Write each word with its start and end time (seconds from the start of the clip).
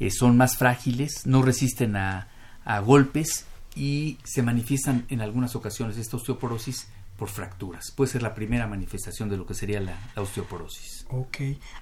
eh, 0.00 0.10
son 0.10 0.36
más 0.36 0.56
frágiles, 0.56 1.26
no 1.26 1.42
resisten 1.42 1.96
a, 1.96 2.28
a 2.64 2.80
golpes 2.80 3.46
y 3.74 4.18
se 4.24 4.42
manifiestan 4.42 5.04
en 5.08 5.20
algunas 5.20 5.54
ocasiones 5.54 5.98
esta 5.98 6.16
osteoporosis 6.16 6.88
por 7.16 7.28
fracturas. 7.28 7.90
Puede 7.90 8.10
ser 8.10 8.22
la 8.22 8.34
primera 8.34 8.66
manifestación 8.66 9.28
de 9.28 9.36
lo 9.36 9.46
que 9.46 9.54
sería 9.54 9.80
la, 9.80 9.98
osteoporosis. 10.16 11.06
Ok. 11.10 11.38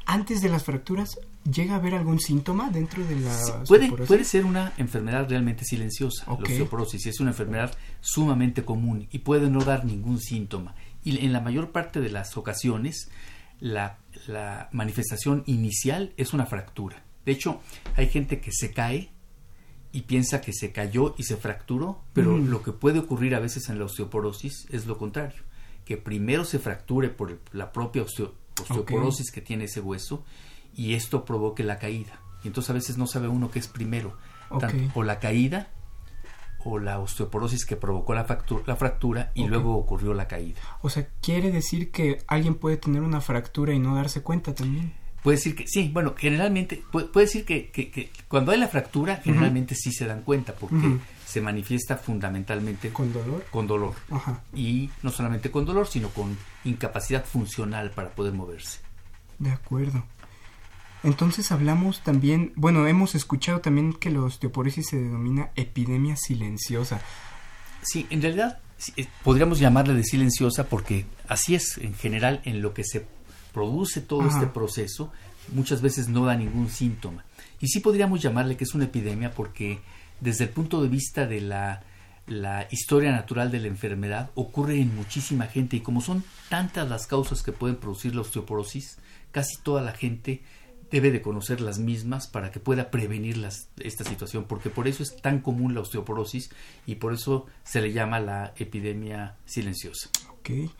Antes 0.06 0.40
de 0.40 0.48
las 0.48 0.64
fracturas, 0.64 1.18
¿llega 1.50 1.74
a 1.74 1.76
haber 1.76 1.94
algún 1.94 2.20
síntoma 2.20 2.70
dentro 2.70 3.04
de 3.04 3.16
la 3.20 3.64
puede, 3.66 3.90
puede 3.90 4.24
ser 4.24 4.44
una 4.44 4.72
enfermedad 4.76 5.28
realmente 5.28 5.64
silenciosa. 5.64 6.24
La 6.26 6.34
osteoporosis 6.34 7.06
es 7.06 7.20
una 7.20 7.30
enfermedad 7.30 7.76
sumamente 8.00 8.64
común 8.64 9.08
y 9.10 9.18
puede 9.20 9.50
no 9.50 9.60
dar 9.60 9.84
ningún 9.84 10.20
síntoma. 10.20 10.74
Y 11.02 11.24
en 11.24 11.32
la 11.32 11.40
mayor 11.40 11.70
parte 11.70 12.00
de 12.00 12.10
las 12.10 12.36
ocasiones, 12.36 13.10
la, 13.60 13.98
la 14.26 14.68
manifestación 14.72 15.42
inicial 15.46 16.12
es 16.16 16.32
una 16.32 16.46
fractura. 16.46 17.03
De 17.24 17.32
hecho, 17.32 17.60
hay 17.96 18.08
gente 18.08 18.40
que 18.40 18.52
se 18.52 18.72
cae 18.72 19.10
y 19.92 20.02
piensa 20.02 20.40
que 20.40 20.52
se 20.52 20.72
cayó 20.72 21.14
y 21.16 21.22
se 21.22 21.36
fracturó, 21.36 22.02
pero 22.12 22.36
lo 22.36 22.62
que 22.62 22.72
puede 22.72 22.98
ocurrir 22.98 23.34
a 23.34 23.40
veces 23.40 23.68
en 23.68 23.78
la 23.78 23.84
osteoporosis 23.84 24.66
es 24.70 24.86
lo 24.86 24.98
contrario, 24.98 25.42
que 25.84 25.96
primero 25.96 26.44
se 26.44 26.58
fracture 26.58 27.10
por 27.10 27.38
la 27.52 27.72
propia 27.72 28.02
osteoporosis 28.02 29.30
que 29.30 29.40
tiene 29.40 29.64
ese 29.64 29.80
hueso 29.80 30.24
y 30.74 30.94
esto 30.94 31.24
provoque 31.24 31.62
la 31.62 31.78
caída. 31.78 32.20
Y 32.42 32.48
entonces 32.48 32.70
a 32.70 32.74
veces 32.74 32.98
no 32.98 33.06
sabe 33.06 33.28
uno 33.28 33.50
qué 33.50 33.60
es 33.60 33.68
primero, 33.68 34.16
o 34.94 35.02
la 35.02 35.20
caída 35.20 35.68
o 36.64 36.78
la 36.78 36.98
osteoporosis 36.98 37.64
que 37.64 37.76
provocó 37.76 38.14
la, 38.14 38.26
la 38.66 38.76
fractura 38.76 39.30
y 39.34 39.46
luego 39.46 39.76
ocurrió 39.76 40.14
la 40.14 40.26
caída. 40.26 40.60
O 40.82 40.88
sea, 40.88 41.06
quiere 41.20 41.52
decir 41.52 41.90
que 41.90 42.24
alguien 42.26 42.56
puede 42.56 42.78
tener 42.78 43.02
una 43.02 43.20
fractura 43.20 43.74
y 43.74 43.78
no 43.78 43.94
darse 43.94 44.22
cuenta 44.22 44.54
también. 44.54 44.94
Puede 45.24 45.38
decir 45.38 45.56
que 45.56 45.66
sí, 45.66 45.90
bueno, 45.90 46.14
generalmente, 46.18 46.82
puede, 46.92 47.08
decir 47.14 47.46
que, 47.46 47.70
que, 47.70 48.10
cuando 48.28 48.52
hay 48.52 48.58
la 48.58 48.68
fractura, 48.68 49.22
generalmente 49.24 49.74
sí 49.74 49.90
se 49.90 50.04
dan 50.04 50.20
cuenta, 50.20 50.54
porque 50.54 50.98
se 51.24 51.40
manifiesta 51.40 51.96
fundamentalmente 51.96 52.92
con 52.92 53.10
dolor. 53.10 53.42
Con 53.50 53.66
dolor. 53.66 53.94
Y 54.54 54.90
no 55.02 55.10
solamente 55.10 55.50
con 55.50 55.64
dolor, 55.64 55.86
sino 55.86 56.10
con 56.10 56.36
incapacidad 56.64 57.24
funcional 57.24 57.90
para 57.90 58.10
poder 58.10 58.34
moverse. 58.34 58.80
De 59.38 59.50
acuerdo. 59.50 60.04
Entonces 61.02 61.50
hablamos 61.52 62.02
también, 62.02 62.52
bueno, 62.54 62.86
hemos 62.86 63.14
escuchado 63.14 63.62
también 63.62 63.94
que 63.94 64.10
la 64.10 64.20
osteoporosis 64.20 64.88
se 64.88 65.00
denomina 65.00 65.52
epidemia 65.56 66.16
silenciosa. 66.16 67.00
Sí, 67.80 68.06
en 68.10 68.20
realidad 68.20 68.58
eh, 68.98 69.06
podríamos 69.22 69.58
llamarla 69.58 69.94
de 69.94 70.04
silenciosa 70.04 70.68
porque 70.68 71.06
así 71.28 71.54
es 71.54 71.78
en 71.78 71.94
general 71.94 72.42
en 72.44 72.60
lo 72.60 72.74
que 72.74 72.84
se 72.84 73.06
produce 73.54 74.02
todo 74.02 74.28
este 74.28 74.46
proceso, 74.46 75.10
muchas 75.52 75.80
veces 75.80 76.08
no 76.08 76.26
da 76.26 76.34
ningún 76.34 76.68
síntoma. 76.68 77.24
Y 77.60 77.68
sí 77.68 77.80
podríamos 77.80 78.20
llamarle 78.20 78.58
que 78.58 78.64
es 78.64 78.74
una 78.74 78.84
epidemia 78.84 79.30
porque 79.32 79.80
desde 80.20 80.44
el 80.44 80.50
punto 80.50 80.82
de 80.82 80.88
vista 80.88 81.26
de 81.26 81.40
la, 81.40 81.82
la 82.26 82.66
historia 82.70 83.12
natural 83.12 83.50
de 83.50 83.60
la 83.60 83.68
enfermedad 83.68 84.30
ocurre 84.34 84.80
en 84.80 84.94
muchísima 84.94 85.46
gente 85.46 85.76
y 85.76 85.80
como 85.80 86.00
son 86.00 86.24
tantas 86.50 86.88
las 86.88 87.06
causas 87.06 87.42
que 87.42 87.52
pueden 87.52 87.76
producir 87.76 88.14
la 88.14 88.22
osteoporosis, 88.22 88.98
casi 89.30 89.56
toda 89.62 89.80
la 89.80 89.92
gente 89.92 90.42
debe 90.90 91.10
de 91.10 91.22
conocer 91.22 91.60
las 91.60 91.78
mismas 91.78 92.26
para 92.26 92.50
que 92.50 92.60
pueda 92.60 92.90
prevenir 92.90 93.36
las, 93.36 93.68
esta 93.78 94.04
situación, 94.04 94.44
porque 94.44 94.70
por 94.70 94.86
eso 94.88 95.02
es 95.02 95.16
tan 95.16 95.40
común 95.40 95.74
la 95.74 95.80
osteoporosis 95.80 96.50
y 96.86 96.96
por 96.96 97.14
eso 97.14 97.46
se 97.64 97.80
le 97.80 97.92
llama 97.92 98.20
la 98.20 98.52
epidemia 98.56 99.36
silenciosa. 99.44 100.10
Okay. 100.40 100.70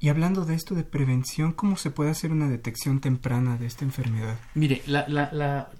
Y 0.00 0.08
hablando 0.10 0.44
de 0.44 0.54
esto 0.54 0.74
de 0.74 0.84
prevención, 0.84 1.52
¿cómo 1.52 1.76
se 1.76 1.90
puede 1.90 2.10
hacer 2.10 2.30
una 2.30 2.48
detección 2.48 3.00
temprana 3.00 3.56
de 3.56 3.66
esta 3.66 3.84
enfermedad? 3.84 4.38
Mire, 4.54 4.82
la, 4.86 5.08
la, 5.08 5.30
la, 5.32 5.70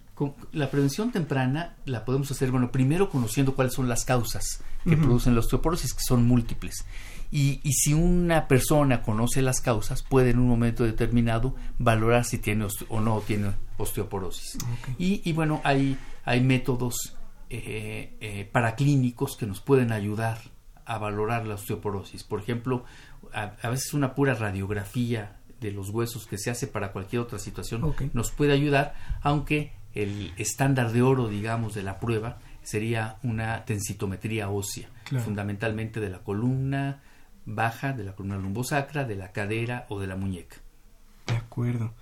la 0.52 0.70
prevención 0.70 1.12
temprana 1.12 1.76
la 1.84 2.04
podemos 2.04 2.30
hacer, 2.30 2.50
bueno, 2.50 2.72
primero 2.72 3.10
conociendo 3.10 3.54
cuáles 3.54 3.74
son 3.74 3.88
las 3.88 4.04
causas 4.04 4.62
que 4.84 4.96
producen 4.96 5.34
la 5.34 5.40
osteoporosis, 5.40 5.94
que 5.94 6.02
son 6.02 6.26
múltiples. 6.26 6.84
Y, 7.30 7.60
y, 7.62 7.72
si 7.74 7.92
una 7.92 8.48
persona 8.48 9.02
conoce 9.02 9.42
las 9.42 9.60
causas, 9.60 10.02
puede 10.02 10.30
en 10.30 10.38
un 10.38 10.48
momento 10.48 10.84
determinado 10.84 11.54
valorar 11.78 12.24
si 12.24 12.38
tiene 12.38 12.66
o 12.88 13.00
no 13.00 13.20
tiene 13.20 13.52
osteoporosis. 13.76 14.56
Y, 14.98 15.20
y, 15.28 15.32
bueno, 15.34 15.60
hay, 15.62 15.98
hay 16.24 16.40
métodos 16.40 17.16
eh, 17.50 18.16
eh, 18.20 18.48
paraclínicos 18.50 19.36
que 19.36 19.46
nos 19.46 19.60
pueden 19.60 19.92
ayudar 19.92 20.38
a 20.86 20.96
valorar 20.96 21.46
la 21.46 21.56
osteoporosis. 21.56 22.24
Por 22.24 22.40
ejemplo, 22.40 22.84
a, 23.32 23.68
veces 23.68 23.94
una 23.94 24.14
pura 24.14 24.34
radiografía 24.34 25.36
de 25.60 25.72
los 25.72 25.90
huesos 25.90 26.26
que 26.26 26.38
se 26.38 26.50
hace 26.50 26.66
para 26.66 26.92
cualquier 26.92 27.22
otra 27.22 27.38
situación 27.38 27.94
nos 28.12 28.30
puede 28.30 28.52
ayudar, 28.52 28.94
aunque 29.22 29.72
el 29.94 30.32
estándar 30.36 30.92
de 30.92 31.02
oro, 31.02 31.28
digamos, 31.28 31.74
de 31.74 31.82
la 31.82 31.98
prueba 31.98 32.38
sería 32.62 33.16
una 33.22 33.64
densitometría 33.66 34.50
ósea, 34.50 34.88
fundamentalmente 35.24 36.00
de 36.00 36.10
la 36.10 36.18
columna 36.18 37.00
baja 37.48 37.94
de 37.94 38.04
la 38.04 38.14
columna 38.14 38.36
lumbosacra, 38.36 39.04
de 39.04 39.16
la 39.16 39.32
cadera 39.32 39.86
o 39.88 39.98
de 39.98 40.06
la 40.06 40.16
muñeca. 40.16 40.56
De 41.26 41.34
acuerdo. 41.34 41.94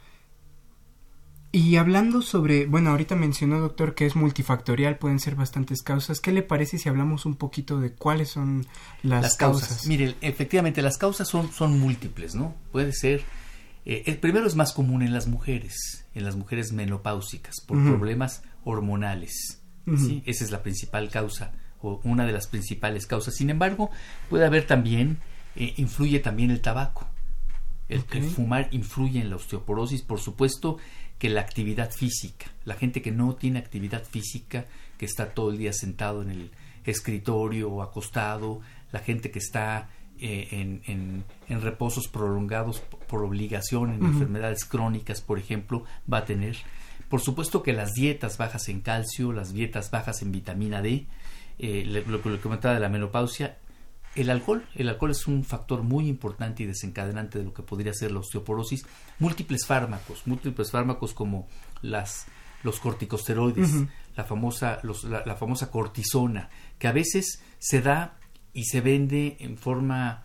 Y 1.56 1.76
hablando 1.76 2.20
sobre, 2.20 2.67
bueno, 2.67 2.91
ahorita 2.91 3.17
mencionó 3.17 3.58
doctor 3.61 3.94
que 3.94 4.05
es 4.05 4.14
multifactorial, 4.14 4.99
pueden 4.99 5.19
ser 5.19 5.37
bastantes 5.37 5.81
causas. 5.81 6.20
¿Qué 6.20 6.31
le 6.31 6.43
parece 6.43 6.76
si 6.76 6.91
hablamos 6.91 7.25
un 7.25 7.35
poquito 7.35 7.81
de 7.81 7.94
cuáles 7.94 8.29
son 8.29 8.67
las, 9.03 9.38
causas? 9.38 9.87
Mire, 9.87 10.17
efectivamente 10.20 10.82
las 10.82 10.99
causas 10.99 11.26
son, 11.26 11.50
son 11.50 11.81
múltiples, 11.81 12.35
¿no? 12.35 12.55
Puede 12.73 12.93
ser, 12.93 13.25
eh, 13.87 14.03
el 14.05 14.19
primero 14.19 14.47
es 14.47 14.55
más 14.55 14.75
común 14.75 15.00
en 15.00 15.14
las 15.14 15.29
mujeres, 15.29 16.05
en 16.14 16.26
las 16.26 16.37
mujeres 16.37 16.73
menopáusicas, 16.73 17.55
por 17.67 17.82
problemas 17.82 18.43
hormonales. 18.62 19.62
¿sí? 19.97 20.23
Esa 20.26 20.44
es 20.44 20.50
la 20.50 20.62
principal 20.62 21.09
causa 21.09 21.52
o 21.81 22.02
una 22.05 22.26
de 22.26 22.32
las 22.32 22.49
principales 22.49 23.06
causas. 23.06 23.35
Sin 23.35 23.49
embargo, 23.49 23.88
puede 24.29 24.44
haber 24.44 24.67
también, 24.67 25.20
eh, 25.55 25.73
influye 25.79 26.20
también 26.20 26.50
el 26.50 26.61
tabaco. 26.61 27.06
El, 27.88 28.05
el, 28.11 28.25
fumar 28.25 28.69
influye 28.73 29.20
en 29.20 29.31
la 29.31 29.37
osteoporosis, 29.37 30.02
por 30.02 30.19
supuesto, 30.19 30.76
que 31.18 31.30
la 31.30 31.40
actividad 31.40 31.90
física. 31.90 32.46
La 32.64 32.74
gente 32.74 33.02
que 33.02 33.10
no 33.10 33.34
tiene 33.34 33.58
actividad 33.58 34.04
física, 34.04 34.66
que 34.98 35.06
está 35.06 35.34
todo 35.34 35.50
el 35.50 35.58
día 35.58 35.72
sentado 35.72 36.22
en 36.22 36.30
el 36.30 36.50
escritorio 36.84 37.70
o 37.70 37.82
acostado, 37.82 38.60
la 38.92 39.00
gente 39.00 39.30
que 39.30 39.38
está 39.38 39.88
eh, 40.18 40.48
en, 40.50 41.24
en, 41.48 41.62
reposos 41.62 42.08
prolongados 42.08 42.80
por 42.80 43.22
obligación, 43.22 43.92
en 43.92 44.04
enfermedades 44.04 44.64
crónicas, 44.64 45.20
por 45.20 45.38
ejemplo, 45.38 45.84
va 46.10 46.18
a 46.18 46.24
tener. 46.24 46.56
Por 47.08 47.20
supuesto 47.20 47.62
que 47.62 47.72
las 47.72 47.92
dietas 47.92 48.38
bajas 48.38 48.68
en 48.68 48.80
calcio, 48.80 49.32
las 49.32 49.52
dietas 49.52 49.90
bajas 49.90 50.22
en 50.22 50.32
vitamina 50.32 50.82
D, 50.82 51.06
eh, 51.58 52.04
lo 52.06 52.22
que 52.22 52.30
le 52.30 52.40
comentaba 52.40 52.74
de 52.74 52.80
la 52.80 52.88
menopausia, 52.88 53.58
el 54.16 54.30
alcohol, 54.30 54.66
el 54.74 54.88
alcohol 54.88 55.10
es 55.10 55.26
un 55.26 55.44
factor 55.44 55.82
muy 55.82 56.08
importante 56.08 56.62
y 56.62 56.66
desencadenante 56.66 57.38
de 57.38 57.44
lo 57.44 57.52
que 57.52 57.62
podría 57.62 57.92
ser 57.92 58.12
la 58.12 58.20
osteoporosis. 58.20 58.86
Múltiples 59.18 59.66
fármacos, 59.66 60.26
múltiples 60.26 60.70
fármacos 60.70 61.12
como 61.12 61.48
las, 61.82 62.26
los 62.62 62.80
corticosteroides, 62.80 63.74
la, 64.16 64.24
famosa, 64.24 64.80
la, 64.82 65.36
famosa 65.36 65.70
cortisona, 65.70 66.48
que 66.78 66.88
a 66.88 66.92
veces 66.92 67.42
se 67.58 67.82
da 67.82 68.16
y 68.54 68.64
se 68.64 68.80
vende 68.80 69.36
en 69.40 69.58
forma 69.58 70.24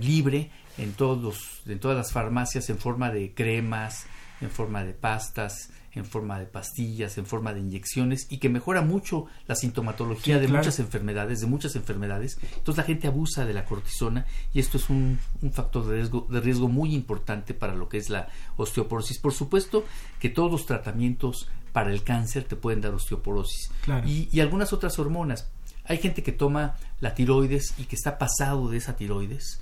libre 0.00 0.52
en, 0.78 0.92
todos, 0.92 1.62
en 1.66 1.80
todas 1.80 1.96
las 1.96 2.12
farmacias, 2.12 2.70
en 2.70 2.78
forma 2.78 3.10
de 3.10 3.34
cremas, 3.34 4.06
en 4.40 4.50
forma 4.50 4.84
de 4.84 4.94
pastas, 4.94 5.70
en 5.94 6.04
forma 6.04 6.38
de 6.38 6.46
pastillas, 6.46 7.18
en 7.18 7.26
forma 7.26 7.52
de 7.52 7.60
inyecciones 7.60 8.26
y 8.30 8.38
que 8.38 8.48
mejora 8.48 8.82
mucho 8.82 9.26
la 9.46 9.54
sintomatología 9.54 10.38
de 10.38 10.48
muchas 10.48 10.78
enfermedades, 10.78 11.40
de 11.40 11.46
muchas 11.46 11.76
enfermedades. 11.76 12.38
Entonces 12.56 12.78
la 12.78 12.84
gente 12.84 13.08
abusa 13.08 13.44
de 13.44 13.54
la 13.54 13.64
cortisona 13.64 14.26
y 14.54 14.60
esto 14.60 14.78
es 14.78 14.88
un, 14.88 15.18
factor 15.52 15.86
de 15.86 15.96
riesgo, 15.96 16.26
de 16.30 16.40
riesgo 16.40 16.68
muy 16.68 16.94
importante 16.94 17.54
para 17.54 17.74
lo 17.74 17.88
que 17.88 17.98
es 17.98 18.08
la 18.08 18.28
osteoporosis. 18.56 19.18
Por 19.18 19.34
supuesto 19.34 19.84
que 20.18 20.30
todos 20.30 20.50
los 20.50 20.66
tratamientos 20.66 21.48
para 21.72 21.92
el 21.92 22.02
cáncer 22.02 22.44
te 22.44 22.56
pueden 22.56 22.80
dar 22.80 22.94
osteoporosis 22.94 23.70
y, 24.06 24.28
y 24.32 24.40
algunas 24.40 24.72
otras 24.72 24.98
hormonas. 24.98 25.50
Hay 25.84 25.98
gente 25.98 26.22
que 26.22 26.32
toma 26.32 26.76
la 27.00 27.14
tiroides 27.14 27.74
y 27.76 27.84
que 27.84 27.96
está 27.96 28.16
pasado 28.16 28.68
de 28.68 28.78
esa 28.78 28.94
tiroides 28.94 29.60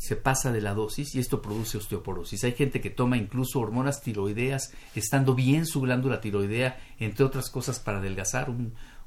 se 0.00 0.16
pasa 0.16 0.50
de 0.50 0.62
la 0.62 0.72
dosis 0.72 1.14
y 1.14 1.18
esto 1.18 1.42
produce 1.42 1.76
osteoporosis. 1.76 2.44
Hay 2.44 2.52
gente 2.52 2.80
que 2.80 2.88
toma 2.88 3.18
incluso 3.18 3.60
hormonas 3.60 4.00
tiroideas 4.00 4.72
estando 4.94 5.34
bien 5.34 5.66
su 5.66 5.82
glándula 5.82 6.22
tiroidea, 6.22 6.80
entre 6.98 7.26
otras 7.26 7.50
cosas 7.50 7.80
para 7.80 7.98
adelgazar, 7.98 8.50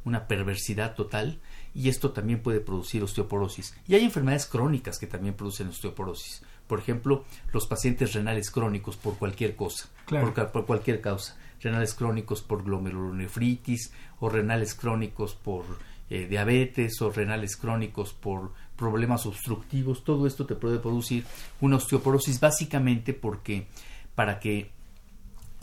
una 0.05 0.27
perversidad 0.27 0.93
total 0.93 1.39
y 1.73 1.89
esto 1.89 2.11
también 2.11 2.43
puede 2.43 2.59
producir 2.59 3.01
osteoporosis. 3.01 3.75
Y 3.87 3.95
hay 3.95 4.03
enfermedades 4.03 4.45
crónicas 4.45 4.99
que 4.99 5.07
también 5.07 5.33
producen 5.33 5.69
osteoporosis. 5.69 6.43
Por 6.67 6.77
ejemplo, 6.77 7.25
los 7.51 7.65
pacientes 7.65 8.13
renales 8.13 8.51
crónicos 8.51 8.95
por 8.95 9.17
cualquier 9.17 9.55
cosa, 9.55 9.89
por, 10.05 10.65
cualquier 10.67 11.01
causa. 11.01 11.35
Renales 11.59 11.95
crónicos 11.95 12.43
por 12.43 12.63
glomerulonefritis 12.63 13.93
o 14.19 14.29
renales 14.29 14.75
crónicos 14.75 15.33
por 15.33 15.65
eh, 16.11 16.27
diabetes 16.27 17.01
o 17.01 17.09
renales 17.09 17.57
crónicos 17.57 18.13
por 18.13 18.51
problemas 18.83 19.25
obstructivos, 19.25 20.03
todo 20.03 20.27
esto 20.27 20.45
te 20.45 20.55
puede 20.55 20.77
producir 20.77 21.23
una 21.61 21.77
osteoporosis 21.77 22.41
básicamente 22.41 23.13
porque 23.13 23.67
para 24.13 24.41
que 24.41 24.71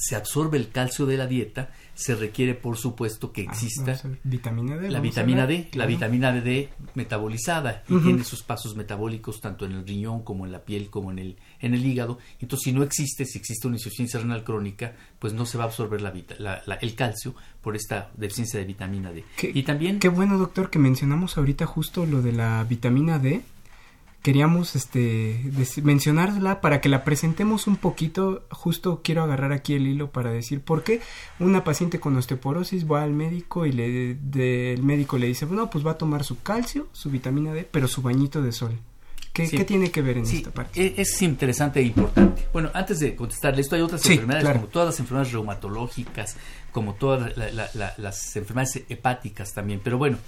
se 0.00 0.16
absorbe 0.16 0.56
el 0.56 0.70
calcio 0.70 1.04
de 1.06 1.16
la 1.16 1.26
dieta, 1.26 1.70
se 1.94 2.14
requiere 2.14 2.54
por 2.54 2.78
supuesto 2.78 3.32
que 3.32 3.42
ah, 3.42 3.52
exista 3.52 4.00
vitamina 4.24 4.76
D, 4.78 4.90
la 4.90 5.00
vitamina 5.00 5.46
D, 5.46 5.68
la 5.74 5.84
vitamina 5.84 6.32
D 6.32 6.70
metabolizada 6.94 7.84
y 7.88 7.98
tiene 7.98 8.24
sus 8.24 8.42
pasos 8.42 8.74
metabólicos 8.74 9.40
tanto 9.40 9.66
en 9.66 9.72
el 9.72 9.86
riñón 9.86 10.22
como 10.22 10.46
en 10.46 10.52
la 10.52 10.64
piel 10.64 10.88
como 10.88 11.10
en 11.10 11.18
el 11.18 11.36
en 11.60 11.74
el 11.74 11.84
hígado. 11.84 12.18
Entonces, 12.40 12.64
si 12.64 12.72
no 12.72 12.82
existe, 12.82 13.26
si 13.26 13.38
existe 13.38 13.66
una 13.66 13.76
insuficiencia 13.76 14.18
renal 14.18 14.42
crónica, 14.44 14.94
pues 15.18 15.34
no 15.34 15.44
se 15.44 15.58
va 15.58 15.64
a 15.64 15.66
absorber 15.66 16.00
la, 16.00 16.78
el 16.80 16.94
calcio 16.94 17.34
por 17.60 17.76
esta 17.76 18.10
deficiencia 18.16 18.58
de 18.58 18.64
vitamina 18.64 19.12
D. 19.12 19.24
y 19.42 19.62
también 19.64 19.98
Qué 19.98 20.08
bueno, 20.08 20.38
doctor, 20.38 20.70
que 20.70 20.78
mencionamos 20.78 21.36
ahorita 21.36 21.66
justo 21.66 22.06
lo 22.06 22.22
de 22.22 22.32
la 22.32 22.64
vitamina 22.64 23.18
D 23.18 23.42
queríamos 24.22 24.76
este 24.76 25.50
mencionarla 25.82 26.60
para 26.60 26.80
que 26.80 26.88
la 26.88 27.04
presentemos 27.04 27.66
un 27.66 27.76
poquito. 27.76 28.44
Justo 28.50 29.00
quiero 29.02 29.22
agarrar 29.22 29.52
aquí 29.52 29.74
el 29.74 29.86
hilo 29.86 30.10
para 30.10 30.30
decir 30.30 30.60
por 30.60 30.82
qué 30.82 31.00
una 31.38 31.64
paciente 31.64 32.00
con 32.00 32.16
osteoporosis 32.16 32.90
va 32.90 33.02
al 33.02 33.12
médico 33.12 33.66
y 33.66 33.72
le 33.72 34.10
el 34.72 34.82
médico 34.82 35.18
le 35.18 35.26
dice, 35.26 35.46
bueno, 35.46 35.70
pues 35.70 35.86
va 35.86 35.92
a 35.92 35.98
tomar 35.98 36.24
su 36.24 36.42
calcio, 36.42 36.88
su 36.92 37.10
vitamina 37.10 37.52
D, 37.52 37.68
pero 37.70 37.88
su 37.88 38.02
bañito 38.02 38.42
de 38.42 38.52
sol. 38.52 38.78
¿Qué, 39.32 39.64
tiene 39.64 39.90
que 39.92 40.02
ver 40.02 40.18
en 40.18 40.24
esta 40.24 40.50
parte? 40.50 40.84
E, 40.84 41.00
es, 41.00 41.22
interesante 41.22 41.80
e 41.80 41.84
importante. 41.84 42.48
Bueno, 42.52 42.70
antes 42.74 42.98
de 42.98 43.14
contestarle 43.14 43.60
esto, 43.60 43.76
hay 43.76 43.82
otras 43.82 44.04
enfermedades, 44.04 44.50
como 44.50 44.66
todas 44.66 44.88
las 44.88 45.00
enfermedades 45.00 45.32
reumatológicas, 45.32 46.36
como 46.72 46.94
todas 46.94 47.36
las 47.36 48.36
enfermedades 48.36 48.82
hepáticas 48.88 49.54
también. 49.54 49.80
Pero 49.82 49.98
bueno, 49.98 50.18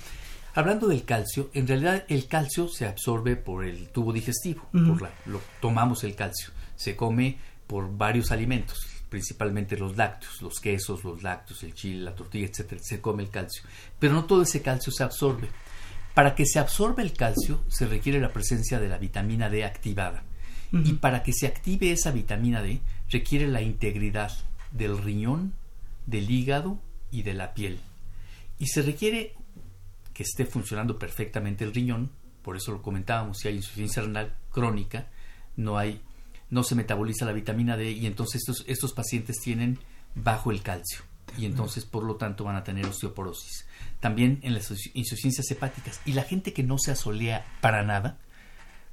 Hablando 0.55 0.89
del 0.89 1.05
calcio, 1.05 1.51
en 1.55 1.67
realidad 1.67 2.05
el 2.09 2.27
calcio 2.27 2.69
se 2.69 2.87
absorbe 2.87 3.37
por 3.37 3.65
el 3.65 3.89
tubo 3.89 4.13
digestivo, 4.13 4.69
por 4.71 5.01
la, 5.01 5.11
lo, 5.25 5.41
tomamos 5.61 6.05
el 6.05 6.15
calcio, 6.15 6.51
se 6.77 6.95
come 6.95 7.39
por 7.67 7.97
varios 7.97 8.31
alimentos, 8.33 8.87
principalmente 9.09 9.79
los 9.79 9.97
lácteos, 9.97 10.43
los 10.43 10.61
quesos, 10.61 11.05
los 11.05 11.23
lácteos, 11.23 11.63
el 11.63 11.73
chile, 11.73 12.03
la 12.03 12.15
tortilla, 12.15 12.47
etcétera, 12.47 12.83
se 12.85 13.01
come 13.01 13.23
el 13.23 13.31
calcio, 13.31 13.63
pero 13.99 14.13
no 14.13 14.27
todo 14.27 14.43
ese 14.43 14.61
calcio 14.61 14.93
se 14.93 15.03
absorbe. 15.03 15.49
Para 16.13 16.35
que 16.35 16.45
se 16.45 16.59
absorba 16.59 17.03
el 17.03 17.15
calcio 17.15 17.63
se 17.69 17.87
requiere 17.87 18.21
la 18.21 18.33
presencia 18.33 18.79
de 18.79 18.89
la 18.89 18.99
vitamina 18.99 19.49
D 19.49 19.65
activada. 19.65 20.25
Y 20.71 20.95
para 20.95 21.23
que 21.23 21.35
se 21.35 21.47
active 21.47 21.93
esa 21.93 22.13
vitamina 22.13 22.63
D 22.63 22.81
requiere 23.11 23.47
la 23.47 23.61
integridad 23.61 24.33
del 24.71 24.97
riñón, 24.97 25.53
del 26.07 26.31
hígado 26.31 26.79
y 27.11 27.23
de 27.23 27.35
la 27.35 27.53
piel. 27.53 27.79
Y 28.59 28.69
se 28.69 28.81
requiere 28.81 29.35
que 30.15 30.23
esté 30.23 30.47
funcionando 30.47 30.99
perfectamente 30.99 31.65
el 31.65 31.75
riñón, 31.75 32.11
por 32.43 32.57
eso 32.57 32.73
lo 32.73 32.83
comentábamos, 32.83 33.39
si 33.39 33.49
hay 33.49 33.57
insuficiencia 33.57 34.03
renal 34.03 34.37
crónica, 34.51 35.09
no 35.57 35.79
hay 35.79 36.03
no 36.51 36.63
se 36.63 36.75
metaboliza 36.75 37.25
la 37.25 37.33
vitamina 37.33 37.79
D 37.79 37.93
y 37.93 38.07
entonces 38.07 38.43
estos, 38.43 38.65
estos 38.69 38.93
pacientes 38.93 39.41
tienen 39.41 39.79
bajo 40.15 40.51
el 40.51 40.63
calcio 40.63 41.01
y 41.39 41.47
entonces 41.47 41.85
por 41.85 42.05
lo 42.05 42.17
tanto 42.17 42.45
van 42.45 42.57
a 42.57 42.65
tener 42.65 42.87
osteoporosis. 42.87 43.67
También 44.01 44.39
en 44.43 44.55
las 44.55 44.71
insuficiencias 44.95 45.51
hepáticas. 45.51 46.01
Y 46.05 46.13
la 46.13 46.25
gente 46.25 46.53
que 46.53 46.63
no 46.63 46.77
se 46.79 46.91
asolea 46.91 47.47
para 47.61 47.83
nada, 47.85 48.19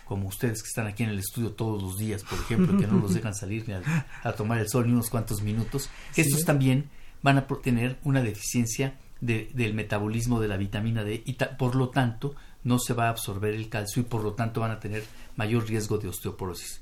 como 0.05 0.27
ustedes 0.27 0.61
que 0.61 0.67
están 0.67 0.87
aquí 0.87 1.03
en 1.03 1.09
el 1.09 1.19
estudio 1.19 1.51
todos 1.51 1.81
los 1.81 1.97
días, 1.97 2.23
por 2.23 2.39
ejemplo, 2.39 2.77
que 2.77 2.87
no 2.87 2.97
los 2.99 3.13
dejan 3.13 3.35
salir 3.35 3.67
ni 3.67 3.73
a, 3.73 4.33
tomar 4.33 4.59
el 4.59 4.69
sol 4.69 4.87
ni 4.87 4.93
unos 4.93 5.09
cuantos 5.09 5.41
minutos, 5.41 5.89
estos 6.15 6.45
también 6.45 6.89
van 7.21 7.37
a 7.37 7.47
tener 7.61 7.99
una 8.03 8.21
deficiencia 8.21 8.97
del 9.21 9.73
metabolismo 9.73 10.39
de 10.39 10.47
la 10.47 10.57
vitamina 10.57 11.03
D 11.03 11.23
y 11.25 11.33
por 11.57 11.75
lo 11.75 11.89
tanto 11.89 12.35
no 12.63 12.79
se 12.79 12.93
va 12.93 13.07
a 13.07 13.09
absorber 13.09 13.53
el 13.53 13.69
calcio 13.69 14.01
y 14.01 14.05
por 14.05 14.23
lo 14.23 14.33
tanto 14.33 14.61
van 14.61 14.71
a 14.71 14.79
tener 14.79 15.03
mayor 15.35 15.67
riesgo 15.67 15.97
de 15.97 16.07
osteoporosis. 16.07 16.81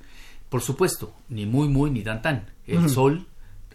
Por 0.50 0.62
supuesto, 0.62 1.14
ni 1.30 1.46
muy 1.46 1.68
muy 1.68 1.90
ni 1.90 2.04
tan 2.04 2.22
tan. 2.22 2.52
El 2.66 2.90
sol, 2.90 3.26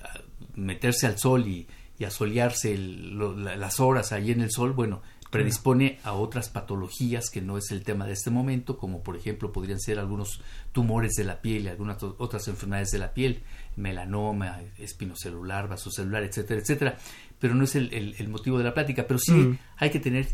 ah, 0.02 0.20
meterse 0.54 1.06
al 1.06 1.18
sol 1.18 1.46
y, 1.46 1.66
y 1.98 2.04
asolearse 2.04 2.76
las 2.76 3.80
horas 3.80 4.12
ahí 4.12 4.30
en 4.30 4.40
el 4.40 4.50
sol, 4.50 4.72
bueno, 4.72 5.02
predispone 5.32 5.98
a 6.04 6.12
otras 6.12 6.50
patologías 6.50 7.30
que 7.30 7.40
no 7.40 7.56
es 7.56 7.70
el 7.70 7.84
tema 7.84 8.06
de 8.06 8.12
este 8.12 8.30
momento, 8.30 8.76
como 8.76 9.02
por 9.02 9.16
ejemplo 9.16 9.50
podrían 9.50 9.80
ser 9.80 9.98
algunos 9.98 10.42
tumores 10.72 11.12
de 11.12 11.24
la 11.24 11.40
piel 11.40 11.64
y 11.64 11.68
algunas 11.68 12.02
otras 12.02 12.48
enfermedades 12.48 12.90
de 12.90 12.98
la 12.98 13.14
piel, 13.14 13.42
melanoma, 13.76 14.60
espinocelular, 14.78 15.68
vasocelular, 15.68 16.22
etcétera, 16.22 16.60
etcétera 16.60 16.98
pero 17.42 17.56
no 17.56 17.64
es 17.64 17.74
el, 17.74 17.92
el, 17.92 18.28
motivo 18.28 18.56
de 18.56 18.62
la 18.62 18.72
plática, 18.72 19.04
pero 19.04 19.18
sí 19.18 19.32
mm. 19.32 19.58
hay 19.78 19.90
que 19.90 19.98
tener 19.98 20.28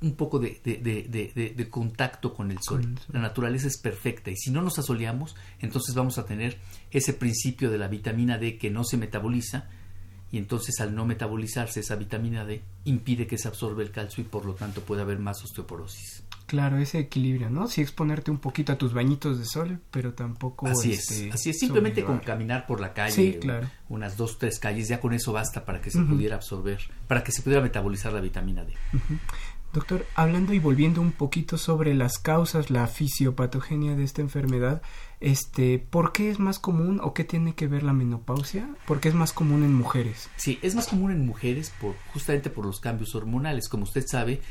un 0.00 0.14
poco 0.14 0.38
de, 0.38 0.60
de, 0.62 0.78
de, 0.78 1.54
de 1.56 1.68
contacto 1.68 2.32
con 2.32 2.52
el, 2.52 2.58
sol. 2.62 2.94
La 3.12 3.18
naturaleza 3.18 3.66
es 3.66 3.78
perfecta 3.78 4.30
y 4.30 4.36
si 4.36 4.52
no 4.52 4.62
nos 4.62 4.78
asoleamos, 4.78 5.34
entonces 5.58 5.92
vamos 5.96 6.18
a 6.18 6.24
tener 6.24 6.58
ese 6.92 7.14
principio 7.14 7.68
de 7.68 7.78
la 7.78 7.88
vitamina 7.88 8.38
D 8.38 8.58
que 8.58 8.70
no 8.70 8.84
se 8.84 8.96
metaboliza 8.96 9.70
y 10.30 10.38
entonces 10.38 10.78
al 10.78 10.94
no 10.94 11.04
metabolizarse 11.04 11.80
esa 11.80 11.96
vitamina 11.96 12.44
D 12.44 12.62
impide 12.84 13.26
que 13.26 13.38
se 13.38 13.48
absorba 13.48 13.82
el 13.82 13.90
calcio 13.90 14.22
y 14.22 14.28
por 14.28 14.44
lo 14.44 14.54
tanto 14.54 14.82
puede 14.82 15.02
haber 15.02 15.18
más 15.18 15.42
osteoporosis. 15.42 16.22
Claro, 16.52 16.76
ese 16.76 16.98
equilibrio, 16.98 17.48
¿no? 17.48 17.66
Sí 17.66 17.80
exponerte 17.80 18.30
un 18.30 18.36
poquito 18.36 18.74
a 18.74 18.76
tus 18.76 18.92
bañitos 18.92 19.38
de 19.38 19.46
sol, 19.46 19.80
pero 19.90 20.12
tampoco... 20.12 20.66
Así 20.66 20.92
es, 20.92 21.10
este, 21.10 21.32
así 21.32 21.48
es, 21.48 21.58
simplemente 21.58 22.04
con 22.04 22.18
caminar 22.18 22.66
por 22.66 22.78
la 22.78 22.92
calle, 22.92 23.40
unas 23.88 24.18
dos, 24.18 24.36
tres 24.36 24.58
calles, 24.58 24.86
ya 24.86 25.00
con 25.00 25.14
eso 25.14 25.32
basta 25.32 25.64
para 25.64 25.80
que 25.80 25.90
se 25.90 26.02
pudiera 26.02 26.36
absorber, 26.36 26.78
para 27.08 27.24
que 27.24 27.32
se 27.32 27.40
pudiera 27.40 27.62
metabolizar 27.62 28.12
la 28.12 28.20
vitamina 28.20 28.64
D. 28.64 28.74
Doctor, 29.72 30.04
hablando 30.14 30.52
y 30.52 30.58
volviendo 30.58 31.00
un 31.00 31.12
poquito 31.12 31.56
sobre 31.56 31.94
las 31.94 32.18
causas, 32.18 32.70
la 32.70 32.86
fisiopatogenia 32.86 33.94
de 33.94 34.04
esta 34.04 34.20
enfermedad, 34.20 34.82
este, 35.20 35.78
¿por 35.78 36.12
qué 36.12 36.28
es 36.28 36.38
más 36.38 36.58
común 36.58 37.00
o 37.02 37.14
qué 37.14 37.24
tiene 37.24 37.54
que 37.54 37.68
ver 37.68 37.82
la 37.82 37.94
menopausia? 37.94 38.68
¿Por 38.86 39.00
qué 39.00 39.08
es 39.08 39.14
más 39.14 39.32
común 39.32 39.64
en 39.64 39.72
mujeres? 39.72 40.28
Sí, 40.36 40.58
es 40.60 40.74
más 40.74 40.88
común 40.88 41.10
en 41.10 41.24
mujeres 41.24 41.72
por 41.80 41.94
justamente 42.12 42.50
por 42.50 42.66
los 42.66 42.80
cambios 42.80 43.14
hormonales. 43.14 43.70
Como 43.70 43.84
usted 43.84 44.04
sabe, 44.06 44.42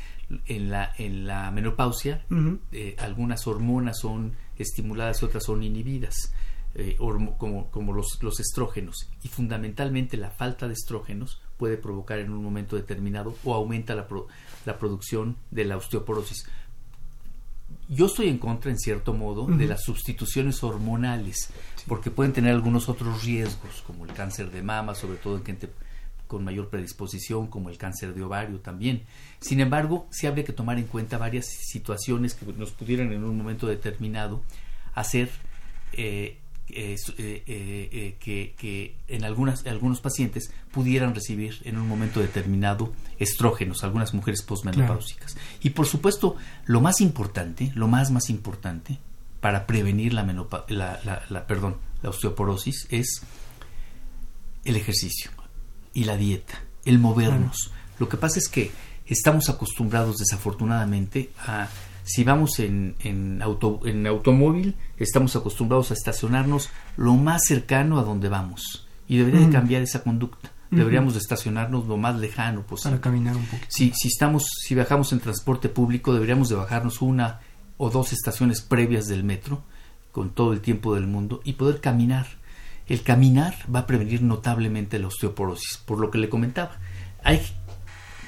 en 0.46 0.70
la 0.70 0.92
en 0.98 1.26
la 1.26 1.50
menopausia 1.50 2.24
eh, 2.72 2.96
algunas 2.98 3.46
hormonas 3.46 3.98
son 4.00 4.34
estimuladas 4.58 5.22
y 5.22 5.24
otras 5.24 5.44
son 5.44 5.62
inhibidas. 5.62 6.32
Eh, 6.74 6.96
como, 7.36 7.70
como 7.70 7.92
los, 7.92 8.18
los 8.22 8.40
estrógenos 8.40 9.10
y 9.22 9.28
fundamentalmente 9.28 10.16
la 10.16 10.30
falta 10.30 10.68
de 10.68 10.72
estrógenos 10.72 11.42
puede 11.58 11.76
provocar 11.76 12.18
en 12.18 12.32
un 12.32 12.42
momento 12.42 12.76
determinado 12.76 13.34
o 13.44 13.52
aumenta 13.52 13.94
la, 13.94 14.06
la 14.64 14.78
producción 14.78 15.36
de 15.50 15.66
la 15.66 15.76
osteoporosis. 15.76 16.46
Yo 17.88 18.06
estoy 18.06 18.28
en 18.28 18.38
contra, 18.38 18.70
en 18.70 18.78
cierto 18.78 19.12
modo, 19.12 19.46
de 19.46 19.66
las 19.66 19.82
sustituciones 19.82 20.62
hormonales, 20.64 21.50
porque 21.86 22.10
pueden 22.10 22.32
tener 22.32 22.52
algunos 22.54 22.88
otros 22.88 23.22
riesgos, 23.22 23.82
como 23.86 24.06
el 24.06 24.12
cáncer 24.12 24.50
de 24.50 24.62
mama, 24.62 24.94
sobre 24.94 25.18
todo 25.18 25.36
en 25.36 25.44
gente 25.44 25.70
con 26.32 26.44
mayor 26.44 26.70
predisposición, 26.70 27.48
como 27.48 27.68
el 27.68 27.76
cáncer 27.76 28.14
de 28.14 28.22
ovario 28.22 28.58
también. 28.60 29.02
Sin 29.38 29.60
embargo, 29.60 30.06
sí 30.10 30.26
habría 30.26 30.46
que 30.46 30.54
tomar 30.54 30.78
en 30.78 30.86
cuenta 30.86 31.18
varias 31.18 31.44
situaciones 31.44 32.32
que 32.32 32.50
nos 32.54 32.70
pudieran 32.70 33.12
en 33.12 33.22
un 33.22 33.36
momento 33.36 33.66
determinado 33.66 34.42
hacer 34.94 35.28
eh, 35.92 36.38
eh, 36.70 37.42
eh, 37.46 38.16
que, 38.18 38.96
en 39.08 39.24
algunas, 39.24 39.66
algunos 39.66 40.00
pacientes 40.00 40.54
pudieran 40.72 41.14
recibir 41.14 41.58
en 41.64 41.76
un 41.76 41.86
momento 41.86 42.20
determinado 42.20 42.94
estrógenos, 43.18 43.84
algunas 43.84 44.14
mujeres 44.14 44.40
postmenopáusicas. 44.40 45.36
Y 45.60 45.70
por 45.70 45.84
supuesto, 45.84 46.36
lo 46.64 46.80
más 46.80 47.02
importante, 47.02 47.72
lo 47.74 47.88
más 47.88 48.10
más 48.10 48.30
importante 48.30 48.98
para 49.42 49.66
prevenir 49.66 50.14
la, 50.14 50.24
la, 50.70 51.46
perdón, 51.46 51.76
la 52.02 52.08
osteoporosis 52.08 52.86
es 52.88 53.20
el 54.64 54.76
ejercicio 54.76 55.41
y 55.94 56.04
la 56.04 56.16
dieta, 56.16 56.62
el 56.84 56.98
movernos. 56.98 57.70
Lo 57.98 58.08
que 58.08 58.16
pasa 58.16 58.38
es 58.38 58.48
que 58.48 58.70
estamos 59.06 59.48
acostumbrados 59.48 60.18
desafortunadamente 60.18 61.30
a 61.46 61.68
si 62.04 62.24
vamos 62.24 62.58
en, 62.58 62.96
en, 63.00 63.42
auto, 63.42 63.80
en 63.84 64.06
automóvil, 64.06 64.74
estamos 64.96 65.36
acostumbrados 65.36 65.90
a 65.90 65.94
estacionarnos 65.94 66.70
lo 66.96 67.14
más 67.14 67.42
cercano 67.46 67.98
a 67.98 68.02
donde 68.02 68.28
vamos. 68.28 68.88
Y 69.08 69.18
debería 69.18 69.40
de 69.40 69.52
cambiar 69.52 69.82
esa 69.82 70.02
conducta. 70.02 70.50
Deberíamos 70.70 71.12
de 71.12 71.18
estacionarnos 71.20 71.86
lo 71.86 71.98
más 71.98 72.16
lejano 72.16 72.62
posible. 72.62 72.96
Para 72.96 73.02
caminar 73.02 73.36
un 73.36 73.44
poquito. 73.44 73.66
Si, 73.68 73.92
si, 73.94 74.08
estamos, 74.08 74.46
si 74.66 74.74
viajamos 74.74 75.12
en 75.12 75.20
transporte 75.20 75.68
público, 75.68 76.14
deberíamos 76.14 76.48
de 76.48 76.54
bajarnos 76.54 77.02
una 77.02 77.40
o 77.76 77.90
dos 77.90 78.12
estaciones 78.14 78.62
previas 78.62 79.06
del 79.06 79.22
metro, 79.22 79.62
con 80.12 80.30
todo 80.30 80.54
el 80.54 80.60
tiempo 80.60 80.94
del 80.94 81.06
mundo, 81.06 81.42
y 81.44 81.54
poder 81.54 81.80
caminar. 81.80 82.26
El 82.88 83.02
caminar 83.02 83.54
va 83.72 83.80
a 83.80 83.86
prevenir 83.86 84.22
notablemente 84.22 84.98
la 84.98 85.08
osteoporosis, 85.08 85.78
por 85.78 85.98
lo 85.98 86.10
que 86.10 86.18
le 86.18 86.28
comentaba. 86.28 86.78
Hay 87.22 87.40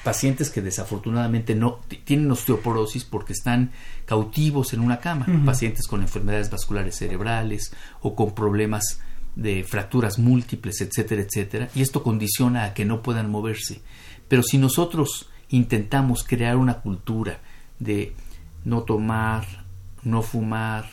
pacientes 0.03 0.49
que 0.51 0.61
desafortunadamente 0.61 1.55
no 1.55 1.79
tienen 2.03 2.31
osteoporosis 2.31 3.03
porque 3.03 3.33
están 3.33 3.71
cautivos 4.05 4.73
en 4.73 4.79
una 4.79 4.99
cama, 4.99 5.25
pacientes 5.45 5.87
con 5.87 6.01
enfermedades 6.01 6.51
vasculares 6.51 6.95
cerebrales 6.95 7.73
o 8.01 8.15
con 8.15 8.35
problemas 8.35 8.99
de 9.35 9.63
fracturas 9.63 10.19
múltiples, 10.19 10.79
etcétera, 10.79 11.23
etcétera, 11.23 11.69
y 11.75 11.81
esto 11.81 12.03
condiciona 12.03 12.65
a 12.65 12.73
que 12.73 12.85
no 12.85 13.01
puedan 13.01 13.29
moverse. 13.29 13.81
Pero 14.27 14.43
si 14.43 14.57
nosotros 14.57 15.29
intentamos 15.49 16.23
crear 16.23 16.55
una 16.55 16.81
cultura 16.81 17.41
de 17.79 18.15
no 18.63 18.83
tomar, 18.83 19.65
no 20.03 20.21
fumar, 20.21 20.85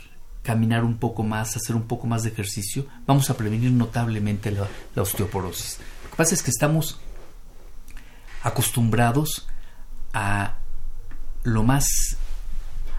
caminar 0.42 0.84
un 0.84 0.96
poco 0.98 1.22
más, 1.22 1.56
hacer 1.56 1.76
un 1.76 1.82
poco 1.82 2.06
más 2.06 2.24
de 2.24 2.30
ejercicio, 2.30 2.86
vamos 3.06 3.30
a 3.30 3.36
prevenir 3.36 3.70
notablemente 3.70 4.50
la, 4.50 4.66
la 4.94 5.02
osteoporosis. 5.02 5.78
Lo 6.04 6.10
que 6.10 6.16
pasa 6.16 6.34
es 6.34 6.42
que 6.42 6.50
estamos 6.50 6.98
acostumbrados 8.42 9.46
a 10.12 10.56
lo 11.44 11.62
más 11.62 12.16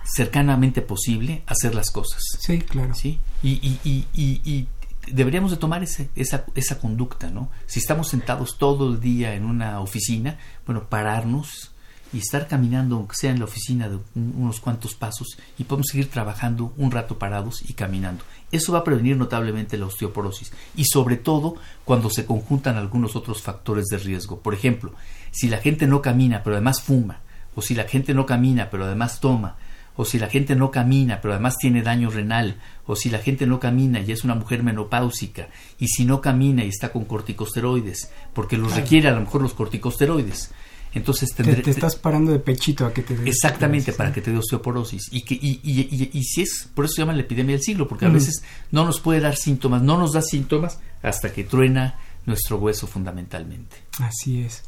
cercanamente 0.05 0.81
posible 0.81 1.43
hacer 1.47 1.75
las 1.75 1.91
cosas. 1.91 2.21
Sí, 2.39 2.59
claro. 2.61 2.93
¿sí? 2.95 3.19
Y, 3.41 3.51
y, 3.51 4.07
y, 4.13 4.41
y 4.43 4.67
deberíamos 5.11 5.51
de 5.51 5.57
tomar 5.57 5.83
ese, 5.83 6.09
esa, 6.15 6.45
esa 6.55 6.79
conducta, 6.79 7.29
¿no? 7.29 7.49
Si 7.65 7.79
estamos 7.79 8.09
sentados 8.09 8.57
todo 8.57 8.89
el 8.89 8.99
día 8.99 9.35
en 9.35 9.45
una 9.45 9.81
oficina, 9.81 10.37
bueno, 10.65 10.87
pararnos 10.87 11.72
y 12.13 12.19
estar 12.19 12.47
caminando, 12.47 12.95
aunque 12.95 13.15
sea 13.15 13.31
en 13.31 13.39
la 13.39 13.45
oficina 13.45 13.89
de 13.89 13.97
unos 14.15 14.59
cuantos 14.59 14.93
pasos, 14.93 15.37
y 15.57 15.63
podemos 15.63 15.87
seguir 15.87 16.09
trabajando 16.09 16.73
un 16.77 16.91
rato 16.91 17.17
parados 17.17 17.67
y 17.67 17.73
caminando. 17.73 18.23
Eso 18.51 18.71
va 18.71 18.79
a 18.79 18.83
prevenir 18.83 19.17
notablemente 19.17 19.77
la 19.77 19.87
osteoporosis 19.87 20.53
y 20.75 20.85
sobre 20.85 21.17
todo 21.17 21.55
cuando 21.83 22.11
se 22.11 22.25
conjuntan 22.25 22.77
algunos 22.77 23.15
otros 23.15 23.41
factores 23.41 23.85
de 23.85 23.97
riesgo. 23.97 24.39
Por 24.39 24.53
ejemplo, 24.53 24.93
si 25.31 25.49
la 25.49 25.57
gente 25.57 25.87
no 25.87 26.01
camina 26.01 26.43
pero 26.43 26.55
además 26.55 26.81
fuma, 26.81 27.21
o 27.55 27.61
si 27.61 27.73
la 27.73 27.85
gente 27.85 28.13
no 28.13 28.27
camina 28.27 28.69
pero 28.69 28.85
además 28.85 29.19
toma, 29.19 29.55
o 29.95 30.05
si 30.05 30.19
la 30.19 30.27
gente 30.27 30.55
no 30.55 30.69
camina 30.69 31.19
pero 31.19 31.33
además 31.33 31.57
tiene 31.57 31.81
daño 31.81 32.11
renal, 32.11 32.57
o 32.85 32.95
si 32.95 33.09
la 33.09 33.19
gente 33.19 33.47
no 33.47 33.59
camina 33.59 33.99
y 34.01 34.11
es 34.11 34.23
una 34.23 34.35
mujer 34.35 34.61
menopáusica, 34.61 35.49
y 35.79 35.87
si 35.87 36.05
no 36.05 36.21
camina 36.21 36.63
y 36.63 36.69
está 36.69 36.91
con 36.91 37.05
corticosteroides, 37.05 38.11
porque 38.33 38.57
los 38.57 38.75
requiere 38.75 39.07
a 39.07 39.13
lo 39.13 39.21
mejor 39.21 39.41
los 39.41 39.53
corticosteroides, 39.53 40.51
entonces 40.93 41.33
te, 41.33 41.69
estás 41.69 41.95
parando 41.95 42.31
de 42.31 42.39
pechito 42.39 42.85
a 42.85 42.93
que 42.93 43.01
te 43.01 43.17
dé 43.17 43.29
Exactamente, 43.29 43.93
para 43.93 44.13
que 44.13 44.21
te 44.21 44.31
dé 44.31 44.37
osteoporosis. 44.37 45.09
Y, 45.11 45.23
que, 45.23 45.33
y, 45.33 45.59
y, 45.63 46.09
y, 46.13 46.23
si 46.23 46.41
es, 46.41 46.69
por 46.73 46.85
eso 46.85 46.95
se 46.95 47.01
llama 47.01 47.13
la 47.13 47.21
epidemia 47.21 47.55
del 47.55 47.63
siglo, 47.63 47.87
porque 47.87 48.05
a 48.05 48.09
veces 48.09 48.43
no 48.71 48.85
nos 48.85 48.99
puede 48.99 49.19
dar 49.19 49.35
síntomas, 49.35 49.81
no 49.81 49.97
nos 49.97 50.13
da 50.13 50.21
síntomas 50.21 50.79
hasta 51.01 51.33
que 51.33 51.43
truena 51.43 51.97
nuestro 52.25 52.57
hueso 52.57 52.85
fundamentalmente. 52.87 53.77
Así 53.99 54.41
es. 54.41 54.63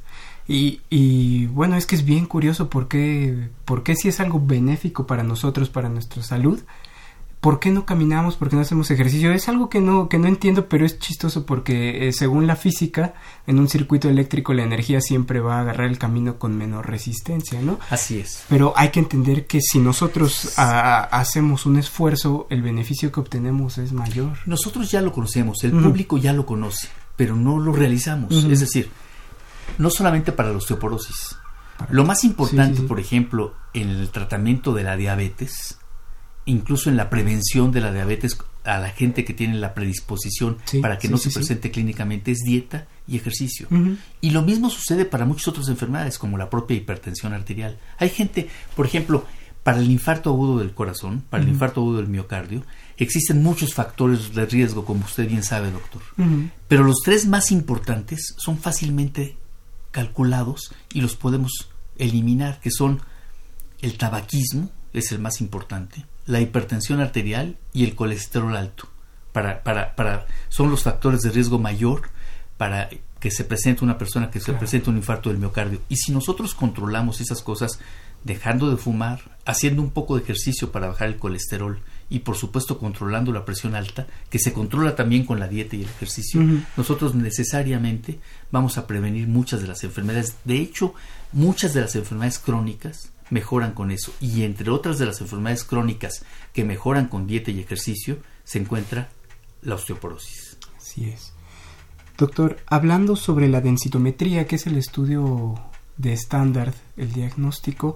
Y, 0.48 0.82
y 0.90 1.46
bueno, 1.48 1.76
es 1.76 1.86
que 1.86 1.96
es 1.96 2.06
bien 2.06 2.26
curioso 2.26 2.70
porque, 2.70 3.50
porque 3.66 3.96
si 3.96 4.10
es 4.10 4.20
algo 4.20 4.42
benéfico 4.44 5.08
para 5.08 5.24
nosotros, 5.24 5.70
para 5.70 5.90
nuestra 5.90 6.24
salud, 6.24 6.62
¿por 7.46 7.60
qué 7.60 7.70
no 7.70 7.86
caminamos? 7.86 8.38
¿Por 8.38 8.50
qué 8.50 8.56
no 8.56 8.64
hacemos 8.64 8.90
ejercicio? 8.90 9.32
Es 9.32 9.48
algo 9.50 9.70
que 9.70 9.80
no, 9.80 10.10
que 10.10 10.18
no 10.18 10.28
entiendo, 10.28 10.68
pero 10.68 10.84
es 10.84 10.98
chistoso 10.98 11.46
porque 11.46 12.08
eh, 12.08 12.12
según 12.12 12.48
la 12.48 12.56
física, 12.56 13.14
en 13.46 13.60
un 13.60 13.70
circuito 13.70 14.10
eléctrico 14.10 14.56
la 14.56 14.64
energía 14.64 15.00
siempre 15.00 15.42
va 15.42 15.58
a 15.58 15.62
agarrar 15.62 15.88
el 15.88 16.00
camino 16.00 16.40
con 16.40 16.58
menor 16.58 16.90
resistencia, 16.90 17.62
¿no? 17.62 17.80
Así 17.92 18.18
es. 18.18 18.46
Pero 18.50 18.74
hay 18.76 18.90
que 18.90 19.00
entender 19.00 19.46
que 19.46 19.62
si 19.62 19.78
nosotros 19.78 20.54
hacemos 20.58 21.68
un 21.68 21.78
esfuerzo, 21.78 22.48
el 22.50 22.64
beneficio 22.64 23.12
que 23.12 23.20
obtenemos 23.20 23.78
es 23.78 23.94
mayor. 23.94 24.40
Nosotros 24.48 24.90
ya 24.90 25.04
lo 25.04 25.12
conocemos, 25.12 25.64
el 25.64 25.74
público 25.74 26.18
ya 26.18 26.34
lo 26.34 26.48
conoce, 26.48 26.88
pero 27.16 27.36
no 27.36 27.60
lo 27.60 27.74
realizamos. 27.74 28.34
Es 28.34 28.60
decir, 28.60 28.90
no 29.78 29.92
solamente 29.92 30.32
para 30.32 30.50
la 30.50 30.58
osteoporosis. 30.58 31.38
Lo 31.92 32.06
más 32.06 32.24
importante, 32.24 32.82
por 32.82 33.00
ejemplo, 33.00 33.54
en 33.76 33.90
el 33.90 34.10
tratamiento 34.10 34.74
de 34.74 34.84
la 34.84 34.98
diabetes, 34.98 35.78
incluso 36.46 36.90
en 36.90 36.98
la 36.98 37.10
prevención 37.10 37.72
de 37.72 37.82
la 37.82 37.92
diabetes 37.92 38.38
a 38.64 38.80
la 38.80 38.90
gente 38.90 39.26
que 39.26 39.34
tiene 39.34 39.56
la 39.56 39.74
predisposición 39.74 40.58
para 40.82 40.98
que 40.98 41.10
no 41.10 41.18
se 41.18 41.30
presente 41.30 41.72
clínicamente 41.72 42.32
es 42.32 42.40
dieta 42.40 42.88
y 43.08 43.18
ejercicio. 43.18 43.68
Y 44.22 44.32
lo 44.32 44.42
mismo 44.42 44.70
sucede 44.70 45.06
para 45.06 45.26
muchas 45.26 45.50
otras 45.50 45.68
enfermedades 45.70 46.18
como 46.18 46.38
la 46.38 46.50
propia 46.50 46.78
hipertensión 46.78 47.34
arterial. 47.34 47.78
Hay 47.98 48.10
gente, 48.10 48.50
por 48.76 48.86
ejemplo, 48.86 49.26
para 49.64 49.80
el 49.80 49.90
infarto 49.90 50.30
agudo 50.30 50.60
del 50.60 50.74
corazón, 50.74 51.24
para 51.30 51.42
el 51.42 51.50
infarto 51.50 51.82
agudo 51.82 51.98
del 51.98 52.08
miocardio, 52.08 52.64
existen 52.98 53.42
muchos 53.42 53.74
factores 53.74 54.34
de 54.34 54.46
riesgo, 54.46 54.86
como 54.86 55.06
usted 55.06 55.28
bien 55.28 55.44
sabe, 55.44 55.72
doctor. 55.72 56.02
Pero 56.68 56.84
los 56.84 56.98
tres 57.04 57.26
más 57.26 57.52
importantes 57.52 58.36
son 58.38 58.60
fácilmente 58.60 59.38
calculados 59.92 60.72
y 60.94 61.02
los 61.02 61.16
podemos 61.16 61.70
eliminar, 61.98 62.60
que 62.60 62.70
son 62.70 63.02
el 63.82 63.98
tabaquismo, 63.98 64.70
es 64.94 65.12
el 65.12 65.20
más 65.20 65.42
importante, 65.42 66.06
la 66.26 66.42
hipertensión 66.42 67.00
arterial 67.00 67.58
y 67.74 67.84
el 67.84 67.96
colesterol 67.96 68.56
alto. 68.56 68.88
Para, 69.32 69.64
para, 69.64 69.96
para, 69.96 70.26
son 70.50 70.72
los 70.72 70.84
factores 70.84 71.22
de 71.22 71.32
riesgo 71.32 71.60
mayor 71.60 72.10
para 72.58 72.90
que 73.20 73.32
se 73.32 73.44
presente 73.44 73.84
una 73.84 73.98
persona 73.98 74.30
que 74.30 74.40
se 74.40 74.54
presente 74.54 74.90
un 74.90 74.98
infarto 74.98 75.30
del 75.30 75.40
miocardio. 75.40 75.82
Y 75.90 75.98
si 75.98 76.12
nosotros 76.12 76.54
controlamos 76.54 77.22
esas 77.22 77.42
cosas, 77.42 77.80
dejando 78.24 78.70
de 78.70 78.78
fumar, 78.78 79.38
haciendo 79.46 79.82
un 79.82 79.92
poco 79.92 80.16
de 80.16 80.24
ejercicio 80.24 80.72
para 80.72 80.88
bajar 80.88 81.08
el 81.08 81.18
colesterol 81.18 81.80
y 82.10 82.20
por 82.20 82.36
supuesto 82.36 82.78
controlando 82.78 83.32
la 83.32 83.46
presión 83.46 83.76
alta, 83.76 84.08
que 84.30 84.40
se 84.40 84.54
controla 84.54 84.96
también 84.96 85.26
con 85.26 85.40
la 85.40 85.48
dieta 85.48 85.76
y 85.76 85.84
el 85.84 85.90
ejercicio, 85.90 86.42
nosotros 86.78 87.16
necesariamente 87.16 88.20
vamos 88.52 88.78
a 88.78 88.88
prevenir 88.88 89.28
muchas 89.28 89.62
de 89.62 89.68
las 89.68 89.84
enfermedades. 89.84 90.36
De 90.44 90.58
hecho, 90.58 90.94
muchas 91.34 91.74
de 91.74 91.82
las 91.82 91.96
enfermedades 91.96 92.40
crónicas 92.40 93.12
mejoran 93.30 93.74
con 93.74 93.92
eso. 93.92 94.14
Y 94.20 94.44
entre 94.44 94.70
otras 94.70 94.98
de 94.98 95.06
las 95.06 95.22
enfermedades 95.22 95.64
crónicas 95.64 96.26
que 96.54 96.64
mejoran 96.64 97.08
con 97.08 97.28
dieta 97.28 97.52
y 97.52 97.60
ejercicio, 97.60 98.18
se 98.44 98.60
encuentra 98.60 99.10
la 99.62 99.76
osteoporosis. 99.76 100.58
Así 100.78 101.06
es. 101.10 101.34
Doctor, 102.18 102.58
hablando 102.68 103.16
sobre 103.16 103.50
la 103.50 103.60
densitometría, 103.60 104.48
que 104.48 104.56
es 104.56 104.68
el 104.68 104.78
estudio 104.78 105.56
de 105.98 106.14
estándar, 106.14 106.74
el 106.96 107.12
diagnóstico, 107.12 107.96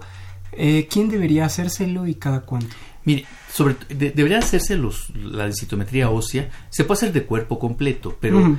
eh, 0.52 0.88
¿quién 0.90 1.08
debería 1.08 1.46
hacérselo 1.46 2.06
y 2.06 2.16
cada 2.16 2.40
cuánto? 2.40 2.74
Mire, 3.04 3.24
sobre, 3.50 3.76
debería 3.88 4.38
hacerse 4.38 4.76
los, 4.76 5.10
la 5.16 5.44
densitometría 5.44 6.10
ósea. 6.10 6.50
Se 6.68 6.84
puede 6.84 6.98
hacer 6.98 7.12
de 7.12 7.24
cuerpo 7.24 7.58
completo, 7.58 8.16
pero 8.20 8.58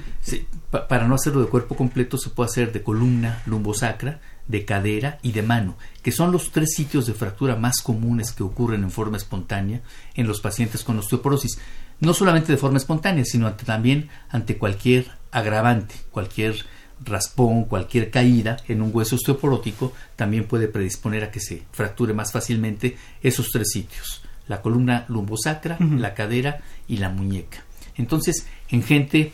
para 0.89 1.07
no 1.07 1.15
hacerlo 1.15 1.41
de 1.41 1.47
cuerpo 1.47 1.75
completo 1.75 2.17
se 2.17 2.31
puede 2.31 2.49
hacer 2.49 2.71
de 2.71 2.81
columna 2.81 3.43
lumbosacra, 3.45 4.19
de 4.47 4.65
cadera 4.65 5.19
y 5.21 5.31
de 5.31 5.43
mano, 5.43 5.75
que 6.01 6.11
son 6.11 6.31
los 6.31 6.51
tres 6.51 6.73
sitios 6.75 7.05
de 7.07 7.13
fractura 7.13 7.55
más 7.55 7.81
comunes 7.81 8.31
que 8.31 8.43
ocurren 8.43 8.83
en 8.83 8.91
forma 8.91 9.17
espontánea 9.17 9.81
en 10.15 10.27
los 10.27 10.41
pacientes 10.41 10.83
con 10.83 10.99
osteoporosis. 10.99 11.59
No 11.99 12.13
solamente 12.13 12.51
de 12.51 12.57
forma 12.57 12.77
espontánea, 12.77 13.23
sino 13.25 13.53
también 13.53 14.09
ante 14.29 14.57
cualquier 14.57 15.11
agravante, 15.31 15.95
cualquier 16.11 16.65
raspón, 17.03 17.65
cualquier 17.65 18.11
caída 18.11 18.57
en 18.67 18.81
un 18.81 18.91
hueso 18.93 19.15
osteoporótico 19.15 19.93
también 20.15 20.47
puede 20.47 20.67
predisponer 20.67 21.23
a 21.23 21.31
que 21.31 21.39
se 21.39 21.63
fracture 21.71 22.13
más 22.13 22.31
fácilmente 22.31 22.97
esos 23.21 23.49
tres 23.49 23.69
sitios, 23.71 24.23
la 24.47 24.61
columna 24.61 25.05
lumbosacra, 25.07 25.77
la 25.79 26.13
cadera 26.13 26.61
y 26.87 26.97
la 26.97 27.09
muñeca. 27.09 27.63
Entonces, 27.95 28.45
en 28.69 28.83
gente 28.83 29.33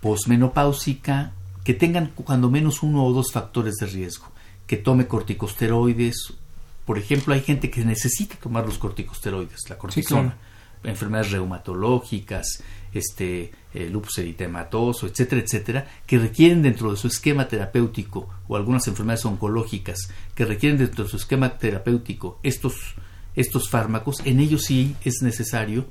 posmenopáusica, 0.00 1.32
que 1.64 1.74
tengan 1.74 2.12
cuando 2.14 2.50
menos 2.50 2.82
uno 2.82 3.04
o 3.04 3.12
dos 3.12 3.32
factores 3.32 3.74
de 3.76 3.86
riesgo, 3.86 4.28
que 4.66 4.76
tome 4.76 5.06
corticosteroides, 5.06 6.34
por 6.84 6.98
ejemplo, 6.98 7.34
hay 7.34 7.42
gente 7.42 7.70
que 7.70 7.84
necesita 7.84 8.36
tomar 8.36 8.66
los 8.66 8.78
corticosteroides, 8.78 9.68
la 9.68 9.78
cortisona, 9.78 10.36
enfermedades 10.82 11.30
reumatológicas, 11.30 12.62
este 12.92 13.52
eh, 13.72 13.88
lupus 13.88 14.18
eritematoso, 14.18 15.06
etcétera, 15.06 15.42
etcétera, 15.42 15.88
que 16.06 16.18
requieren 16.18 16.62
dentro 16.62 16.90
de 16.90 16.96
su 16.96 17.06
esquema 17.06 17.46
terapéutico 17.46 18.28
o 18.48 18.56
algunas 18.56 18.86
enfermedades 18.88 19.24
oncológicas 19.24 20.08
que 20.34 20.44
requieren 20.44 20.78
dentro 20.78 21.04
de 21.04 21.10
su 21.10 21.16
esquema 21.16 21.56
terapéutico 21.56 22.38
estos 22.42 22.94
estos 23.34 23.70
fármacos, 23.70 24.20
en 24.24 24.40
ellos 24.40 24.64
sí 24.64 24.94
es 25.04 25.22
necesario 25.22 25.86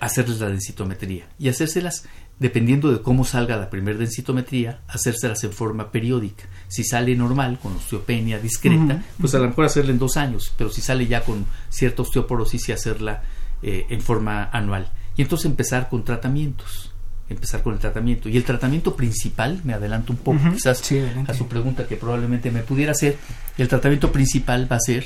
hacerles 0.00 0.40
la 0.40 0.48
densitometría 0.48 1.28
y 1.38 1.48
hacérselas 1.48 2.04
dependiendo 2.38 2.92
de 2.92 3.02
cómo 3.02 3.24
salga 3.24 3.56
la 3.56 3.68
primera 3.68 3.98
densitometría, 3.98 4.80
hacérselas 4.86 5.42
en 5.44 5.52
forma 5.52 5.90
periódica. 5.90 6.44
Si 6.68 6.84
sale 6.84 7.14
normal, 7.16 7.58
con 7.60 7.74
osteopenia 7.74 8.38
discreta, 8.38 9.02
pues 9.20 9.34
a 9.34 9.38
lo 9.38 9.48
mejor 9.48 9.64
hacerla 9.64 9.90
en 9.90 9.98
dos 9.98 10.16
años, 10.16 10.52
pero 10.56 10.70
si 10.70 10.80
sale 10.80 11.06
ya 11.06 11.24
con 11.24 11.46
cierta 11.68 12.02
osteoporosis 12.02 12.68
y 12.68 12.72
hacerla 12.72 13.22
eh, 13.62 13.86
en 13.88 14.00
forma 14.00 14.50
anual. 14.52 14.90
Y 15.16 15.22
entonces 15.22 15.46
empezar 15.46 15.88
con 15.88 16.04
tratamientos, 16.04 16.92
empezar 17.28 17.62
con 17.62 17.74
el 17.74 17.80
tratamiento. 17.80 18.28
Y 18.28 18.36
el 18.36 18.44
tratamiento 18.44 18.94
principal, 18.94 19.60
me 19.64 19.74
adelanto 19.74 20.12
un 20.12 20.18
poco 20.18 20.38
quizás 20.52 20.80
a 21.26 21.34
su 21.34 21.48
pregunta 21.48 21.88
que 21.88 21.96
probablemente 21.96 22.52
me 22.52 22.62
pudiera 22.62 22.92
hacer, 22.92 23.16
el 23.56 23.66
tratamiento 23.66 24.12
principal 24.12 24.70
va 24.70 24.76
a 24.76 24.80
ser 24.80 25.04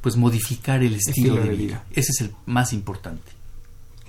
pues 0.00 0.16
modificar 0.16 0.82
el 0.82 0.96
estilo, 0.96 1.36
de, 1.36 1.50
vida. 1.50 1.84
Ese 1.92 2.10
es 2.10 2.20
el 2.22 2.32
más 2.44 2.72
importante. 2.72 3.41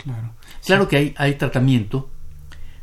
Claro. 0.04 0.34
Claro 0.66 0.88
que 0.88 0.98
hay, 0.98 1.14
hay 1.18 1.36
tratamiento 1.36 2.10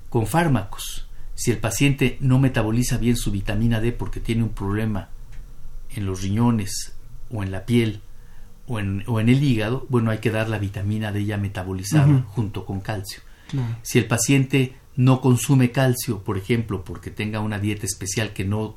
con 0.08 0.26
fármacos. 0.26 1.08
Si 1.34 1.50
el 1.50 1.58
paciente 1.58 2.18
no 2.20 2.38
metaboliza 2.38 2.98
bien 2.98 3.16
su 3.16 3.30
vitamina 3.30 3.80
D 3.80 3.92
porque 3.92 4.20
tiene 4.20 4.42
un 4.42 4.50
problema 4.50 5.08
en 5.90 6.06
los 6.06 6.22
riñones 6.22 6.94
o 7.30 7.42
en 7.42 7.50
la 7.50 7.64
piel 7.64 8.02
o 8.66 8.78
en, 8.78 9.04
o 9.06 9.20
en 9.20 9.28
el 9.28 9.42
hígado, 9.42 9.86
bueno, 9.88 10.10
hay 10.10 10.18
que 10.18 10.30
dar 10.30 10.48
la 10.48 10.58
vitamina 10.58 11.12
D 11.12 11.24
ya 11.24 11.36
metabolizada 11.38 12.22
junto 12.28 12.66
con 12.66 12.80
calcio. 12.80 13.20
Si 13.82 13.98
el 13.98 14.06
paciente 14.06 14.76
no 14.96 15.20
consume 15.20 15.72
calcio, 15.72 16.22
por 16.22 16.38
ejemplo, 16.38 16.84
porque 16.84 17.10
tenga 17.10 17.40
una 17.40 17.58
dieta 17.58 17.86
especial 17.86 18.32
que 18.32 18.44
no 18.44 18.76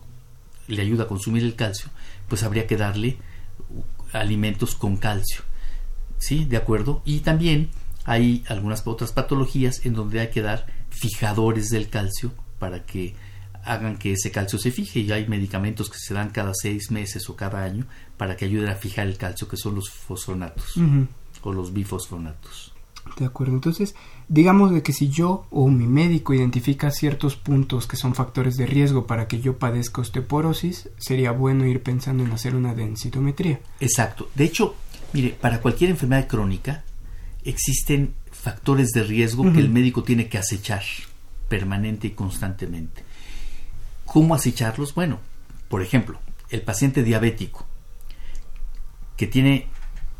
le 0.67 0.81
ayuda 0.81 1.03
a 1.03 1.07
consumir 1.07 1.43
el 1.43 1.55
calcio, 1.55 1.89
pues 2.27 2.43
habría 2.43 2.65
que 2.65 2.77
darle 2.77 3.17
alimentos 4.13 4.73
con 4.75 4.97
calcio. 4.97 5.41
¿Sí? 6.17 6.45
¿De 6.45 6.57
acuerdo? 6.57 7.01
Y 7.05 7.19
también 7.19 7.69
hay 8.05 8.43
algunas 8.47 8.85
otras 8.85 9.11
patologías 9.11 9.85
en 9.85 9.93
donde 9.93 10.19
hay 10.19 10.29
que 10.29 10.41
dar 10.41 10.65
fijadores 10.89 11.69
del 11.69 11.89
calcio 11.89 12.31
para 12.59 12.85
que 12.85 13.15
hagan 13.63 13.97
que 13.97 14.13
ese 14.13 14.31
calcio 14.31 14.59
se 14.59 14.71
fije 14.71 14.99
y 14.99 15.11
hay 15.11 15.27
medicamentos 15.27 15.89
que 15.89 15.97
se 15.97 16.13
dan 16.13 16.29
cada 16.29 16.51
seis 16.53 16.91
meses 16.91 17.29
o 17.29 17.35
cada 17.35 17.63
año 17.63 17.85
para 18.17 18.35
que 18.35 18.45
ayuden 18.45 18.69
a 18.69 18.75
fijar 18.75 19.07
el 19.07 19.17
calcio 19.17 19.47
que 19.47 19.57
son 19.57 19.75
los 19.75 19.89
fosfonatos 19.89 20.75
o 21.41 21.53
los 21.53 21.73
bifosfonatos. 21.73 22.73
De 23.17 23.25
acuerdo, 23.25 23.53
entonces 23.53 23.95
digamos 24.29 24.71
de 24.71 24.81
que 24.81 24.93
si 24.93 25.09
yo 25.09 25.45
o 25.49 25.67
mi 25.67 25.87
médico 25.87 26.33
identifica 26.33 26.89
ciertos 26.89 27.35
puntos 27.35 27.85
que 27.85 27.97
son 27.97 28.15
factores 28.15 28.55
de 28.55 28.65
riesgo 28.65 29.07
para 29.07 29.27
que 29.27 29.41
yo 29.41 29.57
padezca 29.57 30.01
osteoporosis, 30.01 30.89
sería 30.97 31.31
bueno 31.31 31.65
ir 31.65 31.83
pensando 31.83 32.23
en 32.23 32.31
hacer 32.31 32.55
una 32.55 32.73
densitometría. 32.73 33.59
Exacto, 33.79 34.29
de 34.35 34.45
hecho, 34.45 34.75
mire, 35.11 35.29
para 35.29 35.61
cualquier 35.61 35.89
enfermedad 35.89 36.27
crónica 36.27 36.83
existen 37.45 38.15
factores 38.31 38.89
de 38.89 39.03
riesgo 39.03 39.51
que 39.51 39.59
el 39.59 39.69
médico 39.69 40.03
tiene 40.03 40.27
que 40.27 40.37
acechar 40.37 40.83
permanente 41.47 42.07
y 42.07 42.11
constantemente. 42.11 43.03
¿Cómo 44.05 44.35
acecharlos? 44.35 44.93
Bueno, 44.93 45.19
por 45.69 45.81
ejemplo, 45.81 46.19
el 46.49 46.61
paciente 46.61 47.03
diabético 47.03 47.65
que 49.17 49.27
tiene 49.27 49.67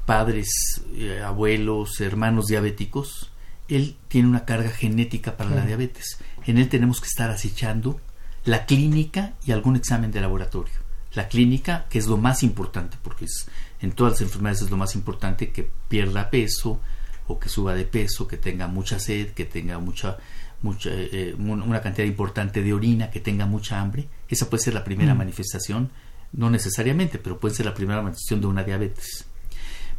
padres, 0.05 0.81
eh, 0.93 1.21
abuelos, 1.23 1.99
hermanos 2.01 2.47
diabéticos, 2.47 3.31
él 3.67 3.95
tiene 4.07 4.27
una 4.27 4.45
carga 4.45 4.69
genética 4.69 5.37
para 5.37 5.49
la 5.49 5.65
diabetes. 5.65 6.17
En 6.45 6.57
él 6.57 6.69
tenemos 6.69 6.99
que 6.99 7.07
estar 7.07 7.31
acechando 7.31 7.99
la 8.45 8.65
clínica 8.65 9.33
y 9.45 9.51
algún 9.51 9.75
examen 9.75 10.11
de 10.11 10.21
laboratorio. 10.21 10.73
La 11.13 11.27
clínica, 11.27 11.85
que 11.89 11.99
es 11.99 12.07
lo 12.07 12.17
más 12.17 12.43
importante, 12.43 12.97
porque 13.01 13.25
es, 13.25 13.47
en 13.81 13.91
todas 13.91 14.13
las 14.13 14.21
enfermedades 14.21 14.63
es 14.63 14.71
lo 14.71 14.77
más 14.77 14.95
importante 14.95 15.51
que 15.51 15.69
pierda 15.87 16.29
peso 16.29 16.81
o 17.27 17.39
que 17.39 17.49
suba 17.49 17.73
de 17.73 17.85
peso, 17.85 18.27
que 18.27 18.37
tenga 18.37 18.67
mucha 18.67 18.99
sed, 18.99 19.29
que 19.29 19.45
tenga 19.45 19.79
mucha 19.79 20.17
mucha, 20.63 20.89
eh, 20.89 21.09
eh, 21.11 21.35
una 21.37 21.81
cantidad 21.81 22.07
importante 22.07 22.63
de 22.63 22.73
orina, 22.73 23.11
que 23.11 23.19
tenga 23.19 23.45
mucha 23.45 23.79
hambre. 23.79 24.07
Esa 24.27 24.49
puede 24.49 24.63
ser 24.63 24.73
la 24.73 24.83
primera 24.83 25.13
mm. 25.13 25.17
manifestación, 25.17 25.91
no 26.31 26.49
necesariamente, 26.49 27.19
pero 27.19 27.39
puede 27.39 27.53
ser 27.53 27.65
la 27.65 27.73
primera 27.73 28.01
manifestación 28.01 28.41
de 28.41 28.47
una 28.47 28.63
diabetes. 28.63 29.25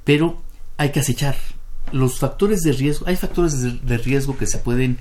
Pero 0.05 0.43
hay 0.77 0.91
que 0.91 1.01
acechar 1.01 1.37
los 1.93 2.19
factores 2.19 2.63
de 2.63 2.73
riesgo. 2.73 3.07
Hay 3.07 3.17
factores 3.17 3.87
de, 3.87 3.99
riesgo 3.99 4.37
que 4.37 4.47
se 4.47 4.59
pueden 4.59 4.99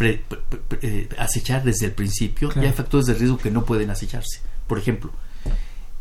eh, 0.00 1.08
acechar 1.16 1.64
desde 1.64 1.86
el 1.86 1.92
principio 1.92 2.50
y 2.56 2.66
hay 2.66 2.72
factores 2.72 3.06
de 3.06 3.14
riesgo 3.14 3.38
que 3.38 3.50
no 3.50 3.64
pueden 3.64 3.90
acecharse. 3.90 4.40
Por 4.66 4.78
ejemplo, 4.78 5.12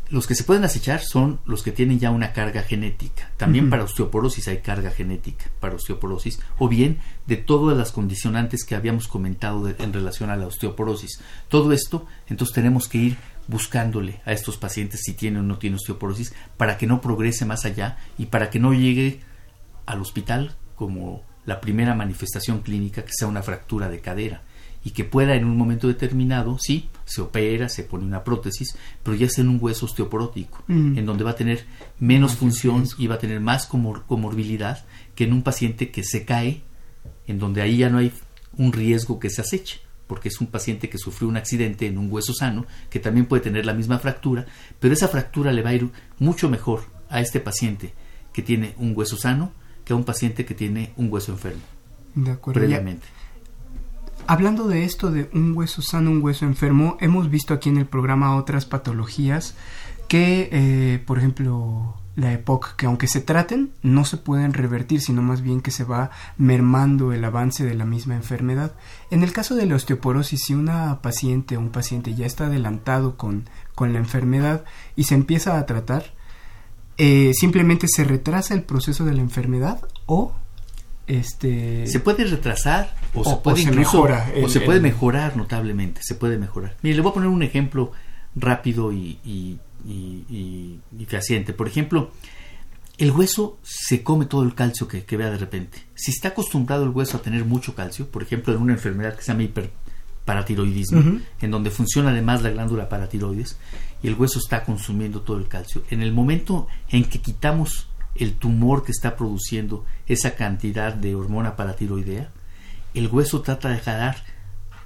los 0.10 0.28
que 0.28 0.36
se 0.36 0.44
pueden 0.44 0.63
acechar 0.63 1.02
son 1.02 1.39
los 1.46 1.63
que 1.63 1.72
tienen 1.72 2.00
ya 2.00 2.12
una 2.12 2.34
carga 2.34 2.62
genética. 2.62 3.32
También 3.38 3.70
para 3.70 3.84
osteoporosis 3.84 4.48
hay 4.48 4.58
carga 4.58 4.92
genética 4.92 5.46
para 5.60 5.76
osteoporosis 5.76 6.39
o 6.60 6.68
bien 6.68 7.00
de 7.26 7.38
todas 7.38 7.78
las 7.78 7.92
condicionantes 7.92 8.63
que 8.63 8.76
habíamos 8.76 9.08
comentado 9.08 9.68
en 9.70 9.94
relación 9.94 10.30
a 10.30 10.36
la 10.36 10.48
osteoporosis. 10.48 11.20
Todo 11.48 11.74
esto, 11.74 12.06
entonces 12.28 12.54
tenemos 12.54 12.88
que 12.88 12.98
ir 13.00 13.18
buscándole 13.48 14.22
a 14.26 14.34
estos 14.34 14.58
pacientes 14.58 15.02
si 15.04 15.13
tienen 15.13 15.42
o 15.42 15.44
no 15.44 15.58
tienen 15.58 15.78
osteoporosis 15.78 16.34
para 16.58 16.78
que 16.78 16.88
no 16.88 17.02
progrese 17.02 17.46
más 17.46 17.66
allá 17.66 17.98
y 18.18 18.28
para 18.28 18.50
que 18.50 18.60
no 18.60 18.74
llegue 18.74 19.22
al 19.86 20.02
hospital 20.02 20.56
como 20.76 21.24
la 21.46 21.60
primera 21.60 21.94
manifestación 21.94 22.60
clínica 22.60 23.04
que 23.04 23.12
sea 23.13 23.28
una 23.28 23.44
fractura 23.44 23.89
de 23.89 24.00
cadera 24.00 24.44
y 24.84 24.91
que 24.91 25.04
pueda 25.04 25.36
en 25.36 25.46
un 25.46 25.58
momento 25.58 25.88
determinado, 25.88 26.58
sí, 26.60 26.89
se 27.06 27.22
opera, 27.22 27.69
se 27.69 27.84
pone 27.84 28.06
una 28.06 28.24
prótesis, 28.24 28.76
pero 29.02 29.15
ya 29.15 29.28
es 29.28 29.38
en 29.38 29.50
un 29.50 29.58
hueso 29.62 29.86
osteoporótico, 29.86 30.63
mm. 30.67 30.98
en 30.98 31.06
donde 31.06 31.24
va 31.24 31.32
a 31.32 31.36
tener 31.36 31.65
menos 32.00 32.36
función 32.36 32.86
y 32.98 33.08
va 33.08 33.15
a 33.15 33.19
tener 33.19 33.39
más 33.39 33.65
comorbilidad 33.65 34.86
que 35.15 35.24
en 35.24 35.34
un 35.34 35.43
paciente 35.43 35.91
que 35.91 36.04
se 36.04 36.26
cae, 36.26 36.63
en 37.28 37.39
donde 37.39 37.62
ahí 37.62 37.78
ya 37.78 37.89
no 37.89 38.00
hay 38.00 38.12
un 38.58 38.74
riesgo 38.74 39.19
que 39.19 39.30
se 39.30 39.41
aceche, 39.41 39.80
porque 40.08 40.30
es 40.30 40.41
un 40.41 40.48
paciente 40.48 40.89
que 40.89 40.98
sufrió 40.98 41.30
un 41.30 41.38
accidente 41.38 41.88
en 41.88 41.98
un 41.98 42.12
hueso 42.12 42.34
sano, 42.34 42.65
que 42.89 43.00
también 43.00 43.26
puede 43.26 43.41
tener 43.41 43.65
la 43.65 43.74
misma 43.74 44.00
fractura, 44.00 44.46
pero 44.80 44.93
esa 44.93 45.08
fractura 45.08 45.52
le 45.52 45.62
va 45.62 45.72
a 45.72 45.76
ir 45.76 45.89
mucho 46.19 46.50
mejor 46.50 46.84
a 47.10 47.22
este 47.22 47.39
paciente 47.39 47.93
que 48.34 48.41
tiene 48.41 48.74
un 48.78 48.93
hueso 48.96 49.17
sano 49.17 49.54
que 49.86 49.93
a 49.93 49.96
un 49.96 50.04
paciente 50.04 50.46
que 50.46 50.56
tiene 50.56 50.93
un 50.98 51.12
hueso 51.12 51.32
enfermo. 51.32 51.62
De 52.15 52.32
acuerdo. 52.32 52.60
Previamente. 52.60 53.08
Hablando 54.34 54.67
de 54.67 54.84
esto 54.84 55.12
de 55.12 55.30
un 55.36 55.56
hueso 55.56 55.84
sano, 55.84 56.10
un 56.10 56.24
hueso 56.24 56.46
enfermo, 56.46 56.98
hemos 57.00 57.30
visto 57.30 57.54
aquí 57.54 57.69
en 57.69 57.78
el 57.78 57.86
programa 57.86 58.36
otras 58.36 58.65
patologías 58.65 59.54
que, 60.08 60.50
eh, 60.52 60.98
por 61.06 61.19
ejemplo, 61.19 61.93
la 62.15 62.34
EPOC, 62.34 62.76
que 62.76 62.88
aunque 62.88 63.06
se 63.06 63.22
traten, 63.22 63.74
no 63.84 64.06
se 64.06 64.17
pueden 64.17 64.54
revertir, 64.54 65.02
sino 65.02 65.22
más 65.22 65.41
bien 65.41 65.62
que 65.62 65.69
se 65.69 65.84
va 65.84 66.10
mermando 66.36 67.13
el 67.13 67.24
avance 67.24 67.63
de 67.63 67.76
la 67.76 67.86
misma 67.86 68.15
enfermedad. 68.15 68.74
En 69.12 69.22
el 69.22 69.34
caso 69.34 69.54
de 69.54 69.67
la 69.67 69.76
osteoporosis, 69.76 70.41
si 70.46 70.56
una 70.56 71.00
paciente 71.04 71.56
o 71.56 71.60
un 71.60 71.69
paciente 71.69 72.15
ya 72.15 72.26
está 72.26 72.48
adelantado 72.48 73.17
con, 73.17 73.48
con 73.76 73.93
la 73.93 74.00
enfermedad 74.00 74.65
y 74.96 75.04
se 75.04 75.13
empieza 75.13 75.60
a 75.60 75.67
tratar, 75.67 76.06
eh, 76.98 77.34
simplemente 77.36 77.86
se 77.88 78.04
retrasa 78.04 78.56
el 78.56 78.63
proceso 78.63 79.06
de 79.06 79.13
la 79.13 79.22
enfermedad 79.22 79.88
o 80.08 80.34
este 81.08 81.86
se 81.88 82.00
puede 82.00 82.26
retrasar 82.26 82.96
o, 83.13 83.24
se 83.24 83.36
puede 83.38 83.72
mejora 83.72 84.32
o 84.42 84.48
se 84.48 84.62
puede 84.62 84.80
mejorar 84.80 85.36
notablemente 85.36 86.02
se 86.04 86.16
puede 86.16 86.38
mejorar. 86.38 86.78
Mire 86.82 86.96
le 86.96 87.02
voy 87.02 87.12
a 87.12 87.13
poner 87.13 87.30
un 87.30 87.44
ejemplo 87.44 87.92
rápido 88.36 88.92
y, 88.92 89.20
y, 89.24 89.60
y, 89.86 90.80
y 90.98 91.06
fehaciente. 91.06 91.54
Por 91.54 91.68
ejemplo 91.68 92.12
el 92.98 93.12
hueso 93.12 93.58
se 93.63 94.04
come 94.04 94.26
todo 94.26 94.44
el 94.44 94.54
calcio 94.54 94.88
que, 94.88 95.18
vea 95.18 95.32
de 95.32 95.38
repente. 95.38 95.84
Si 95.96 96.12
está 96.12 96.30
acostumbrado 96.30 96.84
el 96.84 96.92
hueso 96.92 97.18
a 97.18 97.22
tener 97.22 97.44
mucho 97.44 97.76
calcio, 97.76 98.08
por 98.10 98.22
ejemplo, 98.22 98.54
en 98.54 98.62
una 98.62 98.74
enfermedad 98.74 99.16
que 99.16 99.24
se 99.24 99.32
llama 99.32 99.44
hiperparatiroidismo, 99.44 101.20
en 101.42 101.52
donde 101.52 101.72
funciona 101.72 102.12
además 102.12 102.44
la 102.44 102.52
glándula 102.52 102.89
paratiroides, 102.89 103.58
y 104.04 104.08
el 104.08 104.16
hueso 104.16 104.38
está 104.38 104.63
consumiendo 104.63 105.22
todo 105.22 105.38
el 105.38 105.48
calcio, 105.48 105.84
en 105.89 106.02
el 106.02 106.13
momento 106.13 106.68
en 106.89 107.06
que 107.06 107.20
quitamos 107.20 107.89
el 108.15 108.34
tumor 108.34 108.84
que 108.84 108.91
está 108.91 109.15
produciendo 109.15 109.86
esa 110.08 110.36
cantidad 110.36 110.93
de 110.93 111.15
hormona 111.15 111.56
paratiroidea, 111.56 112.32
el 112.93 113.08
hueso 113.08 113.41
trata 113.41 113.69
de 113.69 113.80
jalar 113.80 114.17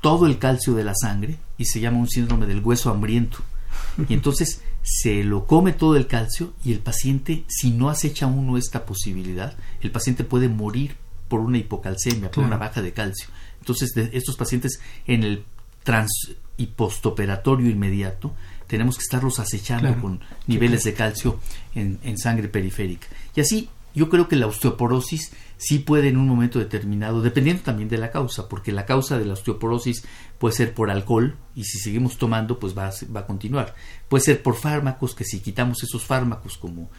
todo 0.02 0.28
el 0.28 0.40
calcio 0.40 0.74
de 0.76 0.84
la 0.84 0.94
sangre 0.96 1.38
y 1.58 1.66
se 1.66 1.80
llama 1.80 2.00
un 2.00 2.08
síndrome 2.08 2.46
del 2.46 2.64
hueso 2.64 2.90
hambriento. 2.90 3.40
Y 4.08 4.14
entonces 4.14 4.62
se 4.84 5.24
lo 5.24 5.46
come 5.46 5.74
todo 5.74 5.96
el 5.96 6.08
calcio 6.08 6.54
y 6.64 6.72
el 6.72 6.80
paciente, 6.80 7.44
si 7.48 7.72
no 7.72 7.90
acecha 7.90 8.28
uno 8.28 8.58
esta 8.58 8.86
posibilidad, 8.86 9.58
el 9.82 9.92
paciente 9.92 10.24
puede 10.24 10.50
morir 10.50 10.96
por 11.28 11.42
una 11.42 11.58
hipocalcemia, 11.58 12.32
por 12.32 12.44
una 12.44 12.58
baja 12.58 12.82
de 12.82 12.94
calcio. 12.94 13.28
Entonces, 13.60 13.94
de 13.94 14.10
estos 14.14 14.38
pacientes 14.38 14.80
en 15.06 15.24
el 15.24 15.44
trans 15.84 16.36
y 16.56 16.68
postoperatorio 16.68 17.70
inmediato, 17.70 18.34
tenemos 18.68 18.98
que 18.98 19.04
estarlos 19.04 19.40
acechando 19.40 20.00
con 20.02 20.20
niveles 20.46 20.84
de 20.84 20.94
calcio 20.94 21.40
en, 21.76 22.00
en 22.04 22.18
sangre 22.18 22.48
periférica. 22.48 23.08
Y 23.36 23.42
así, 23.42 23.70
yo 23.98 24.10
creo 24.10 24.28
que 24.28 24.36
la 24.36 24.46
osteoporosis 24.46 25.32
sí 25.58 25.80
puede 25.80 26.10
en 26.10 26.18
un 26.18 26.28
momento 26.28 26.60
determinado, 26.60 27.22
dependiendo 27.22 27.64
también 27.64 27.90
de 27.90 27.98
la 27.98 28.12
causa, 28.12 28.48
porque 28.48 28.72
la 28.72 28.86
causa 28.86 29.18
de 29.18 29.26
la 29.26 29.34
osteoporosis 29.34 30.06
puede 30.38 30.56
ser 30.56 30.74
por 30.74 30.92
alcohol 30.92 31.36
y 31.56 31.64
si 31.64 31.80
seguimos 31.80 32.18
tomando 32.18 32.60
pues 32.60 32.78
va 32.78 32.88
a, 32.88 32.92
va 33.14 33.22
a 33.22 33.26
continuar. 33.26 33.74
Puede 34.08 34.24
ser 34.24 34.44
por 34.44 34.56
fármacos, 34.56 35.16
que 35.16 35.24
si 35.24 35.40
quitamos 35.40 35.82
esos 35.82 36.04
fármacos 36.04 36.58
como 36.58 36.92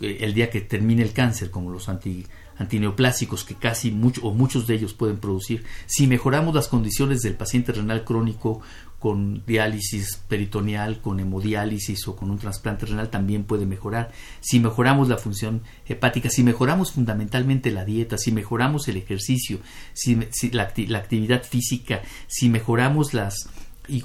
eh, 0.00 0.18
el 0.20 0.32
día 0.32 0.48
que 0.48 0.60
termine 0.60 1.02
el 1.02 1.12
cáncer, 1.12 1.50
como 1.50 1.70
los 1.70 1.88
anti, 1.88 2.24
antineoplásicos 2.56 3.44
que 3.44 3.56
casi 3.56 3.90
mucho, 3.90 4.22
o 4.26 4.32
muchos 4.32 4.66
de 4.66 4.74
ellos 4.74 4.94
pueden 4.94 5.18
producir, 5.18 5.64
si 5.86 6.06
mejoramos 6.06 6.54
las 6.54 6.68
condiciones 6.68 7.20
del 7.20 7.34
paciente 7.34 7.72
renal 7.72 8.04
crónico 8.04 8.62
con 8.98 9.44
diálisis 9.46 10.16
peritoneal, 10.28 11.00
con 11.00 11.20
hemodiálisis 11.20 12.08
o 12.08 12.16
con 12.16 12.30
un 12.30 12.38
trasplante 12.38 12.86
renal 12.86 13.10
también 13.10 13.44
puede 13.44 13.64
mejorar. 13.64 14.10
Si 14.40 14.58
mejoramos 14.58 15.08
la 15.08 15.18
función 15.18 15.62
hepática, 15.86 16.30
si 16.30 16.42
mejoramos 16.42 16.92
fundamentalmente 16.92 17.70
la 17.70 17.84
dieta, 17.84 18.18
si 18.18 18.32
mejoramos 18.32 18.88
el 18.88 18.96
ejercicio, 18.96 19.60
si, 19.92 20.16
la, 20.50 20.64
actividad 20.64 21.44
física, 21.44 22.02
si 22.26 22.48
mejoramos 22.48 23.14
las 23.14 23.48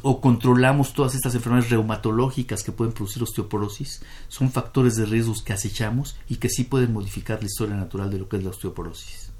o 0.02 0.22
controlamos 0.22 0.94
todas 0.94 1.14
estas 1.14 1.36
enfermedades 1.36 1.70
reumatológicas 1.70 2.64
que 2.64 2.72
pueden 2.72 2.94
producir 2.94 3.22
osteoporosis, 3.22 4.02
son 4.30 4.50
factores 4.50 4.96
de 4.96 5.06
riesgos 5.06 5.44
que 5.44 5.52
acechamos 5.52 6.18
y 6.30 6.38
que 6.38 6.48
sí 6.48 6.64
pueden 6.64 6.94
modificar 6.94 7.42
la 7.42 7.48
historia 7.48 7.76
natural 7.76 8.10
de 8.10 8.20
lo 8.20 8.30
que 8.30 8.38
es 8.38 8.44
la 8.44 8.52
osteoporosis. 8.52 9.32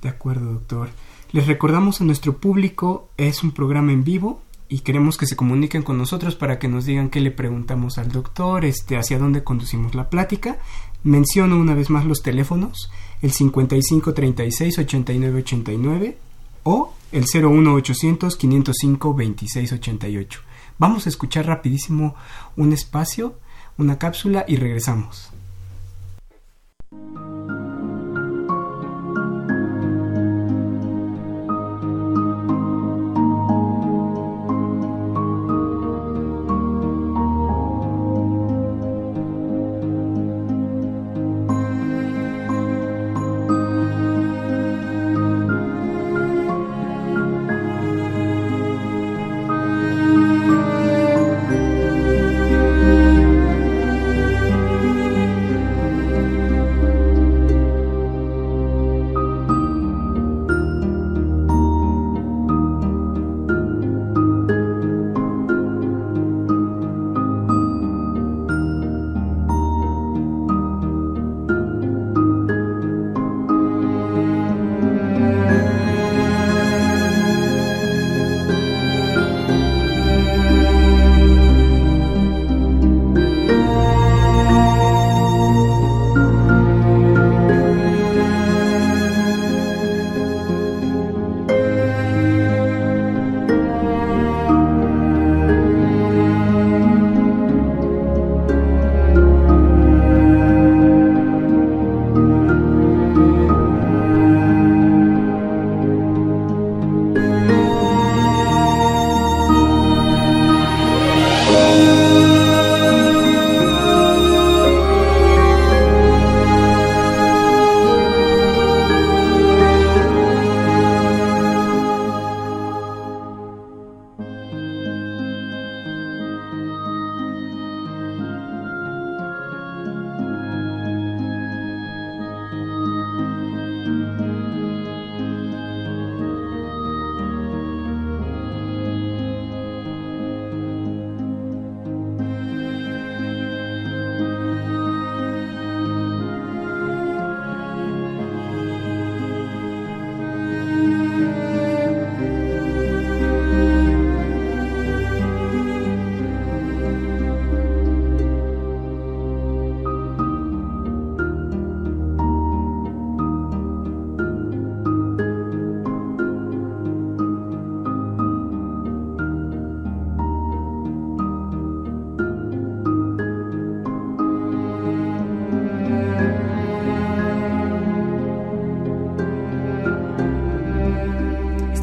De 0.00 0.10
acuerdo, 0.10 0.52
doctor. 0.52 0.90
Les 1.32 1.48
recordamos 1.48 2.00
a 2.00 2.04
nuestro 2.04 2.36
público, 2.36 3.08
es 3.16 3.42
un 3.42 3.50
programa 3.50 3.90
en 3.90 4.04
vivo 4.04 4.42
y 4.68 4.80
queremos 4.80 5.16
que 5.16 5.26
se 5.26 5.36
comuniquen 5.36 5.82
con 5.82 5.98
nosotros 5.98 6.36
para 6.36 6.58
que 6.58 6.68
nos 6.68 6.86
digan 6.86 7.10
qué 7.10 7.20
le 7.20 7.30
preguntamos 7.30 7.98
al 7.98 8.10
doctor, 8.10 8.64
este, 8.64 8.96
hacia 8.96 9.18
dónde 9.18 9.44
conducimos 9.44 9.94
la 9.94 10.08
plática. 10.08 10.58
Menciono 11.02 11.58
una 11.58 11.74
vez 11.74 11.90
más 11.90 12.06
los 12.06 12.22
teléfonos, 12.22 12.90
el 13.20 13.32
55 13.32 14.14
36 14.14 14.78
89 14.78 15.38
89 15.40 16.18
o 16.62 16.94
el 17.12 17.24
01800 17.32 18.36
505 18.36 19.14
26 19.14 19.72
88. 19.72 20.40
Vamos 20.78 21.06
a 21.06 21.08
escuchar 21.10 21.46
rapidísimo 21.46 22.14
un 22.56 22.72
espacio, 22.72 23.38
una 23.76 23.98
cápsula 23.98 24.44
y 24.48 24.56
regresamos. 24.56 25.33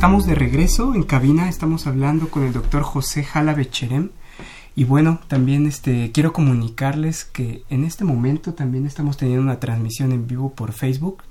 Estamos 0.02 0.26
de 0.26 0.34
regreso 0.34 0.96
en 0.96 1.04
cabina, 1.04 1.48
estamos 1.48 1.86
hablando 1.86 2.32
con 2.32 2.42
el 2.42 2.54
doctor 2.54 2.82
José 2.82 3.24
Jala 3.24 3.54
Becherem 3.54 4.10
Y 4.76 4.84
bueno, 4.84 5.20
también 5.28 5.68
este 5.68 6.12
quiero 6.12 6.34
comunicarles 6.34 7.24
que 7.24 7.64
en 7.70 7.84
este 7.84 8.04
momento 8.04 8.56
también 8.56 8.88
estamos 8.88 9.18
teniendo 9.18 9.44
una 9.44 9.60
transmisión 9.60 10.12
en 10.12 10.26
vivo 10.26 10.56
por 10.56 10.72
Facebook, 10.72 11.22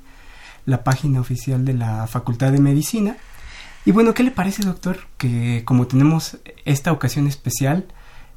la 0.66 0.84
página 0.84 1.18
oficial 1.18 1.64
de 1.64 1.74
la 1.74 2.06
Facultad 2.06 2.52
de 2.52 2.60
Medicina. 2.60 3.16
Y 3.84 3.90
bueno, 3.90 4.14
¿qué 4.14 4.22
le 4.22 4.30
parece, 4.30 4.62
doctor? 4.62 5.00
Que 5.18 5.64
como 5.64 5.88
tenemos 5.88 6.38
esta 6.64 6.92
ocasión 6.92 7.26
especial, 7.26 7.86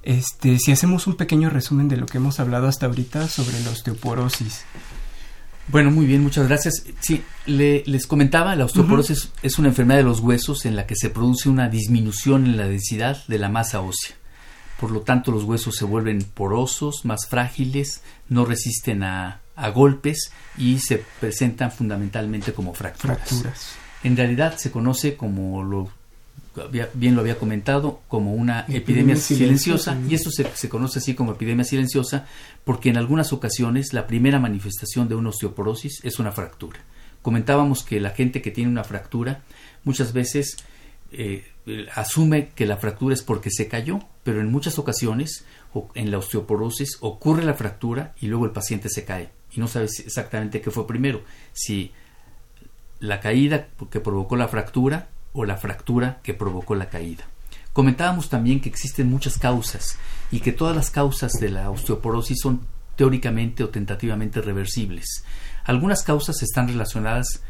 este, 0.01 0.57
si 0.57 0.71
hacemos 0.71 1.05
un 1.05 1.15
pequeño 1.15 1.51
resumen 1.51 1.89
de 1.89 1.97
lo 1.97 2.07
que 2.07 2.17
hemos 2.17 2.39
hablado 2.39 2.67
hasta 2.67 2.87
ahorita 2.87 3.27
sobre 3.27 3.59
la 3.59 3.69
osteoporosis. 3.69 4.65
Bueno, 5.67 5.91
muy 5.91 6.05
bien, 6.05 6.21
muchas 6.21 6.47
gracias. 6.47 6.83
Sí, 6.99 7.23
les 7.45 8.07
comentaba, 8.07 8.55
la 8.55 8.65
osteoporosis 8.65 9.31
es 9.41 9.59
una 9.59 9.69
enfermedad 9.69 9.99
de 9.99 10.03
los 10.03 10.19
huesos 10.19 10.65
en 10.65 10.75
la 10.75 10.85
que 10.85 10.95
se 10.95 11.09
produce 11.09 11.49
una 11.49 11.69
disminución 11.69 12.45
en 12.45 12.57
la 12.57 12.67
densidad 12.67 13.25
de 13.27 13.39
la 13.39 13.49
masa 13.49 13.81
ósea. 13.81 14.15
Por 14.79 14.91
lo 14.91 15.01
tanto, 15.01 15.31
los 15.31 15.45
huesos 15.45 15.75
se 15.75 15.85
vuelven 15.85 16.23
porosos, 16.23 17.05
más 17.05 17.27
frágiles, 17.27 18.01
no 18.27 18.43
resisten 18.45 19.03
a, 19.03 19.39
golpes 19.73 20.31
y 20.57 20.79
se 20.79 21.05
presentan 21.19 21.71
fundamentalmente 21.71 22.53
como 22.53 22.73
fracturas. 22.73 23.77
En 24.03 24.17
realidad 24.17 24.57
se 24.57 24.71
conoce 24.71 25.15
como 25.15 25.63
lo 25.63 25.89
bien 26.93 27.15
lo 27.15 27.21
había 27.21 27.37
comentado, 27.37 28.01
como 28.07 28.33
una 28.33 28.65
epidemia, 28.69 29.15
silenciosa, 29.15 29.97
y 30.07 30.15
eso 30.15 30.29
se, 30.31 30.45
se, 30.55 30.69
conoce 30.69 30.99
así 30.99 31.15
como 31.15 31.31
epidemia 31.31 31.65
silenciosa 31.65 32.27
porque 32.63 32.89
en 32.89 32.97
algunas 32.97 33.33
ocasiones 33.33 33.93
la 33.93 34.07
primera 34.07 34.39
manifestación 34.39 35.07
de 35.07 35.15
una 35.15 35.29
osteoporosis 35.29 36.01
es 36.03 36.19
una 36.19 36.31
fractura. 36.31 36.79
Comentábamos 37.21 37.83
que 37.83 37.99
la 37.99 38.11
gente 38.11 38.41
que 38.41 38.51
tiene 38.51 38.69
una 38.69 38.83
fractura 38.83 39.41
muchas 39.83 40.13
veces 40.13 40.57
eh, 41.11 41.45
asume 41.95 42.49
que 42.55 42.65
la 42.65 42.77
fractura 42.77 43.13
es 43.13 43.23
porque 43.23 43.49
se 43.49 43.67
cayó, 43.67 43.99
pero 44.23 44.41
en 44.41 44.51
muchas 44.51 44.77
ocasiones 44.77 45.45
en 45.95 46.11
la 46.11 46.17
osteoporosis 46.19 46.97
ocurre 47.01 47.43
la 47.43 47.53
fractura 47.53 48.13
y 48.19 48.27
luego 48.27 48.45
el 48.45 48.51
paciente 48.51 48.89
se 48.89 49.05
cae 49.05 49.29
y 49.55 49.59
no 49.59 49.67
sabes 49.67 49.99
exactamente 49.99 50.61
qué 50.61 50.71
fue 50.71 50.87
primero, 50.87 51.23
si 51.53 51.91
la 52.99 53.19
caída 53.19 53.67
que 53.91 53.99
provocó 53.99 54.35
la 54.35 54.47
fractura 54.47 55.09
o 55.33 55.45
la 55.45 55.57
fractura 55.57 56.19
que 56.23 56.33
provocó 56.33 56.75
la 56.75 56.89
caída. 56.89 57.25
Comentábamos 57.73 58.29
también 58.29 58.61
que 58.61 58.69
existen 58.69 59.09
muchas 59.09 59.37
causas 59.37 59.97
y 60.31 60.39
que 60.39 60.51
todas 60.51 60.75
las 60.75 60.91
causas 60.91 61.33
de 61.33 61.49
la 61.49 61.69
osteoporosis 61.69 62.39
son 62.41 62.61
teóricamente 62.95 63.63
o 63.63 63.69
tentativamente 63.69 64.41
reversibles. 64.41 65.25
Algunas 65.65 66.03
causas 66.03 66.41
están 66.43 66.67
relacionadas 66.67 67.41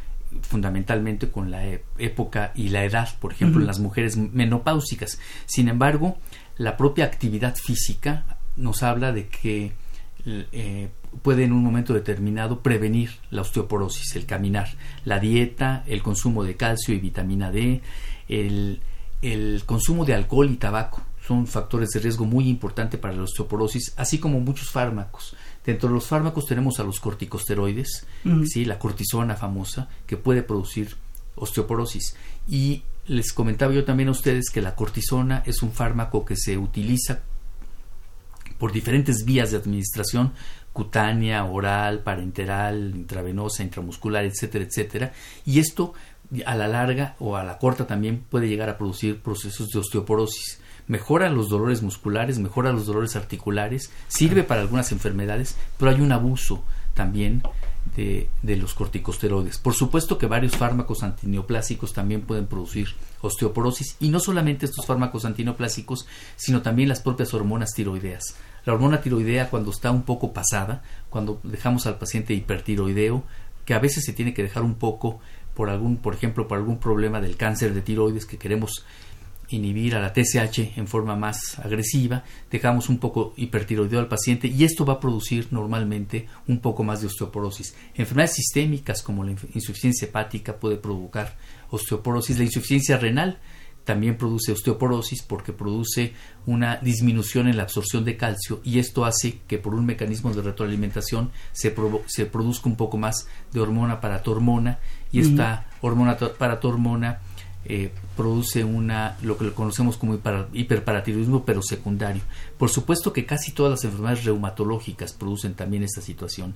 fundamentalmente 0.41 1.30
con 1.30 1.52
la 1.52 1.65
e-, 1.65 1.84
época 1.98 2.52
y 2.56 2.69
la 2.69 2.86
edad, 2.86 3.10
por 3.19 3.34
ejemplo, 3.34 3.62
en 3.62 3.67
las 3.67 3.80
mujeres 3.80 4.17
menopáusicas. 4.17 5.19
Sin 5.46 5.67
embargo, 5.67 6.17
la 6.58 6.78
propia 6.78 7.06
actividad 7.06 7.56
física 7.56 8.38
nos 8.56 8.84
habla 8.84 9.12
de 9.12 9.28
que 9.28 9.74
eh, 10.26 10.90
puede 11.22 11.44
en 11.44 11.52
un 11.52 11.64
momento 11.64 11.94
determinado 11.94 12.62
prevenir 12.62 13.12
la 13.30 13.42
osteoporosis, 13.42 14.16
el 14.16 14.26
caminar, 14.26 14.70
la 15.06 15.20
dieta, 15.20 15.84
el 15.88 16.02
consumo 16.02 16.44
de 16.44 16.56
calcio 16.56 16.94
y 16.94 17.00
vitamina 17.00 17.52
D, 17.52 17.82
el, 18.30 18.80
el 19.22 19.64
consumo 19.66 20.06
de 20.06 20.14
alcohol 20.14 20.50
y 20.50 20.56
tabaco 20.56 21.02
son 21.26 21.48
factores 21.48 21.90
de 21.92 22.02
riesgo 22.02 22.26
muy 22.26 22.50
importante 22.50 22.98
para 22.98 23.16
la 23.16 23.24
osteoporosis, 23.24 23.94
así 23.96 24.20
como 24.20 24.40
muchos 24.42 24.70
fármacos. 24.70 25.36
Dentro 25.66 25.88
de 25.88 25.96
los 25.96 26.06
fármacos 26.06 26.46
tenemos 26.46 26.80
a 26.80 26.84
los 26.84 27.00
corticosteroides, 27.00 28.06
¿sí? 28.46 28.66
la 28.66 28.78
cortisona 28.78 29.36
famosa, 29.36 29.88
que 30.06 30.18
puede 30.18 30.44
producir 30.44 30.98
osteoporosis. 31.36 32.16
Y 32.50 32.84
les 33.08 33.32
comentaba 33.32 33.74
yo 33.74 33.86
también 33.86 34.10
a 34.10 34.14
ustedes 34.14 34.50
que 34.50 34.62
la 34.62 34.76
cortisona 34.76 35.44
es 35.46 35.64
un 35.64 35.72
fármaco 35.72 36.26
que 36.26 36.36
se 36.36 36.58
utiliza 36.58 37.22
por 38.63 38.71
diferentes 38.71 39.26
vías 39.26 39.52
de 39.52 39.58
administración 39.58 40.32
cutánea, 40.71 41.43
oral, 41.43 41.99
parenteral, 41.99 42.93
intravenosa, 42.95 43.62
intramuscular, 43.62 44.23
etcétera, 44.23 44.63
etcétera. 44.63 45.12
Y 45.45 45.60
esto 45.60 45.93
a 46.45 46.56
la 46.56 46.69
larga 46.69 47.17
o 47.19 47.36
a 47.36 47.43
la 47.43 47.58
corta 47.58 47.88
también 47.88 48.23
puede 48.30 48.47
llegar 48.47 48.69
a 48.69 48.78
producir 48.78 49.19
procesos 49.19 49.67
de 49.67 49.80
osteoporosis. 49.80 50.62
Mejora 50.88 51.30
los 51.30 51.49
dolores 51.49 51.82
musculares, 51.82 52.39
mejora 52.39 52.71
los 52.71 52.86
dolores 52.86 53.17
articulares, 53.17 53.91
sirve 54.08 54.43
para 54.43 54.62
algunas 54.62 54.93
enfermedades, 54.93 55.58
pero 55.78 55.91
hay 55.91 55.99
un 55.99 56.13
abuso 56.13 56.63
también 56.93 57.43
de, 57.95 58.29
de, 58.41 58.56
los 58.56 58.73
corticosteroides. 58.73 59.58
Por 59.58 59.73
supuesto 59.73 60.17
que 60.17 60.27
varios 60.27 60.58
fármacos 60.58 61.03
antineoplásicos 61.03 61.93
también 61.93 62.21
pueden 62.21 62.47
producir 62.47 62.89
osteoporosis 63.21 63.97
y 63.99 64.10
no 64.10 64.19
solamente 64.19 64.65
estos 64.65 64.86
fármacos 64.86 65.25
antineoplásicos, 65.25 66.08
sino 66.36 66.62
también 66.62 66.89
las 66.89 67.01
propias 67.01 67.34
hormonas 67.34 67.73
tiroideas. 67.73 68.36
La 68.65 68.73
hormona 68.73 69.01
tiroidea 69.01 69.49
cuando 69.49 69.71
está 69.71 69.91
un 69.91 70.03
poco 70.03 70.34
pasada, 70.34 70.84
cuando 71.10 71.39
dejamos 71.43 71.86
al 71.86 71.97
paciente 71.97 72.34
hipertiroideo, 72.34 73.23
que 73.65 73.73
a 73.73 73.79
veces 73.79 74.03
se 74.06 74.13
tiene 74.13 74.34
que 74.34 74.43
dejar 74.43 74.63
un 74.63 74.75
poco 74.75 75.19
por 75.53 75.69
algún, 75.69 75.97
por 75.97 76.15
ejemplo, 76.15 76.47
por 76.47 76.58
algún 76.58 76.79
problema 76.79 77.21
del 77.21 77.38
cáncer 77.38 77.73
de 77.73 77.82
tiroides 77.82 78.25
que 78.25 78.38
queremos 78.38 78.86
inhibir 79.54 79.96
a 79.96 80.02
la 80.02 80.13
TSH 80.13 80.78
en 80.78 80.88
forma 80.88 81.16
más 81.16 81.60
agresiva, 81.60 82.24
dejamos 82.52 82.89
un 82.89 82.98
poco 82.98 83.34
hipertiroideo 83.38 84.00
al 84.00 84.08
paciente 84.08 84.48
y 84.48 84.63
esto 84.63 84.86
va 84.86 84.94
a 84.94 85.00
producir 85.00 85.48
normalmente 85.52 86.28
un 86.48 86.60
poco 86.60 86.84
más 86.84 87.02
de 87.02 87.08
osteoporosis. 87.08 87.76
Enfermedades 87.96 88.36
sistémicas 88.36 89.02
como 89.02 89.24
la 89.24 89.32
insuficiencia 89.54 90.08
hepática 90.08 90.58
puede 90.58 90.78
provocar 90.78 91.38
osteoporosis, 91.70 92.38
la 92.38 92.46
insuficiencia 92.46 92.98
renal 92.98 93.39
también 93.84 94.18
produce 94.18 94.52
osteoporosis 94.52 95.24
porque 95.24 95.54
produce 95.54 96.13
una 96.46 96.78
disminución 96.78 97.48
en 97.48 97.58
la 97.58 97.63
absorción 97.63 98.06
de 98.06 98.18
calcio 98.18 98.62
y 98.63 98.80
esto 98.80 99.06
hace 99.06 99.39
que 99.48 99.58
por 99.58 99.76
un 99.76 99.86
mecanismo 99.86 100.34
de 100.34 100.42
retroalimentación 100.42 101.32
se, 101.52 101.76
se 102.08 102.26
produzca 102.26 102.70
un 102.70 102.78
poco 102.78 102.98
más 102.98 103.28
de 103.52 103.60
hormona 103.60 104.00
paratormona 104.00 104.80
y 105.12 105.20
esta 105.20 105.68
hormona 105.82 106.18
paratormona 106.18 107.20
eh, 107.65 107.91
produce 108.17 108.63
una 108.63 109.17
lo 109.21 109.38
que 109.38 109.52
conocemos 109.54 109.97
como 109.97 110.19
hiperparatiroidismo 110.54 111.45
pero 111.45 111.62
secundario. 111.62 112.21
Por 112.58 112.69
supuesto 112.69 113.13
que 113.13 113.26
casi 113.26 113.52
todas 113.52 113.71
las 113.71 113.84
enfermedades 113.84 114.26
reumatológicas 114.26 115.13
producen 115.13 115.54
también 115.54 115.84
esta 115.84 116.02
situación 116.02 116.56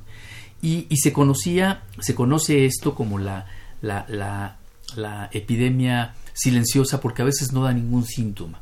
y, 0.61 0.85
y 0.89 0.97
se 0.97 1.13
conocía 1.13 1.83
se 1.99 2.15
conoce 2.15 2.65
esto 2.65 2.95
como 2.95 3.19
la, 3.19 3.45
la, 3.81 4.05
la, 4.09 4.57
la 4.95 5.29
epidemia 5.31 6.15
silenciosa 6.33 7.01
porque 7.01 7.21
a 7.21 7.25
veces 7.25 7.51
no 7.51 7.63
da 7.63 7.73
ningún 7.73 8.05
síntoma. 8.05 8.61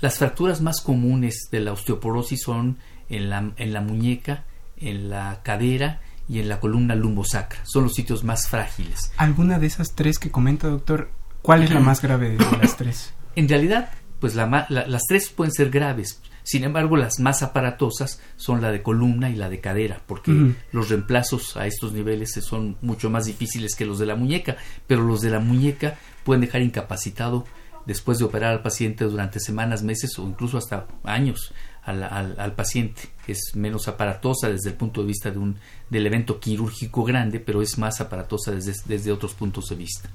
Las 0.00 0.18
fracturas 0.18 0.60
más 0.60 0.80
comunes 0.80 1.48
de 1.50 1.60
la 1.60 1.72
osteoporosis 1.72 2.42
son 2.42 2.78
en 3.08 3.30
la, 3.30 3.52
en 3.56 3.72
la 3.72 3.80
muñeca, 3.80 4.44
en 4.76 5.10
la 5.10 5.40
cadera 5.42 6.00
y 6.28 6.38
en 6.38 6.48
la 6.48 6.60
columna 6.60 6.94
lumbosacra. 6.94 7.60
Son 7.64 7.84
los 7.84 7.94
sitios 7.94 8.24
más 8.24 8.48
frágiles. 8.48 9.12
¿Alguna 9.16 9.58
de 9.58 9.66
esas 9.66 9.94
tres 9.94 10.18
que 10.18 10.30
comenta, 10.30 10.68
doctor? 10.68 11.10
¿Cuál 11.42 11.64
es 11.64 11.70
la 11.70 11.80
más 11.80 12.00
grave 12.00 12.30
de 12.30 12.38
las 12.62 12.76
tres? 12.76 13.12
En 13.36 13.48
realidad, 13.48 13.90
pues 14.20 14.34
la, 14.34 14.66
las 14.68 15.02
tres 15.08 15.28
pueden 15.28 15.52
ser 15.52 15.70
graves. 15.70 16.20
Sin 16.44 16.64
embargo, 16.64 16.96
las 16.96 17.20
más 17.20 17.42
aparatosas 17.42 18.20
son 18.36 18.62
la 18.62 18.72
de 18.72 18.82
columna 18.82 19.30
y 19.30 19.36
la 19.36 19.48
de 19.48 19.60
cadera, 19.60 20.00
porque 20.06 20.54
los 20.72 20.88
reemplazos 20.88 21.56
a 21.56 21.66
estos 21.66 21.92
niveles 21.92 22.32
son 22.42 22.76
mucho 22.82 23.10
más 23.10 23.26
difíciles 23.26 23.76
que 23.76 23.84
los 23.84 24.00
de 24.00 24.06
la 24.06 24.16
muñeca, 24.16 24.56
pero 24.88 25.02
los 25.02 25.20
de 25.20 25.30
la 25.30 25.38
muñeca 25.38 25.98
pueden 26.24 26.40
dejar 26.40 26.62
incapacitado 26.62 27.44
después 27.86 28.18
de 28.18 28.24
operar 28.24 28.52
al 28.52 28.62
paciente 28.62 29.04
durante 29.04 29.40
semanas, 29.40 29.82
meses 29.82 30.18
o 30.18 30.26
incluso 30.26 30.58
hasta 30.58 30.86
años 31.04 31.52
al, 31.84 32.02
al, 32.02 32.54
paciente. 32.54 33.02
Es 33.26 33.54
menos 33.54 33.88
aparatosa 33.88 34.48
desde 34.48 34.70
el 34.70 34.76
punto 34.76 35.00
de 35.00 35.08
vista 35.08 35.30
de 35.30 35.38
un, 35.38 35.56
del 35.90 36.06
evento 36.06 36.38
quirúrgico 36.38 37.04
grande, 37.04 37.40
pero 37.40 37.62
es 37.62 37.78
más 37.78 38.00
aparatosa 38.00 38.52
desde, 38.52 38.74
desde 38.86 39.12
otros 39.12 39.34
puntos 39.34 39.68
de 39.68 39.76
vista. 39.76 40.10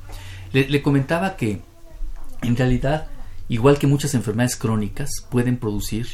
Le, 0.53 0.81
comentaba 0.81 1.35
que 1.35 1.61
en 2.41 2.55
realidad 2.55 3.07
igual 3.49 3.77
que 3.77 3.87
muchas 3.87 4.13
enfermedades 4.13 4.55
crónicas, 4.55 5.09
pueden 5.29 5.57
producir, 5.57 6.07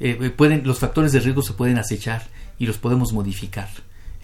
eh, 0.00 0.18
eh, 0.20 0.30
pueden, 0.30 0.66
los 0.66 0.78
factores 0.78 1.12
de 1.12 1.20
riesgo 1.20 1.42
se 1.42 1.52
pueden 1.52 1.78
acechar 1.78 2.26
y 2.58 2.66
los 2.66 2.78
podemos 2.78 3.12
modificar. 3.12 3.68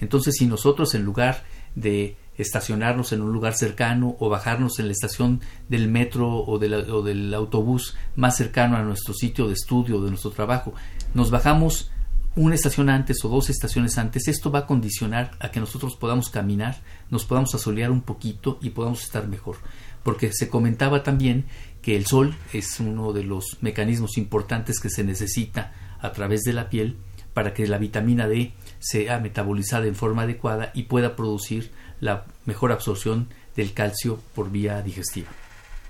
Entonces, 0.01 0.35
si 0.37 0.47
nosotros 0.47 0.95
en 0.95 1.05
lugar 1.05 1.45
de 1.75 2.17
estacionarnos 2.37 3.13
en 3.13 3.23
un 3.23 3.33
lugar 3.33 3.55
cercano 3.55 4.17
o 4.19 4.29
bajarnos 4.29 4.81
en 4.81 4.87
la 4.87 4.93
estación 4.93 5.41
del 5.69 5.89
metro 5.89 6.29
o, 6.29 6.59
o 6.59 7.03
del 7.03 7.35
autobús 7.35 7.97
más 8.17 8.37
cercano 8.37 8.77
a 8.77 8.83
nuestro 8.83 9.15
sitio 9.15 9.47
de 9.47 9.55
estudio 9.55 9.99
o 9.99 10.03
de 10.03 10.11
nuestro 10.11 10.33
trabajo, 10.33 10.75
nos 11.15 11.31
bajamos 11.31 11.93
una 12.37 12.55
estación 12.55 12.91
antes 12.91 13.25
o 13.25 13.29
dos 13.29 13.49
estaciones 13.49 13.97
antes, 13.97 14.27
esto 14.27 14.51
va 14.51 14.61
a 14.61 14.67
condicionar 14.67 15.33
a 15.39 15.51
que 15.51 15.61
nosotros 15.61 15.97
podamos 15.97 16.31
caminar, 16.31 16.83
nos 17.11 17.25
podamos 17.25 17.55
asolear 17.55 17.91
un 17.91 18.03
poquito 18.03 18.59
y 18.61 18.71
podamos 18.71 19.03
estar 19.03 19.29
mejor. 19.29 19.57
Porque 20.03 20.33
se 20.33 20.49
comentaba 20.49 21.03
también 21.03 21.47
que 21.81 21.97
el 21.97 22.07
sol 22.07 22.35
es 22.53 22.81
uno 22.81 23.13
de 23.13 23.25
los 23.25 23.59
mecanismos 23.61 24.19
importantes 24.19 24.81
que 24.81 24.91
se 24.91 25.05
necesita 25.05 25.73
a 26.01 26.13
través 26.13 26.43
de 26.43 26.53
la 26.53 26.69
piel 26.71 26.97
para 27.35 27.55
que 27.55 27.67
la 27.67 27.79
vitamina 27.79 28.27
D 28.27 28.53
sea 28.79 29.19
metabolizada 29.19 29.87
en 29.87 29.95
forma 29.95 30.23
adecuada 30.23 30.71
y 30.75 30.85
pueda 30.85 31.17
producir 31.17 31.71
la 32.01 32.27
mejor 32.47 32.73
absorción 32.73 33.29
del 33.57 33.73
calcio 33.73 34.21
por 34.35 34.51
vía 34.51 34.83
digestiva. 34.83 35.31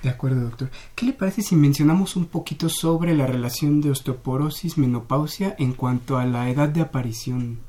De 0.04 0.10
acuerdo, 0.10 0.42
doctor. 0.42 0.70
¿Qué 0.94 1.06
le 1.06 1.14
parece 1.14 1.40
si 1.40 1.56
mencionamos 1.56 2.14
un 2.14 2.26
poquito 2.26 2.68
sobre 2.68 3.14
la 3.14 3.26
relación 3.26 3.80
de 3.80 3.90
osteoporosis, 3.90 4.76
menopausia 4.76 5.56
en 5.58 5.72
cuanto 5.72 6.18
a 6.18 6.26
la 6.26 6.50
edad 6.50 6.68
de 6.68 6.82
aparición 6.82 7.60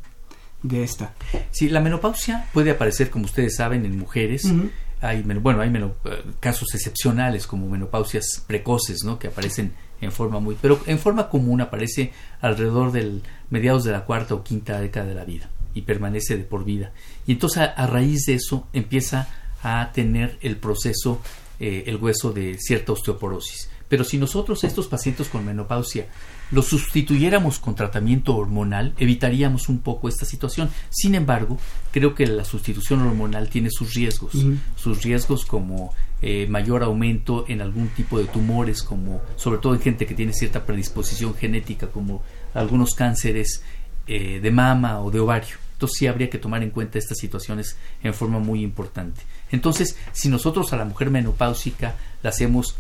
de 0.62 0.84
esta? 0.84 1.14
Sí, 1.52 1.70
la 1.70 1.80
menopausia 1.80 2.50
puede 2.54 2.72
aparecer, 2.72 3.10
como 3.10 3.24
ustedes 3.24 3.56
saben, 3.56 3.86
en 3.86 3.98
mujeres. 3.98 4.52
Hay, 5.00 5.22
bueno, 5.22 5.62
hay 5.62 5.70
eh, 5.74 6.24
casos 6.42 6.76
excepcionales 6.76 7.48
como 7.48 7.70
menopausias 7.70 8.44
precoces, 8.46 9.06
¿no? 9.06 9.18
Que 9.18 9.28
aparecen 9.28 9.74
en 10.02 10.12
forma 10.12 10.42
muy, 10.42 10.58
pero 10.62 10.78
en 10.88 11.00
forma 11.00 11.30
común 11.30 11.62
aparece 11.62 12.12
alrededor 12.42 12.92
del 12.92 13.24
mediados 13.50 13.86
de 13.86 13.94
la 13.94 14.04
cuarta 14.04 14.36
o 14.36 14.44
quinta 14.44 14.82
década 14.82 15.06
de 15.06 15.16
la 15.16 15.24
vida 15.24 15.50
y 15.74 15.84
permanece 15.84 16.36
de 16.36 16.44
por 16.44 16.66
vida. 16.66 16.92
Y 17.26 17.32
entonces 17.32 17.70
a, 17.76 17.88
raíz 17.88 18.26
de 18.26 18.34
eso 18.34 18.68
empieza 18.74 19.30
a 19.64 19.92
tener 19.94 20.38
el 20.42 20.58
proceso 20.58 21.22
eh, 21.60 21.84
el 21.88 21.98
hueso 21.98 22.32
de 22.32 22.58
cierta 22.58 22.94
osteoporosis. 22.94 23.70
Pero 23.88 24.04
si 24.04 24.18
nosotros 24.18 24.64
estos 24.64 24.88
pacientes 24.88 25.30
con 25.30 25.46
menopausia 25.46 26.08
los 26.52 26.68
sustituyéramos 26.68 27.60
con 27.60 27.76
tratamiento 27.76 28.36
hormonal, 28.36 28.94
evitaríamos 28.98 29.70
un 29.70 29.80
poco 29.80 30.10
esta 30.10 30.26
situación. 30.26 30.70
Sin 30.90 31.16
embargo, 31.16 31.58
creo 31.92 32.14
que 32.16 32.26
la 32.28 32.46
sustitución 32.46 33.02
hormonal 33.02 33.50
tiene 33.50 33.70
sus 33.72 33.94
riesgos, 33.94 34.34
sus 34.76 35.04
riesgos 35.04 35.46
como 35.46 35.94
eh, 36.22 36.48
mayor 36.48 36.84
aumento 36.84 37.46
en 37.48 37.62
algún 37.62 37.90
tipo 37.90 38.20
de 38.20 38.26
tumores, 38.26 38.84
como 38.84 39.22
sobre 39.36 39.60
todo 39.60 39.74
en 39.76 39.82
gente 39.82 40.06
que 40.06 40.16
tiene 40.16 40.34
cierta 40.34 40.66
predisposición 40.66 41.36
genética, 41.36 41.88
como 41.88 42.24
algunos 42.54 42.94
cánceres 42.96 43.64
eh, 44.08 44.40
de 44.42 44.52
mama 44.52 45.02
o 45.02 45.12
de 45.12 45.20
ovario. 45.20 45.58
Entonces 45.74 45.98
sí 45.98 46.08
habría 46.08 46.30
que 46.30 46.38
tomar 46.38 46.64
en 46.64 46.70
cuenta 46.70 46.98
estas 46.98 47.18
situaciones 47.18 47.78
en 48.02 48.14
forma 48.14 48.40
muy 48.40 48.62
importante. 48.62 49.22
Entonces, 49.52 49.98
si 50.12 50.30
nosotros 50.30 50.74
a 50.74 50.78
la 50.78 50.86
mujer 50.86 51.10
menopáusica 51.10 51.96
la 52.24 52.30
hacemos 52.30 52.76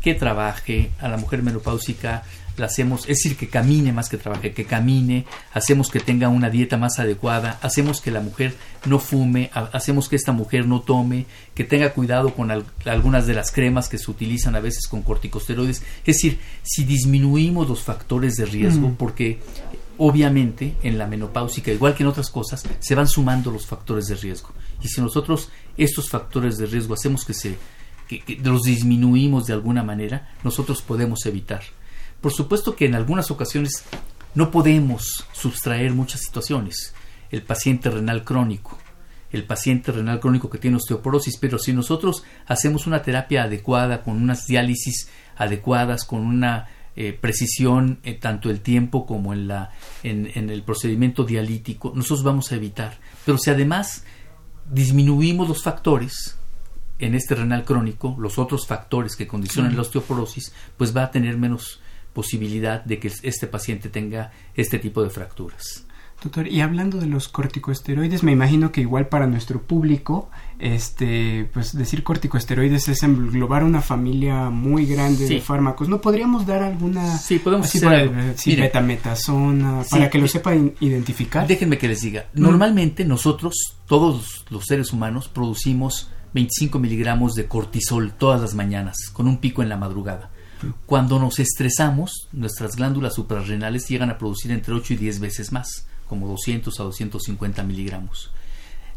que 0.00 0.14
trabaje, 0.14 0.90
a 1.00 1.08
la 1.08 1.16
mujer 1.16 1.42
menopáusica 1.42 2.24
la 2.56 2.66
hacemos, 2.66 3.02
es 3.02 3.18
decir, 3.18 3.36
que 3.36 3.48
camine 3.48 3.92
más 3.92 4.08
que 4.08 4.18
trabaje, 4.18 4.52
que 4.52 4.64
camine, 4.64 5.24
hacemos 5.54 5.90
que 5.90 6.00
tenga 6.00 6.28
una 6.28 6.50
dieta 6.50 6.76
más 6.76 6.98
adecuada, 6.98 7.58
hacemos 7.62 8.00
que 8.00 8.10
la 8.10 8.20
mujer 8.20 8.54
no 8.84 8.98
fume, 8.98 9.50
hacemos 9.54 10.08
que 10.08 10.16
esta 10.16 10.32
mujer 10.32 10.66
no 10.66 10.80
tome, 10.82 11.26
que 11.54 11.64
tenga 11.64 11.92
cuidado 11.94 12.34
con 12.34 12.50
algunas 12.50 13.26
de 13.26 13.34
las 13.34 13.52
cremas 13.52 13.88
que 13.88 13.96
se 13.96 14.10
utilizan 14.10 14.54
a 14.54 14.60
veces 14.60 14.86
con 14.86 15.02
corticosteroides. 15.02 15.82
Es 16.04 16.16
decir, 16.16 16.40
si 16.62 16.84
disminuimos 16.84 17.68
los 17.68 17.82
factores 17.82 18.34
de 18.34 18.44
riesgo, 18.44 18.88
mm. 18.88 18.96
porque 18.96 19.40
obviamente 19.96 20.76
en 20.82 20.98
la 20.98 21.06
menopáusica, 21.06 21.70
igual 21.70 21.94
que 21.94 22.02
en 22.02 22.08
otras 22.08 22.28
cosas, 22.28 22.64
se 22.80 22.94
van 22.94 23.08
sumando 23.08 23.50
los 23.50 23.66
factores 23.66 24.06
de 24.08 24.16
riesgo. 24.16 24.50
Y 24.82 24.88
si 24.88 25.00
nosotros 25.00 25.50
estos 25.76 26.08
factores 26.10 26.58
de 26.58 26.66
riesgo 26.66 26.94
hacemos 26.94 27.24
que 27.24 27.34
se 27.34 27.58
que 28.08 28.38
los 28.44 28.62
disminuimos 28.62 29.46
de 29.46 29.54
alguna 29.54 29.82
manera, 29.82 30.34
nosotros 30.44 30.82
podemos 30.82 31.24
evitar 31.24 31.62
por 32.22 32.32
supuesto 32.32 32.76
que 32.76 32.86
en 32.86 32.94
algunas 32.94 33.30
ocasiones 33.32 33.84
no 34.34 34.50
podemos 34.52 35.26
sustraer 35.32 35.92
muchas 35.92 36.20
situaciones. 36.20 36.94
El 37.30 37.42
paciente 37.42 37.90
renal 37.90 38.22
crónico, 38.22 38.78
el 39.32 39.44
paciente 39.44 39.90
renal 39.90 40.20
crónico 40.20 40.48
que 40.48 40.58
tiene 40.58 40.76
osteoporosis, 40.76 41.36
pero 41.38 41.58
si 41.58 41.72
nosotros 41.72 42.22
hacemos 42.46 42.86
una 42.86 43.02
terapia 43.02 43.42
adecuada, 43.42 44.04
con 44.04 44.22
unas 44.22 44.46
diálisis 44.46 45.08
adecuadas, 45.36 46.04
con 46.04 46.20
una 46.20 46.68
eh, 46.94 47.12
precisión 47.12 47.98
en 48.04 48.20
tanto 48.20 48.50
el 48.50 48.60
tiempo 48.60 49.04
como 49.04 49.32
en, 49.32 49.48
la, 49.48 49.72
en, 50.04 50.30
en 50.32 50.48
el 50.48 50.62
procedimiento 50.62 51.24
dialítico, 51.24 51.92
nosotros 51.92 52.22
vamos 52.22 52.52
a 52.52 52.54
evitar. 52.54 52.98
Pero 53.26 53.36
si 53.36 53.50
además 53.50 54.04
disminuimos 54.70 55.48
los 55.48 55.62
factores, 55.62 56.36
en 56.98 57.14
este 57.14 57.34
renal 57.34 57.64
crónico, 57.64 58.16
los 58.18 58.38
otros 58.38 58.66
factores 58.66 59.16
que 59.16 59.26
condicionan 59.26 59.74
la 59.74 59.82
osteoporosis, 59.82 60.52
pues 60.76 60.96
va 60.96 61.04
a 61.04 61.10
tener 61.10 61.36
menos 61.36 61.80
posibilidad 62.12 62.84
de 62.84 63.00
que 63.00 63.10
este 63.22 63.46
paciente 63.46 63.88
tenga 63.88 64.32
este 64.54 64.78
tipo 64.78 65.02
de 65.02 65.10
fracturas. 65.10 65.86
Doctor, 66.22 66.46
y 66.46 66.60
hablando 66.60 66.98
de 66.98 67.06
los 67.06 67.28
corticosteroides, 67.28 68.22
me 68.22 68.32
imagino 68.32 68.70
que 68.70 68.80
igual 68.80 69.08
para 69.08 69.26
nuestro 69.26 69.60
público, 69.62 70.30
este, 70.60 71.50
pues 71.52 71.76
decir 71.76 72.04
corticosteroides 72.04 72.88
es 72.88 73.02
englobar 73.02 73.64
una 73.64 73.82
familia 73.82 74.48
muy 74.48 74.86
grande 74.86 75.26
de 75.26 75.40
fármacos. 75.40 75.88
¿No 75.88 76.00
podríamos 76.00 76.46
dar 76.46 76.62
alguna? 76.62 77.18
Sí, 77.18 77.40
podemos 77.40 77.66
así 77.66 77.80
para, 77.80 78.36
sí, 78.36 78.54
betametasona, 78.54 79.82
para 79.90 80.08
que 80.08 80.18
lo 80.18 80.28
sepan 80.28 80.74
identificar. 80.78 81.46
Déjenme 81.46 81.76
que 81.76 81.88
les 81.88 82.02
diga. 82.02 82.26
Normalmente 82.34 83.04
nosotros, 83.04 83.76
todos 83.86 84.44
los 84.48 84.64
seres 84.66 84.92
humanos, 84.92 85.28
producimos 85.28 86.10
25 86.34 86.78
miligramos 86.78 87.34
de 87.34 87.46
cortisol 87.46 88.12
todas 88.12 88.40
las 88.40 88.54
mañanas, 88.54 88.96
con 89.12 89.26
un 89.26 89.38
pico 89.38 89.62
en 89.62 89.68
la 89.68 89.76
madrugada. 89.76 90.30
Cuando 90.86 91.18
nos 91.18 91.40
estresamos, 91.40 92.28
nuestras 92.32 92.76
glándulas 92.76 93.14
suprarrenales 93.14 93.88
llegan 93.88 94.10
a 94.10 94.18
producir 94.18 94.52
entre 94.52 94.74
8 94.74 94.94
y 94.94 94.96
10 94.96 95.18
veces 95.18 95.50
más, 95.50 95.88
como 96.12 96.28
200 96.28 96.78
a 96.78 96.82
250 96.82 97.62
miligramos. 97.62 98.30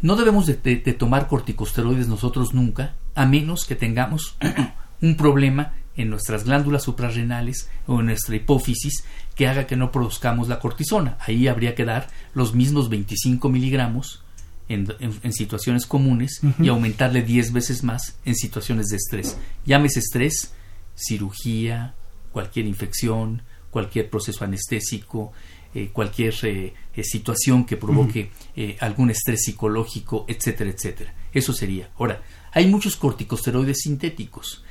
No 0.02 0.18
debemos 0.18 0.48
de, 0.48 0.56
tomar 1.00 1.30
corticosteroides 1.30 2.10
nosotros 2.10 2.54
nunca, 2.54 2.96
a 3.16 3.26
menos 3.26 3.64
que 3.64 3.76
tengamos 3.76 4.36
un 5.02 5.16
problema 5.16 5.72
en 5.96 6.10
nuestras 6.10 6.44
glándulas 6.44 6.84
suprarrenales 6.84 7.70
o 7.88 8.02
en 8.02 8.08
nuestra 8.08 8.36
hipófisis 8.36 9.06
que 9.34 9.48
haga 9.48 9.66
que 9.66 9.78
no 9.78 9.94
produzcamos 9.94 10.50
la 10.50 10.60
cortisona. 10.60 11.18
Ahí 11.22 11.48
habría 11.48 11.74
que 11.74 11.86
dar 11.86 12.10
los 12.34 12.54
mismos 12.54 12.90
25 12.90 13.48
miligramos 13.48 14.22
en, 14.68 15.32
situaciones 15.32 15.86
comunes 15.86 16.42
y 16.60 16.68
aumentarle 16.68 17.22
10 17.22 17.54
veces 17.54 17.82
más 17.82 18.18
en 18.26 18.36
situaciones 18.36 18.88
de 18.88 18.98
estrés. 18.98 19.38
Llámese 19.66 20.00
estrés 20.00 20.54
cirugía, 20.96 21.96
cualquier 22.34 22.66
infección, 22.66 23.42
cualquier 23.70 24.10
proceso 24.10 24.44
anestésico, 24.44 25.32
eh, 25.78 25.90
cualquier 25.92 26.34
eh, 26.44 26.74
eh, 26.96 27.04
situación 27.04 27.66
que 27.66 27.78
provoque 27.78 28.32
algún 28.80 29.10
estrés 29.10 29.44
psicológico, 29.44 30.26
etcétera, 30.28 30.70
etcétera. 30.70 31.14
Eso 31.34 31.54
sería. 31.54 31.90
Ahora, 31.98 32.22
hay 32.52 32.68
muchos 32.68 32.96
corticosteroides 32.96 33.80
sintéticos. 33.82 34.64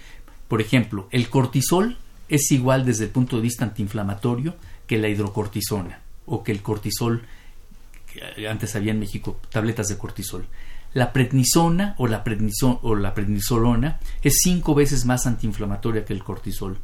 Por 0.49 0.61
ejemplo, 0.61 1.09
el 1.11 1.29
cortisol 1.29 1.99
es 2.29 2.51
igual 2.51 2.85
desde 2.85 3.05
el 3.05 3.11
punto 3.11 3.37
de 3.37 3.43
vista 3.43 3.65
antiinflamatorio 3.65 4.57
que 4.87 4.99
la 4.99 5.09
hidrocortisona 5.09 6.01
o 6.27 6.43
que 6.43 6.53
el 6.53 6.63
cortisol, 6.63 7.23
que 8.13 8.49
antes 8.49 8.75
había 8.77 8.93
en 8.93 9.01
México 9.01 9.41
tabletas 9.51 9.89
de 9.89 9.99
cortisol. 9.99 10.47
La 10.95 11.13
prednisona 11.13 11.95
o 11.99 12.07
la, 12.07 12.23
o 12.83 12.95
la 12.95 13.15
prednisolona 13.15 13.99
es 14.23 14.39
cinco 14.43 14.75
veces 14.75 15.05
más 15.05 15.27
antiinflamatoria 15.27 16.05
que 16.05 16.13
el 16.13 16.23
cortisol. 16.23 16.79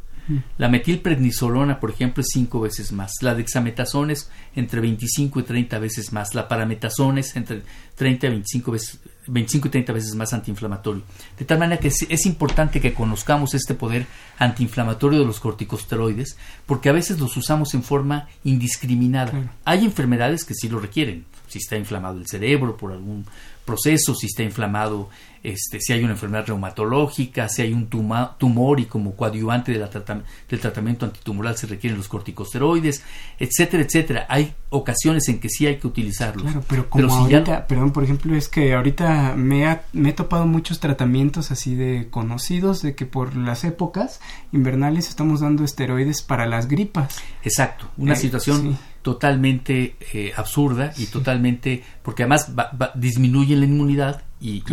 La 0.59 0.69
metilprednisolona, 0.69 1.81
por 1.81 1.91
ejemplo, 1.91 2.21
es 2.21 2.29
cinco 2.33 2.61
veces 2.61 2.93
más. 2.93 3.13
La 3.21 3.35
dexametasona 3.35 4.13
es 4.13 4.31
entre 4.55 4.81
25 4.81 5.41
y 5.41 5.43
30 5.43 5.79
veces 5.79 6.13
más. 6.13 6.35
La 6.35 6.49
parametasona 6.49 7.21
es 7.21 7.35
entre 7.37 7.63
30 7.97 8.27
y 8.27 8.31
25 8.31 8.73
veces, 8.73 9.01
25 9.27 9.69
y 9.69 9.71
30 9.71 9.93
veces 9.93 10.15
más 10.15 10.33
antiinflamatorio. 10.33 11.03
De 11.39 11.45
tal 11.45 11.59
manera 11.59 11.81
que 11.81 11.89
es, 11.89 12.27
importante 12.27 12.81
que 12.81 12.95
conozcamos 12.95 13.55
este 13.55 13.75
poder 13.75 14.07
antiinflamatorio 14.39 15.21
de 15.21 15.27
los 15.27 15.41
corticosteroides, 15.41 16.37
porque 16.67 16.89
a 16.89 16.93
veces 16.93 17.19
los 17.19 17.37
usamos 17.37 17.75
en 17.75 17.83
forma 17.83 18.29
indiscriminada. 18.45 19.33
Hay 19.65 19.85
enfermedades 19.85 20.45
que 20.45 20.55
sí 20.55 20.69
lo 20.69 20.81
requieren. 20.81 21.25
Si 21.49 21.59
está 21.59 21.77
inflamado 21.77 22.19
el 22.19 22.29
cerebro 22.29 22.77
por 22.77 22.93
algún 22.93 23.27
proceso, 23.65 24.15
si 24.15 24.27
está 24.27 24.43
inflamado, 24.43 25.11
este, 25.43 25.81
si 25.81 25.93
hay 25.93 26.03
una 26.03 26.13
enfermedad 26.13 26.47
reumatológica, 26.47 27.49
si 27.49 27.63
hay 27.63 27.73
un 27.73 27.89
tumor 27.89 28.81
y 28.81 28.85
como 28.85 29.17
coadyuvante 29.17 29.73
del 29.73 30.61
tratamiento 30.61 31.07
antitumoral 31.07 31.57
se 31.57 31.67
requieren 31.67 31.97
los 31.97 32.09
corticosteroides, 32.09 33.03
etcétera, 33.39 33.83
etcétera. 33.83 34.27
Hay 34.29 34.55
ocasiones 34.69 35.29
en 35.29 35.41
que 35.41 35.49
sí 35.49 35.67
hay 35.67 35.77
que 35.79 35.87
utilizarlos. 35.87 36.45
Claro, 36.45 36.65
pero 36.69 36.91
como 36.91 37.15
ahorita, 37.15 37.67
perdón, 37.67 37.93
por 37.93 38.05
ejemplo, 38.05 38.35
es 38.37 38.49
que 38.49 38.75
ahorita 38.75 39.35
me, 39.37 39.81
me 39.93 40.11
he 40.11 40.13
topado 40.13 40.47
muchos 40.47 40.79
tratamientos 40.81 41.51
así 41.51 41.75
de 41.75 42.09
conocidos 42.11 42.83
de 42.83 42.95
que 42.95 43.07
por 43.07 43.35
las 43.37 43.65
épocas 43.65 44.21
invernales 44.53 45.09
estamos 45.09 45.41
dando 45.41 45.65
esteroides 45.65 46.23
para 46.23 46.47
las 46.47 46.69
gripas. 46.69 47.19
Exacto, 47.43 47.91
una 47.97 48.13
eh, 48.13 48.17
situación 48.17 48.79
totalmente 49.03 49.97
eh, 50.13 50.33
absurda 50.37 50.93
y 50.97 51.07
totalmente 51.07 51.83
porque 52.03 52.25
además 52.25 52.53
disminuye 52.95 53.57
la 53.57 53.65
inmunidad 53.65 54.23
y, 54.41 54.65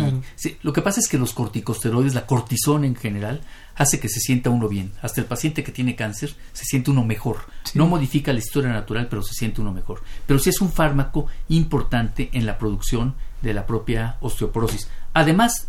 lo 0.62 0.72
que 0.72 0.80
pasa 0.80 0.98
es 1.00 1.08
que 1.08 1.18
los 1.18 1.34
corticosteroides 1.34 2.14
la 2.14 2.26
cortisona 2.26 2.86
en 2.86 2.96
general 2.96 3.42
hace 3.76 4.00
que 4.00 4.08
se 4.08 4.18
sienta 4.18 4.48
uno 4.48 4.66
bien. 4.66 4.92
Hasta 5.02 5.20
el 5.20 5.26
paciente 5.26 5.62
que 5.62 5.72
tiene 5.72 5.94
cáncer 5.94 6.34
se 6.52 6.64
siente 6.64 6.90
uno 6.90 7.04
mejor. 7.04 7.40
No 7.74 7.86
modifica 7.86 8.32
la 8.32 8.38
historia 8.38 8.70
natural 8.70 9.08
pero 9.10 9.22
se 9.22 9.34
siente 9.34 9.60
uno 9.60 9.72
mejor. 9.72 10.02
Pero 10.26 10.38
sí 10.38 10.48
es 10.48 10.62
un 10.62 10.72
fármaco 10.72 11.26
importante 11.48 12.30
en 12.32 12.46
la 12.46 12.56
producción 12.56 13.14
de 13.42 13.52
la 13.52 13.66
propia 13.66 14.16
osteoporosis. 14.20 14.88
Además 15.12 15.68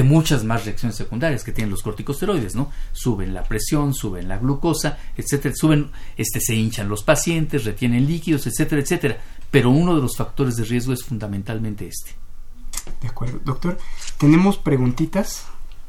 de 0.00 0.08
muchas 0.08 0.44
más 0.44 0.64
reacciones 0.64 0.96
secundarias 0.96 1.44
que 1.44 1.52
tienen 1.52 1.70
los 1.70 1.82
corticosteroides, 1.82 2.54
¿no? 2.54 2.70
Suben 2.92 3.34
la 3.34 3.42
presión, 3.42 3.92
suben 3.92 4.28
la 4.28 4.38
glucosa, 4.38 4.98
etcétera, 5.14 5.54
suben, 5.54 5.90
este, 6.16 6.40
se 6.40 6.54
hinchan 6.54 6.88
los 6.88 7.02
pacientes, 7.02 7.64
retienen 7.64 8.06
líquidos, 8.06 8.46
etcétera, 8.46 8.80
etcétera. 8.80 9.18
Pero 9.50 9.68
uno 9.68 9.94
de 9.94 10.00
los 10.00 10.16
factores 10.16 10.56
de 10.56 10.64
riesgo 10.64 10.94
es 10.94 11.04
fundamentalmente 11.04 11.86
este. 11.86 12.12
De 13.02 13.08
acuerdo, 13.08 13.40
doctor. 13.44 13.76
Tenemos 14.16 14.56
preguntitas 14.56 15.44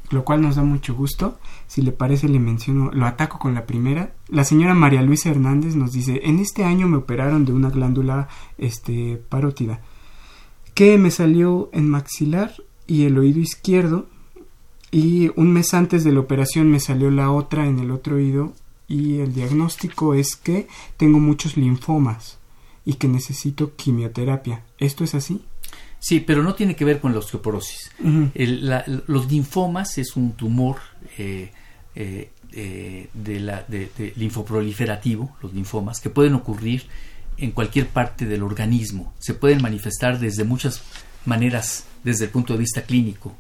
lo 0.09 0.25
cual 0.25 0.41
nos 0.41 0.57
da 0.57 0.63
mucho 0.63 0.93
gusto. 0.93 1.39
Si 1.67 1.81
le 1.81 1.93
parece, 1.93 2.27
le 2.27 2.39
menciono, 2.39 2.91
lo 2.91 3.05
ataco 3.05 3.39
con 3.39 3.55
la 3.55 3.65
primera. 3.65 4.13
La 4.27 4.43
señora 4.43 4.73
María 4.73 5.01
Luisa 5.03 5.29
Hernández 5.29 5.77
nos 5.77 5.93
dice, 5.93 6.19
en 6.25 6.39
este 6.39 6.65
año 6.65 6.89
me 6.89 6.97
operaron 6.97 7.45
de 7.45 7.53
una 7.53 7.69
glándula 7.69 8.27
este, 8.57 9.23
parótida, 9.29 9.79
que 10.73 10.97
me 10.97 11.11
salió 11.11 11.69
en 11.71 11.87
maxilar 11.87 12.51
y 12.91 13.05
el 13.05 13.17
oído 13.17 13.39
izquierdo, 13.39 14.05
y 14.91 15.31
un 15.37 15.53
mes 15.53 15.73
antes 15.73 16.03
de 16.03 16.11
la 16.11 16.19
operación 16.19 16.69
me 16.69 16.81
salió 16.81 17.09
la 17.09 17.31
otra 17.31 17.65
en 17.65 17.79
el 17.79 17.89
otro 17.89 18.17
oído, 18.17 18.51
y 18.85 19.19
el 19.19 19.33
diagnóstico 19.33 20.13
es 20.13 20.35
que 20.35 20.67
tengo 20.97 21.17
muchos 21.17 21.55
linfomas 21.55 22.37
y 22.83 22.95
que 22.95 23.07
necesito 23.07 23.77
quimioterapia. 23.77 24.65
¿Esto 24.77 25.05
es 25.05 25.15
así? 25.15 25.41
Sí, 25.99 26.19
pero 26.19 26.43
no 26.43 26.53
tiene 26.53 26.75
que 26.75 26.83
ver 26.83 26.99
con 26.99 27.13
la 27.13 27.19
osteoporosis. 27.19 27.91
los 29.07 29.31
linfomas 29.31 29.97
es 29.97 30.17
un 30.17 30.33
tumor 30.33 30.75
eh, 31.17 31.49
eh, 31.95 32.31
eh, 32.51 33.09
de 33.13 33.39
la, 33.39 33.63
de, 33.69 34.13
linfoproliferativo, 34.17 35.37
los 35.41 35.53
linfomas, 35.53 36.01
que 36.01 36.09
pueden 36.09 36.33
ocurrir 36.33 36.87
en 37.37 37.51
cualquier 37.51 37.87
parte 37.87 38.25
del 38.25 38.43
organismo. 38.43 39.13
Se 39.17 39.33
pueden 39.33 39.61
manifestar 39.61 40.19
desde 40.19 40.43
muchas 40.43 40.83
maneras 41.23 41.85
desde 42.03 42.25
el 42.25 42.31
punto 42.31 42.53
de 42.53 42.59
vista 42.59 42.83
clínico. 42.83 43.35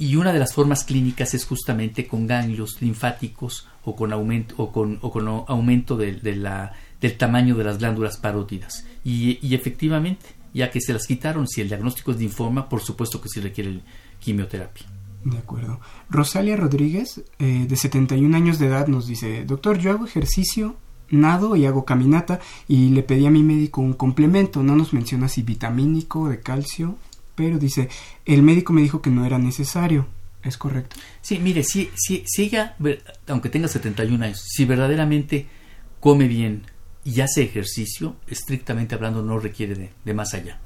Y 0.00 0.16
una 0.16 0.32
de 0.32 0.38
las 0.38 0.54
formas 0.54 0.84
clínicas 0.84 1.34
es 1.34 1.44
justamente 1.44 2.06
con 2.06 2.26
ganglios 2.26 2.80
linfáticos 2.80 3.68
o 3.84 3.94
con 3.94 4.14
aumento, 4.14 4.54
o 4.56 4.72
con, 4.72 4.98
aumento 5.46 5.98
del 5.98 7.16
tamaño 7.18 7.54
de 7.54 7.64
las 7.64 7.78
glándulas 7.78 8.16
parótidas. 8.16 8.86
Y, 9.04 9.54
efectivamente, 9.54 10.24
ya 10.54 10.70
que 10.70 10.80
se 10.80 10.94
las 10.94 11.06
quitaron. 11.06 11.46
Si 11.46 11.60
el 11.60 11.68
diagnóstico 11.68 12.12
es 12.12 12.18
linfoma, 12.18 12.66
por 12.66 12.80
supuesto 12.80 13.20
que 13.20 13.28
sí 13.28 13.40
requiere 13.40 13.80
quimioterapia. 14.20 14.86
De 15.22 15.36
acuerdo. 15.36 15.80
Rosalia 16.08 16.56
Rodríguez, 16.56 17.22
eh, 17.38 17.66
de 17.68 17.76
71 17.76 18.34
años 18.34 18.58
de 18.58 18.68
edad, 18.68 18.86
nos 18.86 19.06
dice, 19.06 19.44
doctor, 19.44 19.78
yo 19.78 19.90
hago 19.90 20.06
ejercicio, 20.06 20.76
nado 21.10 21.56
y 21.56 21.66
hago 21.66 21.84
caminata 21.84 22.40
y 22.68 22.88
le 22.90 23.02
pedí 23.02 23.26
a 23.26 23.30
mi 23.30 23.42
médico 23.42 23.82
un 23.82 23.92
complemento. 23.92 24.62
No 24.62 24.76
nos 24.76 24.94
menciona 24.94 25.28
si 25.28 25.42
vitamínico, 25.42 26.30
de 26.30 26.40
calcio, 26.40 26.96
pero 27.40 27.58
dice, 27.58 27.88
el 28.26 28.42
médico 28.42 28.74
me 28.74 28.82
dijo 28.82 29.00
que 29.00 29.08
no 29.08 29.24
era 29.24 29.38
necesario. 29.38 30.06
¿Es 30.42 30.58
correcto? 30.58 30.96
Sí, 31.22 31.38
mire, 31.38 31.64
si, 31.64 31.90
si, 31.96 32.22
si 32.26 32.42
ella, 32.42 32.76
aunque 33.28 33.48
tenga 33.48 33.66
71 33.66 34.22
años, 34.22 34.44
si 34.46 34.66
verdaderamente 34.66 35.46
come 36.00 36.28
bien, 36.28 36.66
y 37.02 37.22
hace 37.22 37.42
ejercicio, 37.42 38.16
estrictamente 38.26 38.94
hablando, 38.94 39.22
no 39.22 39.38
requiere 39.38 39.90
de, 40.04 40.12
más 40.14 40.34
allá. 40.34 40.60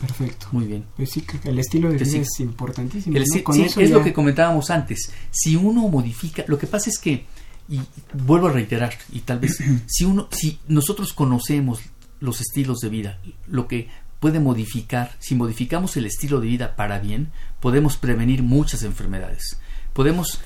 Perfecto. 0.00 0.46
Muy 0.52 0.66
bien. 0.66 0.84
Pues 0.94 1.10
sí, 1.10 1.24
el 1.42 1.58
estilo 1.58 1.90
de 1.90 1.96
vida 1.96 2.18
es 2.18 2.38
importantísimo. 2.38 3.18
es 3.18 3.90
lo 3.90 4.04
que 4.04 4.12
comentábamos 4.12 4.70
antes. 4.70 5.10
Si 5.32 5.56
uno 5.56 5.88
modifica, 5.88 6.44
lo 6.46 6.56
que 6.56 6.68
pasa 6.68 6.88
es 6.88 7.00
que, 7.00 7.26
y 7.68 7.80
vuelvo 8.12 8.46
a 8.46 8.52
reiterar, 8.52 8.94
y 9.10 9.20
tal 9.20 9.40
vez, 9.40 9.58
si 9.86 10.04
uno, 10.04 10.28
si 10.30 10.60
nosotros 10.68 11.12
conocemos 11.12 11.80
los 12.20 12.40
estilos 12.40 12.78
de 12.78 12.88
vida, 12.88 13.18
lo 13.48 13.66
que 13.66 13.88
puede 14.22 14.38
modificar, 14.38 15.16
si 15.18 15.34
modificamos 15.34 15.96
el 15.96 16.06
estilo 16.06 16.38
de 16.38 16.46
vida 16.46 16.76
para 16.76 17.00
bien, 17.00 17.32
podemos 17.58 17.96
prevenir 17.96 18.44
muchas 18.44 18.84
enfermedades. 18.84 19.58
Podemos 19.94 20.40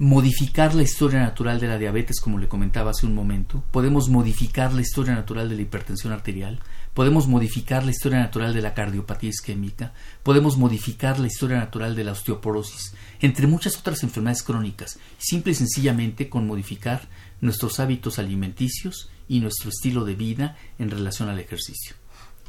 modificar 0.00 0.74
la 0.74 0.82
historia 0.82 1.20
natural 1.20 1.60
de 1.60 1.68
la 1.68 1.78
diabetes, 1.78 2.20
como 2.20 2.40
le 2.40 2.48
comentaba 2.48 2.90
hace 2.90 3.06
un 3.06 3.14
momento, 3.14 3.62
podemos 3.70 4.08
modificar 4.08 4.72
la 4.72 4.80
historia 4.80 5.14
natural 5.14 5.48
de 5.48 5.54
la 5.54 5.62
hipertensión 5.62 6.12
arterial, 6.12 6.58
podemos 6.92 7.28
modificar 7.28 7.84
la 7.84 7.92
historia 7.92 8.18
natural 8.18 8.52
de 8.52 8.62
la 8.62 8.74
cardiopatía 8.74 9.30
isquémica, 9.30 9.92
podemos 10.24 10.58
modificar 10.58 11.20
la 11.20 11.28
historia 11.28 11.58
natural 11.58 11.94
de 11.94 12.02
la 12.02 12.10
osteoporosis, 12.10 12.96
entre 13.20 13.46
muchas 13.46 13.78
otras 13.78 14.02
enfermedades 14.02 14.42
crónicas, 14.42 14.98
simple 15.18 15.52
y 15.52 15.54
sencillamente 15.54 16.28
con 16.28 16.48
modificar 16.48 17.02
nuestros 17.40 17.78
hábitos 17.78 18.18
alimenticios 18.18 19.08
y 19.28 19.38
nuestro 19.38 19.70
estilo 19.70 20.04
de 20.04 20.16
vida 20.16 20.56
en 20.80 20.90
relación 20.90 21.28
al 21.28 21.38
ejercicio. 21.38 22.01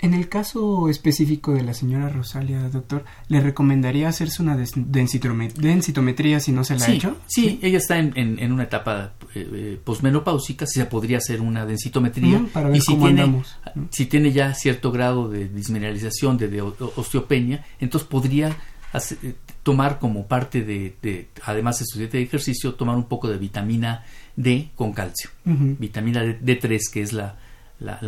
En 0.04 0.14
el 0.14 0.28
caso 0.28 0.90
específico 0.90 1.54
de 1.54 1.64
la 1.64 1.74
señora 1.74 2.10
Rosalia, 2.10 2.68
doctor, 2.68 3.06
¿le 3.30 3.40
recomendaría 3.40 4.10
hacerse 4.10 4.42
una 4.42 4.58
densitometría 4.58 6.42
si 6.42 6.52
no 6.52 6.66
se 6.66 6.78
la 6.78 6.86
ha 6.86 6.92
hecho? 6.92 7.16
Sí, 7.26 7.58
ella 7.62 7.78
está 7.78 7.98
en, 7.98 8.52
una 8.52 8.64
etapa 8.64 9.14
eh, 9.34 9.50
eh, 9.54 9.80
posmenopáusica, 9.82 10.68
se 10.68 10.84
podría 10.88 11.20
hacer 11.20 11.40
una 11.40 11.66
densitometría. 11.66 12.46
para 12.52 12.68
ver 12.68 12.80
y 12.80 12.82
si 12.82 12.98
tiene, 12.98 13.44
Si 13.92 14.06
tiene 14.08 14.34
ya 14.34 14.54
cierto 14.54 14.92
grado 14.92 15.30
de 15.30 15.48
dismineralización, 15.48 16.38
de, 16.38 16.62
osteopenia, 16.62 17.66
entonces 17.80 18.06
podría 18.06 18.50
eh, 18.50 19.36
tomar 19.64 20.00
como 20.00 20.28
parte 20.28 20.64
de, 20.64 21.30
además 21.46 21.80
de 21.80 21.86
su 21.86 21.98
dieta 21.98 22.18
de 22.18 22.24
ejercicio, 22.24 22.74
tomar 22.74 22.98
un 22.98 23.06
poco 23.06 23.30
de 23.30 23.38
vitamina 23.38 24.04
D 24.36 24.72
con 24.76 24.92
calcio. 24.92 25.30
Vitamina 25.46 26.26
D3, 26.26 26.92
que 26.92 27.02
es 27.04 27.14
la 27.14 27.38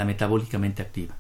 metabólicamente 0.06 0.82
activa. 0.82 1.16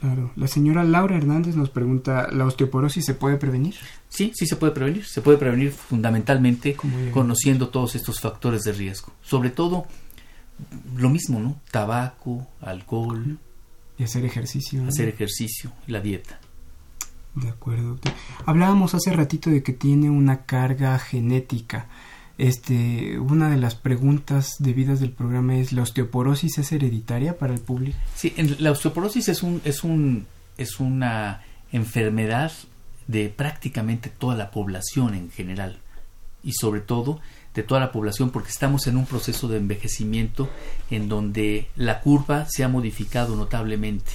Claro. 0.00 0.30
La 0.36 0.46
señora 0.46 0.84
Laura 0.84 1.16
Hernández 1.16 1.56
nos 1.56 1.70
pregunta, 1.70 2.28
¿la 2.30 2.44
osteoporosis 2.44 3.04
se 3.04 3.14
puede 3.14 3.36
prevenir? 3.36 3.74
Sí, 4.08 4.32
sí 4.34 4.46
se 4.46 4.56
puede 4.56 4.72
prevenir. 4.72 5.04
Se 5.04 5.22
puede 5.22 5.38
prevenir 5.38 5.72
fundamentalmente 5.72 6.76
conociendo 7.12 7.68
todos 7.68 7.94
estos 7.94 8.20
factores 8.20 8.62
de 8.62 8.72
riesgo. 8.72 9.12
Sobre 9.22 9.50
todo, 9.50 9.86
lo 10.96 11.10
mismo, 11.10 11.40
¿no? 11.40 11.60
Tabaco, 11.70 12.46
alcohol. 12.60 13.38
Y 13.98 14.04
hacer 14.04 14.24
ejercicio. 14.24 14.86
Hacer 14.86 15.08
ejercicio, 15.08 15.72
la 15.86 16.00
dieta. 16.00 16.38
De 17.34 17.48
acuerdo. 17.48 17.98
Hablábamos 18.46 18.94
hace 18.94 19.12
ratito 19.12 19.50
de 19.50 19.62
que 19.62 19.72
tiene 19.72 20.10
una 20.10 20.44
carga 20.44 20.98
genética. 20.98 21.88
Este, 22.38 23.18
una 23.18 23.50
de 23.50 23.56
las 23.56 23.74
preguntas 23.74 24.54
debidas 24.60 25.00
del 25.00 25.10
programa 25.10 25.56
es 25.56 25.72
¿la 25.72 25.82
osteoporosis 25.82 26.58
es 26.58 26.70
hereditaria 26.70 27.36
para 27.36 27.52
el 27.52 27.60
público? 27.60 27.98
Sí, 28.14 28.32
la 28.60 28.70
osteoporosis 28.70 29.28
es 29.28 29.42
un 29.42 29.60
es 29.64 29.82
un 29.82 30.26
es 30.56 30.78
una 30.78 31.42
enfermedad 31.72 32.52
de 33.08 33.28
prácticamente 33.28 34.08
toda 34.08 34.36
la 34.36 34.52
población 34.52 35.14
en 35.14 35.30
general 35.32 35.78
y 36.44 36.52
sobre 36.52 36.80
todo 36.80 37.20
de 37.54 37.64
toda 37.64 37.80
la 37.80 37.90
población 37.90 38.30
porque 38.30 38.50
estamos 38.50 38.86
en 38.86 38.96
un 38.96 39.06
proceso 39.06 39.48
de 39.48 39.56
envejecimiento 39.56 40.48
en 40.90 41.08
donde 41.08 41.68
la 41.74 42.00
curva 42.00 42.46
se 42.48 42.62
ha 42.62 42.68
modificado 42.68 43.34
notablemente 43.34 44.12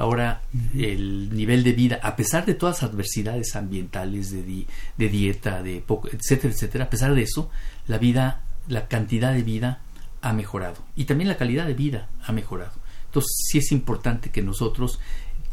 Ahora, 0.00 0.40
el 0.74 1.28
nivel 1.36 1.62
de 1.62 1.74
vida, 1.74 2.00
a 2.02 2.16
pesar 2.16 2.46
de 2.46 2.54
todas 2.54 2.80
las 2.80 2.90
adversidades 2.90 3.54
ambientales, 3.54 4.30
de, 4.30 4.66
de 4.96 5.08
dieta, 5.10 5.62
de 5.62 5.82
poco, 5.82 6.08
etcétera, 6.08 6.54
etcétera, 6.54 6.84
a 6.86 6.88
pesar 6.88 7.14
de 7.14 7.20
eso, 7.20 7.50
la 7.86 7.98
vida, 7.98 8.42
la 8.66 8.88
cantidad 8.88 9.34
de 9.34 9.42
vida 9.42 9.82
ha 10.22 10.32
mejorado. 10.32 10.76
Y 10.96 11.04
también 11.04 11.28
la 11.28 11.36
calidad 11.36 11.66
de 11.66 11.74
vida 11.74 12.08
ha 12.24 12.32
mejorado. 12.32 12.72
Entonces, 13.04 13.30
sí 13.46 13.58
es 13.58 13.72
importante 13.72 14.30
que 14.30 14.40
nosotros 14.40 15.00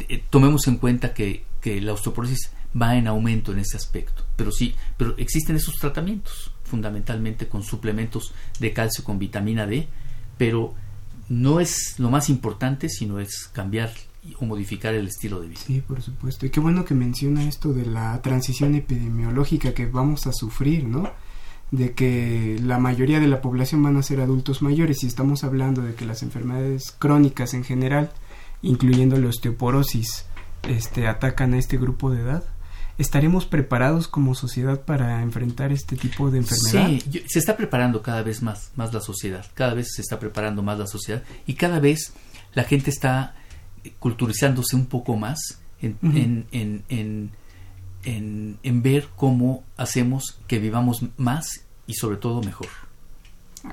eh, 0.08 0.24
tomemos 0.30 0.66
en 0.70 0.78
cuenta 0.78 1.14
que, 1.14 1.44
que 1.60 1.82
la 1.82 1.92
osteoporosis 1.92 2.52
va 2.82 2.96
en 2.96 3.08
aumento 3.08 3.52
en 3.52 3.60
ese 3.60 3.76
aspecto. 3.76 4.24
Pero 4.38 4.54
sí, 4.54 4.76
pero 4.96 5.14
existen 5.18 5.58
esos 5.58 5.76
tratamientos, 5.76 6.54
fundamentalmente 6.64 7.50
con 7.50 7.64
suplementos 7.64 8.34
de 8.62 8.72
calcio 8.72 9.04
con 9.04 9.20
vitamina 9.20 9.68
D, 9.68 9.90
pero 10.38 10.74
no 11.28 11.60
es 11.60 11.96
lo 11.98 12.10
más 12.10 12.30
importante, 12.30 12.88
sino 12.88 13.20
es 13.20 13.50
cambiar 13.52 13.92
o 14.40 14.46
modificar 14.46 14.94
el 14.94 15.08
estilo 15.08 15.40
de 15.40 15.48
vida. 15.48 15.60
Sí, 15.66 15.82
por 15.82 16.02
supuesto. 16.02 16.46
Y 16.46 16.50
qué 16.50 16.60
bueno 16.60 16.86
que 16.86 16.94
menciona 16.94 17.48
esto 17.48 17.74
de 17.74 17.86
la 17.86 18.22
transición 18.22 18.76
epidemiológica 18.76 19.74
que 19.74 19.86
vamos 19.86 20.28
a 20.28 20.34
sufrir, 20.34 20.84
¿no? 20.86 21.12
De 21.72 21.94
que 21.94 22.60
la 22.64 22.80
mayoría 22.80 23.20
de 23.20 23.28
la 23.28 23.42
población 23.42 23.84
van 23.84 23.98
a 23.98 24.04
ser 24.04 24.22
adultos 24.22 24.62
mayores 24.62 25.04
y 25.04 25.08
estamos 25.08 25.44
hablando 25.44 25.82
de 25.82 25.96
que 25.96 26.06
las 26.06 26.24
enfermedades 26.24 26.92
crónicas 26.98 27.54
en 27.54 27.64
general, 27.64 28.12
incluyendo 28.62 29.18
la 29.18 29.28
osteoporosis, 29.28 30.26
este, 30.68 31.08
atacan 31.08 31.54
a 31.54 31.58
este 31.58 31.78
grupo 31.78 32.12
de 32.12 32.22
edad. 32.22 32.44
¿Estaremos 32.98 33.46
preparados 33.46 34.08
como 34.08 34.34
sociedad 34.34 34.82
para 34.82 35.22
enfrentar 35.22 35.72
este 35.72 35.96
tipo 35.96 36.32
de 36.32 36.40
enfermedad? 36.40 36.88
Sí, 36.88 37.24
se 37.28 37.38
está 37.38 37.56
preparando 37.56 38.02
cada 38.02 38.24
vez 38.24 38.42
más, 38.42 38.72
más 38.76 38.92
la 38.92 39.02
sociedad, 39.02 39.46
cada 39.54 39.76
vez 39.76 39.90
se 39.94 40.02
está 40.02 40.20
preparando 40.20 40.64
más 40.64 40.80
la 40.80 40.88
sociedad 40.88 41.22
y 41.46 41.54
cada 41.54 41.80
vez 41.80 42.14
la 42.56 42.64
gente 42.64 42.90
está 42.90 43.36
culturizándose 44.00 44.76
un 44.76 44.86
poco 44.86 45.16
más 45.16 45.60
en, 45.82 45.98
en, 46.52 46.84
en, 46.90 47.32
en, 48.64 48.82
ver 48.82 49.08
cómo 49.16 49.64
hacemos 49.76 50.40
que 50.48 50.60
vivamos 50.60 51.04
más 51.18 51.66
y 51.86 51.94
sobre 51.94 52.18
todo 52.18 52.42
mejor. 52.42 52.68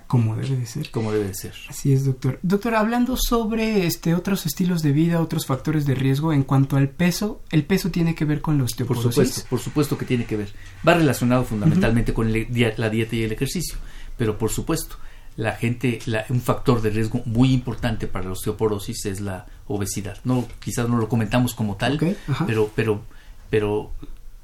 Como 0.06 0.34
debe 0.34 0.56
de 0.56 0.66
ser. 0.66 0.90
Como 0.90 1.12
debe 1.12 1.28
de 1.28 1.34
ser. 1.34 1.54
Así 1.68 1.92
es, 1.92 2.04
doctor. 2.04 2.40
Doctor, 2.42 2.74
hablando 2.74 3.16
sobre 3.16 3.86
este 3.86 4.14
otros 4.14 4.44
estilos 4.44 4.82
de 4.82 4.92
vida, 4.92 5.20
otros 5.20 5.46
factores 5.46 5.86
de 5.86 5.94
riesgo 5.94 6.32
en 6.32 6.42
cuanto 6.42 6.76
al 6.76 6.88
peso, 6.88 7.42
¿el 7.50 7.64
peso 7.64 7.90
tiene 7.90 8.14
que 8.14 8.24
ver 8.24 8.40
con 8.40 8.58
la 8.58 8.64
osteoporosis? 8.64 9.04
Por 9.04 9.12
supuesto, 9.12 9.48
por 9.48 9.60
supuesto 9.60 9.98
que 9.98 10.04
tiene 10.04 10.24
que 10.24 10.36
ver. 10.36 10.52
Va 10.86 10.94
relacionado 10.94 11.44
fundamentalmente 11.44 12.12
con 12.12 12.32
la 12.32 12.90
dieta 12.90 13.16
y 13.16 13.22
el 13.22 13.32
ejercicio, 13.32 13.76
pero 14.16 14.36
por 14.36 14.50
supuesto, 14.50 14.96
la 15.36 15.52
gente, 15.52 15.98
un 16.28 16.40
factor 16.40 16.80
de 16.80 16.90
riesgo 16.90 17.22
muy 17.24 17.52
importante 17.52 18.06
para 18.06 18.26
la 18.26 18.32
osteoporosis 18.32 19.06
es 19.06 19.20
la 19.20 19.46
obesidad. 19.66 20.18
No, 20.24 20.46
quizás 20.60 20.88
no 20.88 20.96
lo 20.96 21.08
comentamos 21.08 21.54
como 21.54 21.76
tal, 21.76 21.98
pero, 22.46 22.70
pero, 22.74 23.02
pero 23.50 23.92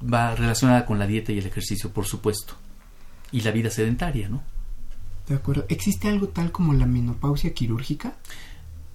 va 0.01 0.35
relacionada 0.35 0.85
con 0.85 0.99
la 0.99 1.07
dieta 1.07 1.31
y 1.31 1.37
el 1.37 1.45
ejercicio, 1.45 1.91
por 1.91 2.05
supuesto. 2.05 2.55
Y 3.31 3.41
la 3.41 3.51
vida 3.51 3.69
sedentaria, 3.69 4.27
¿no? 4.27 4.43
De 5.27 5.35
acuerdo. 5.35 5.65
¿Existe 5.69 6.09
algo 6.09 6.27
tal 6.27 6.51
como 6.51 6.73
la 6.73 6.85
menopausia 6.85 7.53
quirúrgica? 7.53 8.15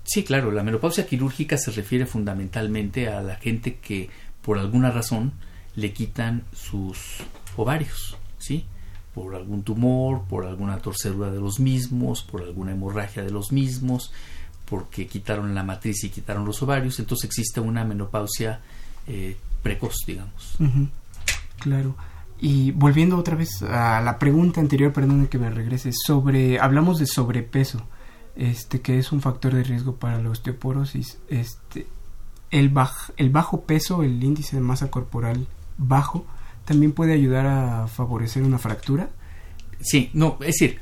Sí, 0.05 0.23
claro, 0.23 0.53
la 0.53 0.63
menopausia 0.63 1.07
quirúrgica 1.07 1.57
se 1.57 1.71
refiere 1.71 2.07
fundamentalmente 2.07 3.09
a 3.09 3.23
la 3.23 3.37
gente 3.37 3.77
que 3.77 4.11
por 4.43 4.59
alguna 4.59 4.91
razón 4.91 5.33
le 5.75 5.93
quitan 5.93 6.45
sus 6.53 7.17
ovarios, 7.57 8.17
¿sí? 8.39 8.67
Por 9.17 9.35
algún 9.35 9.63
tumor, 9.63 10.23
por 10.29 10.45
alguna 10.45 10.77
torcedura 10.79 11.31
de 11.31 11.41
los 11.41 11.59
mismos, 11.59 12.23
por 12.23 12.43
alguna 12.43 12.73
hemorragia 12.73 13.25
de 13.25 13.31
los 13.31 13.51
mismos, 13.51 14.13
porque 14.67 15.07
quitaron 15.07 15.55
la 15.55 15.63
matriz 15.63 16.05
y 16.05 16.11
quitaron 16.11 16.45
los 16.45 16.63
ovarios, 16.63 16.99
entonces 16.99 17.25
existe 17.25 17.61
una 17.61 17.83
menopausia 17.85 18.61
eh, 19.07 19.37
precoz, 19.63 19.97
digamos. 20.07 20.59
Claro. 21.59 21.97
Y 22.39 22.73
volviendo 22.73 23.17
otra 23.17 23.37
vez 23.37 23.63
a 23.63 24.03
la 24.03 24.19
pregunta 24.19 24.61
anterior, 24.61 24.93
perdón 24.93 25.27
que 25.29 25.39
me 25.39 25.49
regrese, 25.49 25.93
sobre, 25.93 26.61
hablamos 26.61 26.99
de 26.99 27.07
sobrepeso, 27.07 27.81
este, 28.37 28.83
que 28.83 28.99
es 28.99 29.13
un 29.13 29.23
factor 29.23 29.55
de 29.55 29.65
riesgo 29.65 29.97
para 29.97 30.23
la 30.23 30.29
osteoporosis. 30.29 31.19
Este, 31.29 31.87
el, 32.51 32.73
el 33.17 33.31
bajo 33.31 33.63
peso, 33.63 34.03
el 34.03 34.23
índice 34.23 34.57
de 34.57 34.63
masa 34.63 34.91
corporal 34.91 35.47
bajo, 35.79 36.27
también 36.67 36.93
puede 36.93 37.15
ayudar 37.15 37.47
a 37.47 37.87
favorecer 37.87 38.43
una 38.43 38.59
fractura. 38.59 39.09
Sí, 39.81 40.11
no, 40.13 40.37
es 40.41 40.59
decir, 40.59 40.81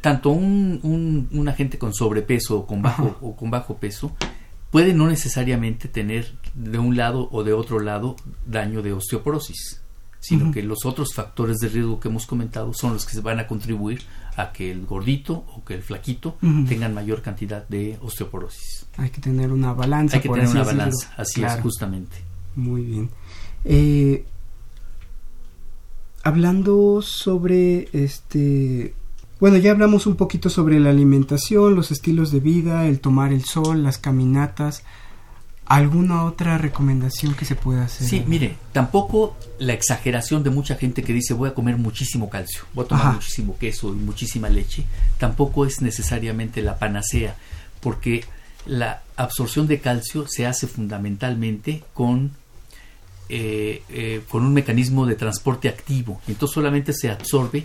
tanto 0.00 0.30
un, 0.30 0.80
un, 0.82 1.28
un, 1.32 1.48
agente 1.48 1.76
con 1.76 1.92
sobrepeso 1.92 2.60
o 2.60 2.66
con 2.66 2.80
bajo 2.80 3.18
o 3.20 3.34
con 3.34 3.50
bajo 3.50 3.76
peso 3.78 4.14
puede 4.70 4.94
no 4.94 5.08
necesariamente 5.08 5.88
tener 5.88 6.32
de 6.54 6.78
un 6.78 6.96
lado 6.96 7.28
o 7.32 7.42
de 7.42 7.52
otro 7.52 7.80
lado 7.80 8.14
daño 8.46 8.82
de 8.82 8.92
osteoporosis, 8.92 9.82
sino 10.20 10.52
que 10.52 10.62
los 10.62 10.84
otros 10.84 11.14
factores 11.14 11.56
de 11.56 11.68
riesgo 11.68 11.98
que 11.98 12.08
hemos 12.08 12.26
comentado 12.26 12.72
son 12.72 12.92
los 12.92 13.04
que 13.04 13.14
se 13.14 13.20
van 13.20 13.40
a 13.40 13.48
contribuir 13.48 14.02
a 14.36 14.52
que 14.52 14.70
el 14.70 14.86
gordito 14.86 15.44
o 15.56 15.64
que 15.64 15.74
el 15.74 15.82
flaquito 15.82 16.36
tengan 16.68 16.94
mayor 16.94 17.22
cantidad 17.22 17.66
de 17.68 17.98
osteoporosis. 18.00 18.86
Hay 18.98 19.10
que 19.10 19.20
tener 19.20 19.50
una 19.50 19.72
balanza. 19.72 20.16
Hay 20.16 20.22
que 20.22 20.28
tener 20.28 20.48
una 20.48 20.62
balanza, 20.62 21.12
así 21.16 21.42
es, 21.42 21.52
justamente. 21.60 22.18
Muy 22.54 22.82
bien. 22.82 23.10
Eh, 23.64 24.24
hablando 26.22 27.02
sobre 27.02 27.88
este 27.92 28.94
bueno, 29.40 29.56
ya 29.56 29.70
hablamos 29.70 30.06
un 30.06 30.16
poquito 30.16 30.50
sobre 30.50 30.78
la 30.78 30.90
alimentación, 30.90 31.74
los 31.74 31.90
estilos 31.90 32.30
de 32.30 32.40
vida, 32.40 32.86
el 32.86 33.00
tomar 33.00 33.32
el 33.32 33.44
sol, 33.44 33.82
las 33.82 33.96
caminatas. 33.96 34.82
¿Alguna 35.64 36.24
otra 36.24 36.58
recomendación 36.58 37.34
que 37.34 37.46
se 37.46 37.54
pueda 37.54 37.84
hacer? 37.84 38.06
Sí, 38.06 38.22
mire, 38.26 38.56
tampoco 38.72 39.36
la 39.58 39.72
exageración 39.72 40.42
de 40.42 40.50
mucha 40.50 40.74
gente 40.74 41.02
que 41.02 41.14
dice 41.14 41.32
voy 41.32 41.48
a 41.48 41.54
comer 41.54 41.78
muchísimo 41.78 42.28
calcio, 42.28 42.64
voy 42.74 42.84
a 42.84 42.88
tomar 42.88 43.14
muchísimo 43.14 43.56
queso 43.56 43.88
y 43.90 43.96
muchísima 43.96 44.48
leche, 44.50 44.84
tampoco 45.18 45.64
es 45.64 45.80
necesariamente 45.80 46.60
la 46.60 46.78
panacea, 46.78 47.36
porque 47.80 48.24
la 48.66 49.02
absorción 49.16 49.68
de 49.68 49.80
calcio 49.80 50.26
se 50.28 50.44
hace 50.44 50.66
fundamentalmente 50.66 51.84
con, 51.94 52.32
eh, 53.32 53.82
eh, 53.88 54.22
con 54.28 54.44
un 54.44 54.52
mecanismo 54.52 55.06
de 55.06 55.14
transporte 55.14 55.68
activo, 55.68 56.20
entonces 56.26 56.52
solamente 56.52 56.92
se 56.92 57.10
absorbe 57.10 57.64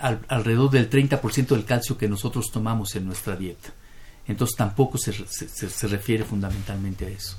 alrededor 0.00 0.70
del 0.70 0.90
30% 0.90 1.48
del 1.48 1.64
calcio 1.64 1.96
que 1.96 2.08
nosotros 2.08 2.46
tomamos 2.50 2.96
en 2.96 3.06
nuestra 3.06 3.36
dieta. 3.36 3.68
Entonces 4.26 4.56
tampoco 4.56 4.98
se, 4.98 5.12
se, 5.12 5.88
refiere 5.88 6.24
fundamentalmente 6.24 7.06
a 7.06 7.10
eso. 7.10 7.36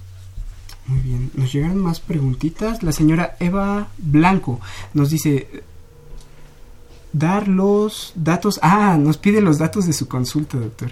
Muy 0.87 1.01
bien, 1.01 1.31
nos 1.33 1.51
llegaron 1.51 1.79
más 1.79 1.99
preguntitas. 1.99 2.81
La 2.81 2.93
señora 2.93 3.35
Eva 3.41 3.89
Blanco 3.97 4.61
nos 4.93 5.09
dice, 5.09 5.63
dar 7.11 7.49
los 7.49 8.13
datos, 8.15 8.59
ah, 8.61 8.97
nos 8.97 9.17
pide 9.17 9.41
los 9.41 9.57
datos 9.57 9.85
de 9.85 9.93
su 9.93 10.07
consulta, 10.07 10.57
doctor. 10.57 10.91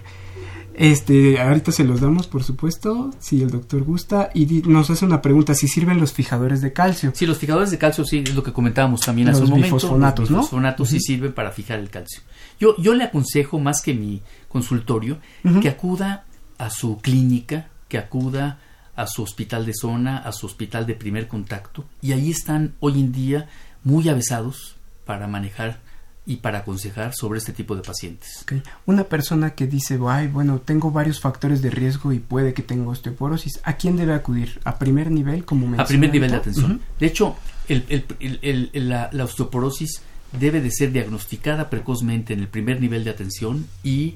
Este, 0.78 1.42
ahorita 1.42 1.72
se 1.72 1.84
los 1.84 2.02
damos, 2.02 2.28
por 2.28 2.44
supuesto, 2.44 3.12
si 3.20 3.42
el 3.42 3.50
doctor 3.50 3.84
gusta, 3.84 4.30
y 4.36 4.46
nos 4.68 4.92
hace 4.92 5.06
una 5.06 5.24
pregunta, 5.24 5.56
si 5.56 5.68
sirven 5.68 6.00
los 6.00 6.14
fijadores 6.14 6.62
de 6.62 6.72
calcio. 6.72 7.12
Sí, 7.16 7.26
los 7.26 7.40
fijadores 7.40 7.72
de 7.72 7.80
calcio 7.80 8.06
sí, 8.06 8.20
es 8.20 8.36
lo 8.36 8.44
que 8.44 8.54
comentábamos 8.54 9.02
también 9.02 9.28
hace 9.30 9.42
un 9.42 9.50
momento. 9.50 9.76
Bifosfonatos, 9.76 10.30
los 10.30 10.40
bifosfonatos 10.42 10.90
sí 10.90 11.00
sirven 11.00 11.34
para 11.34 11.52
fijar 11.52 11.80
el 11.80 11.90
calcio. 11.90 12.22
Yo, 12.60 12.78
yo 12.78 12.94
le 12.94 13.06
aconsejo, 13.06 13.60
más 13.60 13.82
que 13.82 13.96
mi 13.96 14.22
consultorio, 14.48 15.18
que 15.62 15.70
acuda 15.70 16.26
a 16.60 16.70
su 16.70 17.00
clínica, 17.00 17.70
que 17.88 17.98
acuda 17.98 18.60
a 18.96 19.08
su 19.08 19.24
hospital 19.24 19.66
de 19.66 19.74
zona, 19.74 20.20
a 20.20 20.32
su 20.32 20.46
hospital 20.46 20.86
de 20.86 20.94
primer 20.94 21.28
contacto, 21.28 21.86
y 22.04 22.12
ahí 22.12 22.30
están 22.30 22.76
hoy 22.82 23.00
en 23.00 23.12
día 23.12 23.50
muy 23.84 24.10
avesados 24.10 24.76
para 25.06 25.26
manejar 25.28 25.80
y 26.28 26.36
para 26.36 26.60
aconsejar 26.60 27.16
sobre 27.16 27.40
este 27.40 27.54
tipo 27.54 27.74
de 27.74 27.82
pacientes. 27.82 28.46
Una 28.86 29.06
persona 29.06 29.52
que 29.52 29.66
dice, 29.66 29.98
Ay, 30.08 30.28
bueno, 30.28 30.60
tengo 30.60 30.92
varios 30.92 31.22
factores 31.22 31.62
de 31.62 31.70
riesgo 31.70 32.12
y 32.12 32.20
puede 32.20 32.54
que 32.54 32.62
tenga 32.62 32.90
osteoporosis, 32.90 33.62
¿a 33.64 33.78
quién 33.78 33.96
debe 33.96 34.14
acudir? 34.14 34.60
¿A 34.66 34.78
primer 34.78 35.10
nivel 35.10 35.46
como 35.46 35.82
A 35.82 35.86
primer 35.86 36.12
nivel 36.12 36.32
de 36.32 36.38
atención. 36.38 36.82
De 37.00 37.08
hecho, 37.08 37.38
la, 37.70 39.24
osteoporosis 39.24 40.02
debe 40.38 40.60
de 40.60 40.70
ser 40.70 40.92
diagnosticada 40.92 41.70
precozmente 41.70 42.34
en 42.34 42.42
el 42.42 42.50
primer 42.50 42.82
nivel 42.82 43.06
de 43.06 43.12
atención 43.12 43.66
y 43.82 44.16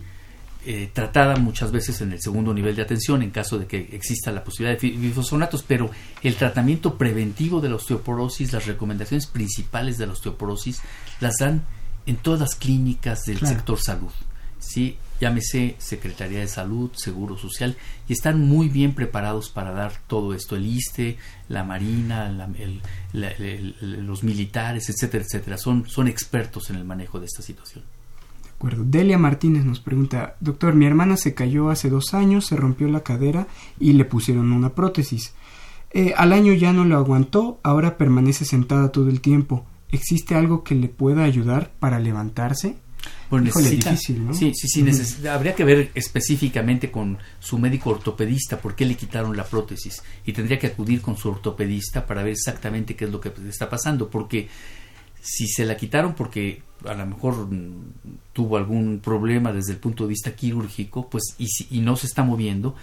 eh, 0.66 0.92
tratada 0.92 1.38
muchas 1.38 1.72
veces 1.72 2.02
en 2.02 2.12
el 2.12 2.22
segundo 2.22 2.54
nivel 2.54 2.76
de 2.76 2.82
atención 2.82 3.24
en 3.24 3.32
caso 3.32 3.58
de 3.58 3.68
que 3.68 3.90
exista 3.94 4.34
la 4.34 4.44
posibilidad 4.44 4.78
de 4.78 4.90
bifosfonatos, 4.90 5.64
pero 5.64 5.90
el 6.22 6.36
tratamiento 6.36 6.98
preventivo 6.98 7.62
de 7.62 7.70
la 7.70 7.76
osteoporosis, 7.76 8.52
las 8.52 8.66
recomendaciones 8.66 9.28
principales 9.28 9.98
de 9.98 10.08
la 10.08 10.14
osteoporosis 10.14 10.82
las 11.22 11.38
dan 11.40 11.64
en 12.06 12.18
todas 12.18 12.40
las 12.40 12.56
clínicas 12.56 13.24
del 13.26 13.40
sector 13.40 13.80
salud. 13.80 14.12
¿sí? 14.62 14.98
Llámese 15.20 15.76
Secretaría 15.78 16.40
de 16.40 16.48
Salud, 16.48 16.92
Seguro 16.96 17.38
Social, 17.38 17.78
y 18.08 18.14
están 18.14 18.42
muy 18.42 18.70
bien 18.70 18.96
preparados 18.96 19.50
para 19.50 19.72
dar 19.72 19.94
todo 20.08 20.34
esto. 20.34 20.56
El 20.56 20.66
ISTE, 20.66 21.18
la 21.48 21.64
Marina, 21.64 22.32
los 23.14 24.24
militares, 24.24 24.90
etcétera, 24.90 25.24
etcétera. 25.24 25.58
Son, 25.58 25.88
son 25.88 26.08
expertos 26.08 26.70
en 26.70 26.78
el 26.78 26.86
manejo 26.86 27.20
de 27.20 27.28
esta 27.28 27.44
situación. 27.44 27.84
De 28.44 28.50
acuerdo. 28.50 28.84
Delia 28.84 29.20
Martínez 29.20 29.64
nos 29.64 29.80
pregunta, 29.80 30.38
doctor, 30.40 30.74
mi 30.74 30.86
hermana 30.86 31.18
se 31.18 31.36
cayó 31.36 31.70
hace 31.70 31.90
dos 31.90 32.14
años, 32.14 32.48
se 32.48 32.56
rompió 32.56 32.88
la 32.88 33.04
cadera 33.04 33.48
y 33.80 33.94
le 33.94 34.06
pusieron 34.06 34.52
una 34.52 34.74
prótesis. 34.74 35.34
Eh, 35.92 36.14
al 36.16 36.34
año 36.34 36.54
ya 36.54 36.72
no 36.74 36.86
lo 36.86 36.98
aguantó, 36.98 37.60
ahora 37.64 37.98
permanece 37.98 38.46
sentada 38.46 38.92
todo 38.92 39.10
el 39.10 39.22
tiempo. 39.22 39.66
¿Existe 39.92 40.36
algo 40.36 40.64
que 40.64 40.76
le 40.76 40.88
pueda 40.88 41.24
ayudar 41.24 41.72
para 41.80 42.00
levantarse? 42.00 42.76
Pues 43.30 43.44
necesita, 43.44 43.92
difícil, 43.92 44.28
¿no? 44.28 44.34
Sí, 44.34 44.52
sí, 44.54 44.68
sí, 44.68 45.28
habría 45.28 45.56
que 45.56 45.64
ver 45.64 45.92
específicamente 45.96 46.92
con 46.92 47.18
su 47.40 47.58
médico 47.58 47.92
ortopedista 47.92 48.60
por 48.60 48.76
qué 48.76 48.86
le 48.86 48.96
quitaron 48.96 49.38
la 49.38 49.46
prótesis 49.46 50.04
y 50.26 50.34
tendría 50.34 50.60
que 50.60 50.68
acudir 50.68 51.02
con 51.02 51.18
su 51.18 51.30
ortopedista 51.30 52.06
para 52.06 52.24
ver 52.24 52.34
exactamente 52.34 52.96
qué 52.96 53.06
es 53.06 53.12
lo 53.12 53.22
que 53.22 53.32
está 53.48 53.70
pasando, 53.70 54.10
porque 54.10 54.50
si 55.22 55.48
se 55.48 55.66
la 55.66 55.78
quitaron 55.78 56.14
porque 56.14 56.62
a 56.86 56.94
lo 56.94 57.06
mejor 57.06 57.48
tuvo 58.34 58.58
algún 58.58 59.00
problema 59.00 59.54
desde 59.54 59.74
el 59.74 59.80
punto 59.80 60.04
de 60.04 60.10
vista 60.10 60.36
quirúrgico, 60.36 61.10
pues 61.10 61.36
y, 61.38 61.48
y 61.70 61.80
no 61.80 61.96
se 61.96 62.08
está 62.08 62.24
moviendo, 62.24 62.76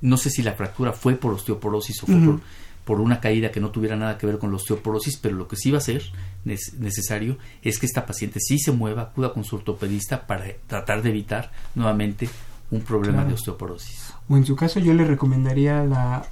no 0.00 0.16
sé 0.16 0.30
si 0.30 0.42
la 0.42 0.52
fractura 0.52 0.92
fue 0.92 1.14
por 1.14 1.32
osteoporosis 1.34 2.02
o 2.02 2.06
fue 2.06 2.20
por 2.20 2.40
por 2.84 3.00
una 3.00 3.20
caída 3.20 3.50
que 3.50 3.60
no 3.60 3.70
tuviera 3.70 3.96
nada 3.96 4.18
que 4.18 4.26
ver 4.26 4.38
con 4.38 4.50
la 4.50 4.56
osteoporosis, 4.56 5.16
pero 5.18 5.36
lo 5.36 5.46
que 5.48 5.56
sí 5.56 5.70
va 5.70 5.78
a 5.78 5.82
ser 5.82 6.02
necesario 6.44 7.38
es 7.62 7.78
que 7.78 7.86
esta 7.86 8.06
paciente 8.06 8.40
sí 8.40 8.58
se 8.58 8.72
mueva, 8.72 9.02
acuda 9.02 9.32
con 9.32 9.44
su 9.44 9.56
ortopedista 9.56 10.26
para 10.26 10.46
tratar 10.66 11.02
de 11.02 11.10
evitar 11.10 11.52
nuevamente 11.74 12.28
un 12.70 12.80
problema 12.80 13.24
de 13.24 13.34
osteoporosis. 13.34 14.12
O 14.28 14.36
en 14.36 14.44
su 14.44 14.56
caso 14.56 14.80
yo 14.80 14.94
le 14.94 15.04
recomendaría 15.04 15.80
a 15.80 15.84
la, 15.84 16.26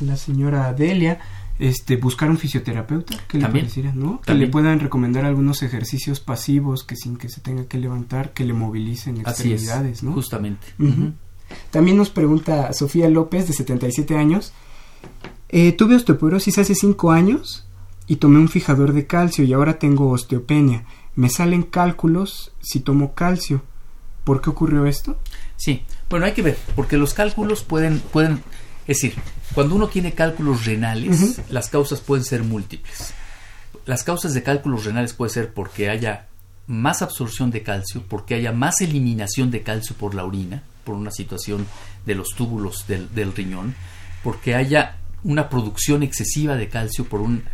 la 0.00 0.16
señora 0.16 0.72
Delia 0.72 1.18
este 1.58 1.96
buscar 1.96 2.28
un 2.28 2.36
fisioterapeuta 2.36 3.16
que 3.26 3.38
le 3.38 3.48
pareciera, 3.48 3.92
¿no? 3.94 4.20
Que 4.20 4.34
le 4.34 4.46
puedan 4.46 4.78
recomendar 4.80 5.24
algunos 5.24 5.62
ejercicios 5.62 6.20
pasivos 6.20 6.84
que 6.84 6.96
sin 6.96 7.16
que 7.16 7.30
se 7.30 7.40
tenga 7.40 7.64
que 7.64 7.78
levantar, 7.78 8.32
que 8.34 8.44
le 8.44 8.52
movilicen 8.52 9.18
extremidades, 9.18 10.02
¿no? 10.02 10.12
Justamente. 10.12 10.66
También 11.70 11.96
nos 11.96 12.10
pregunta 12.10 12.72
Sofía 12.72 13.08
López 13.08 13.46
de 13.46 13.54
77 13.54 14.16
años 14.16 14.52
eh, 15.48 15.72
tuve 15.72 15.96
osteoporosis 15.96 16.58
hace 16.58 16.74
5 16.74 17.12
años 17.12 17.66
y 18.06 18.16
tomé 18.16 18.38
un 18.38 18.48
fijador 18.48 18.92
de 18.92 19.06
calcio 19.06 19.44
y 19.44 19.52
ahora 19.52 19.78
tengo 19.78 20.10
osteopenia. 20.10 20.84
Me 21.14 21.28
salen 21.28 21.62
cálculos 21.62 22.52
si 22.60 22.80
tomo 22.80 23.14
calcio. 23.14 23.62
¿Por 24.24 24.40
qué 24.40 24.50
ocurrió 24.50 24.86
esto? 24.86 25.16
Sí, 25.56 25.84
bueno, 26.10 26.26
hay 26.26 26.32
que 26.32 26.42
ver, 26.42 26.58
porque 26.74 26.96
los 26.96 27.14
cálculos 27.14 27.62
pueden, 27.62 28.00
pueden, 28.00 28.42
es 28.86 29.00
decir, 29.00 29.14
cuando 29.54 29.74
uno 29.76 29.88
tiene 29.88 30.14
cálculos 30.14 30.64
renales, 30.66 31.40
las 31.48 31.68
causas 31.68 32.00
pueden 32.00 32.24
ser 32.24 32.42
múltiples. 32.42 33.14
Las 33.86 34.02
causas 34.02 34.34
de 34.34 34.42
cálculos 34.42 34.84
renales 34.84 35.14
puede 35.14 35.30
ser 35.30 35.54
porque 35.54 35.88
haya 35.88 36.26
más 36.66 37.02
absorción 37.02 37.52
de 37.52 37.62
calcio, 37.62 38.02
porque 38.08 38.34
haya 38.34 38.52
más 38.52 38.80
eliminación 38.80 39.52
de 39.52 39.62
calcio 39.62 39.94
por 39.96 40.14
la 40.14 40.24
orina, 40.24 40.64
por 40.84 40.96
una 40.96 41.12
situación 41.12 41.66
de 42.04 42.16
los 42.16 42.30
túbulos 42.36 42.86
del, 42.88 43.14
del 43.14 43.32
riñón, 43.32 43.76
porque 44.24 44.56
haya 44.56 44.96
una 45.24 45.48
producción 45.48 46.02
excesiva 46.02 46.56
de 46.56 46.68
calcio 46.68 47.04
por 47.04 47.20
un 47.20 47.44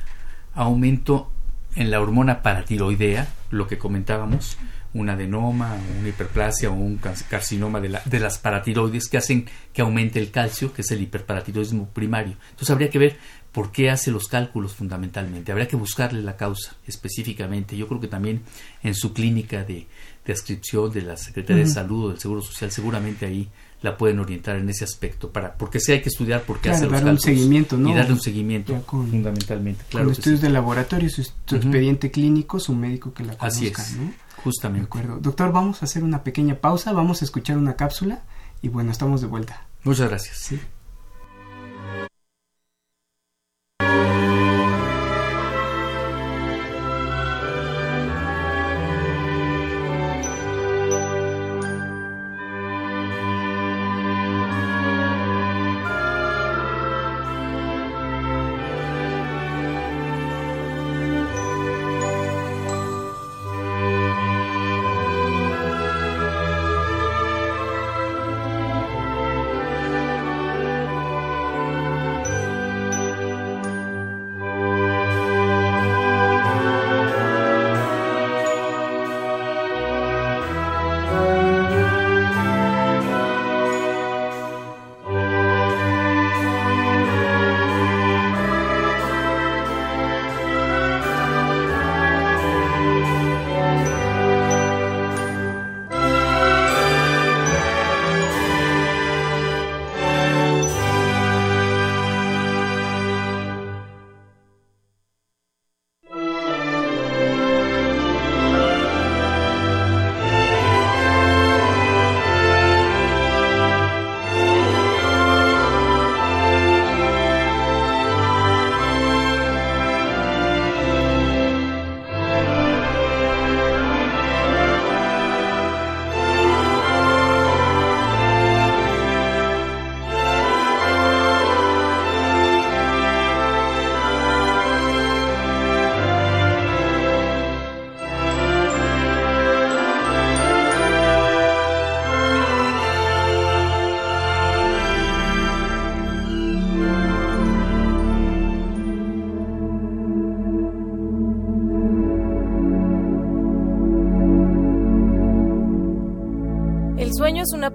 aumento 0.55 1.31
en 1.75 1.91
la 1.91 2.01
hormona 2.01 2.43
paratiroidea, 2.43 3.29
lo 3.51 3.67
que 3.67 3.79
comentábamos, 3.79 4.59
un 4.95 5.09
adenoma, 5.09 5.75
una 5.99 6.09
hiperplasia 6.09 6.71
o 6.71 6.75
un 6.75 6.99
carcinoma 6.99 7.81
de, 7.81 7.89
la, 7.89 8.03
de, 8.05 8.21
las 8.21 8.39
paratiroides 8.39 9.09
que 9.09 9.17
hacen 9.17 9.47
que 9.73 9.81
aumente 9.81 10.19
el 10.19 10.31
calcio, 10.31 10.73
que 10.75 10.83
es 10.83 10.91
el 10.91 11.01
hiperparatiroidismo 11.01 11.89
primario. 11.89 12.37
Entonces 12.51 12.71
habría 12.71 12.91
que 12.91 12.99
ver 12.99 13.17
por 13.53 13.73
qué 13.73 13.91
hace 13.91 14.11
los 14.11 14.29
cálculos 14.29 14.75
fundamentalmente. 14.75 15.51
Habría 15.51 15.69
que 15.69 15.77
buscarle 15.77 16.23
la 16.23 16.37
causa 16.37 16.77
específicamente. 16.87 17.77
Yo 17.77 17.89
creo 17.89 18.01
que 18.01 18.09
también 18.09 18.43
en 18.83 18.95
su 18.95 19.15
clínica 19.15 19.65
de, 19.65 19.87
de 20.27 20.33
adscripción 20.33 20.93
de 20.93 21.03
la 21.03 21.17
Secretaría 21.17 21.65
de 21.65 21.71
Salud 21.71 22.07
o 22.07 22.09
del 22.11 22.19
Seguro 22.19 22.43
Social, 22.43 22.71
seguramente 22.71 23.25
ahí 23.25 23.49
la 23.83 23.97
pueden 23.97 24.21
orientar 24.21 24.57
en 24.57 24.69
ese 24.69 24.85
aspecto 24.85 25.31
para 25.31 25.55
porque 25.55 25.81
sí 25.81 25.93
hay 25.93 26.01
que 26.01 26.09
estudiar 26.09 26.43
por 26.43 26.61
qué 26.61 26.71
hace 26.71 26.87
los 26.87 27.03
un 27.03 27.19
seguimiento 27.21 27.77
¿no? 27.77 27.91
y 27.91 27.95
darle 27.95 28.13
un 28.13 28.21
seguimiento. 28.21 28.81
Fundamentalmente 28.87 29.85
claro 29.89 30.07
con 30.07 30.13
estudios 30.13 30.41
de 30.41 30.51
laboratorio 30.51 31.11
su, 31.11 31.23
expediente 31.23 32.11
clínico 32.11 32.61
su 32.61 32.75
médico 32.75 33.13
que 33.13 33.25
la 33.25 33.37
conozca 33.37 33.47
Así 33.47 33.67
es, 33.67 33.97
¿no? 33.97 34.13
justamente. 34.43 34.81
De 34.81 34.87
acuerdo. 34.87 35.19
Doctor 35.21 35.53
vamos 35.53 35.83
a 35.83 35.85
hacer 35.85 36.05
una 36.05 36.23
pequeña 36.23 36.57
pausa 36.57 36.93
vamos 36.93 37.23
a 37.23 37.25
escuchar 37.25 37.59
una 37.59 37.75
cápsula 37.75 38.23
y 38.63 38.69
bueno 38.69 38.91
estamos 38.91 39.21
de 39.21 39.27
vuelta. 39.27 39.67
Muchas 39.85 40.09
gracias. 40.09 40.39
Sí 40.39 40.61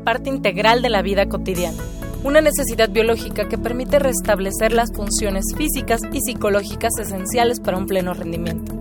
parte 0.08 0.30
integral 0.30 0.82
de 0.82 0.90
la 0.90 1.02
vida 1.02 1.28
cotidiana, 1.28 1.84
una 2.24 2.40
necesidad 2.40 2.90
biológica 2.90 3.50
que 3.50 3.58
permite 3.58 4.00
restablecer 4.00 4.72
las 4.72 4.90
funciones 4.96 5.44
físicas 5.58 6.00
y 6.14 6.22
psicológicas 6.22 6.94
esenciales 6.98 7.60
para 7.60 7.78
un 7.78 7.88
pleno 7.88 8.14
rendimiento. 8.14 8.72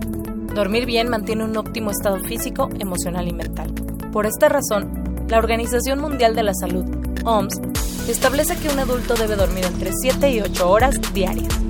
Dormir 0.55 0.85
bien 0.85 1.09
mantiene 1.09 1.43
un 1.43 1.57
óptimo 1.57 1.91
estado 1.91 2.17
físico, 2.21 2.69
emocional 2.79 3.27
y 3.27 3.33
mental. 3.33 3.73
Por 4.13 4.25
esta 4.25 4.47
razón, 4.47 5.27
la 5.27 5.39
Organización 5.39 5.99
Mundial 5.99 6.33
de 6.33 6.43
la 6.43 6.53
Salud, 6.53 6.85
OMS, 7.25 7.59
establece 8.07 8.55
que 8.55 8.69
un 8.69 8.79
adulto 8.79 9.15
debe 9.15 9.35
dormir 9.35 9.65
entre 9.65 9.91
7 9.91 10.31
y 10.31 10.39
8 10.39 10.69
horas 10.69 10.95
diarias. 11.13 11.66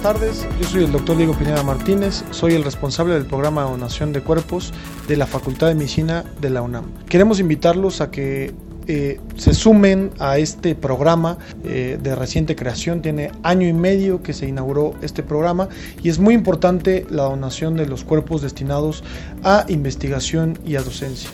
Tardes, 0.00 0.46
yo 0.58 0.66
soy 0.66 0.84
el 0.84 0.92
doctor 0.92 1.16
Diego 1.16 1.34
Pineda 1.34 1.62
Martínez, 1.62 2.24
soy 2.30 2.54
el 2.54 2.64
responsable 2.64 3.12
del 3.14 3.26
programa 3.26 3.64
de 3.64 3.70
donación 3.70 4.14
de 4.14 4.22
cuerpos 4.22 4.72
de 5.06 5.16
la 5.16 5.26
Facultad 5.26 5.66
de 5.66 5.74
Medicina 5.74 6.24
de 6.40 6.48
la 6.48 6.62
UNAM. 6.62 6.86
Queremos 7.06 7.38
invitarlos 7.38 8.00
a 8.00 8.10
que 8.10 8.54
eh, 8.86 9.20
se 9.36 9.52
sumen 9.52 10.10
a 10.18 10.38
este 10.38 10.74
programa 10.74 11.36
eh, 11.64 11.98
de 12.02 12.14
reciente 12.14 12.56
creación. 12.56 13.02
Tiene 13.02 13.30
año 13.42 13.68
y 13.68 13.74
medio 13.74 14.22
que 14.22 14.32
se 14.32 14.48
inauguró 14.48 14.94
este 15.02 15.22
programa 15.22 15.68
y 16.02 16.08
es 16.08 16.18
muy 16.18 16.32
importante 16.32 17.06
la 17.10 17.24
donación 17.24 17.76
de 17.76 17.86
los 17.86 18.02
cuerpos 18.02 18.40
destinados 18.40 19.04
a 19.44 19.66
investigación 19.68 20.58
y 20.64 20.76
a 20.76 20.82
docencia. 20.82 21.28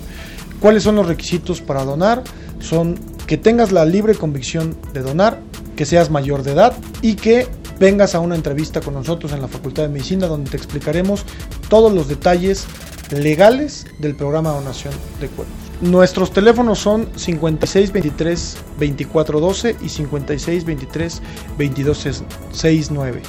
¿Cuáles 0.61 0.83
son 0.83 0.97
los 0.97 1.07
requisitos 1.07 1.61
para 1.61 1.85
donar? 1.85 2.25
Son 2.59 2.99
que 3.29 3.37
tengas 3.37 3.71
la 3.71 3.85
libre 3.85 4.15
convicción 4.17 4.75
de 4.93 5.03
donar, 5.03 5.39
que 5.77 5.87
seas 5.87 6.11
mayor 6.11 6.43
de 6.43 6.53
edad 6.53 6.75
y 7.01 7.15
que 7.15 7.47
vengas 7.79 8.15
a 8.15 8.21
una 8.21 8.35
entrevista 8.35 8.81
con 8.81 8.95
nosotros 8.95 9.33
en 9.33 9.43
la 9.43 9.49
Facultad 9.49 9.85
de 9.85 9.91
Medicina 9.91 10.27
donde 10.27 10.51
te 10.51 10.57
explicaremos 10.57 11.25
todos 11.69 11.93
los 11.93 12.09
detalles 12.09 12.67
legales 13.11 13.87
del 13.99 14.15
programa 14.15 14.51
de 14.51 14.57
donación 14.57 14.95
de 15.21 15.29
cuerpos. 15.29 15.55
Nuestros 15.81 16.33
teléfonos 16.33 16.79
son 16.79 17.09
5623 17.17 18.57
2412 18.79 19.77
y 19.83 19.89
5623 19.89 21.23
2269. 21.59 23.23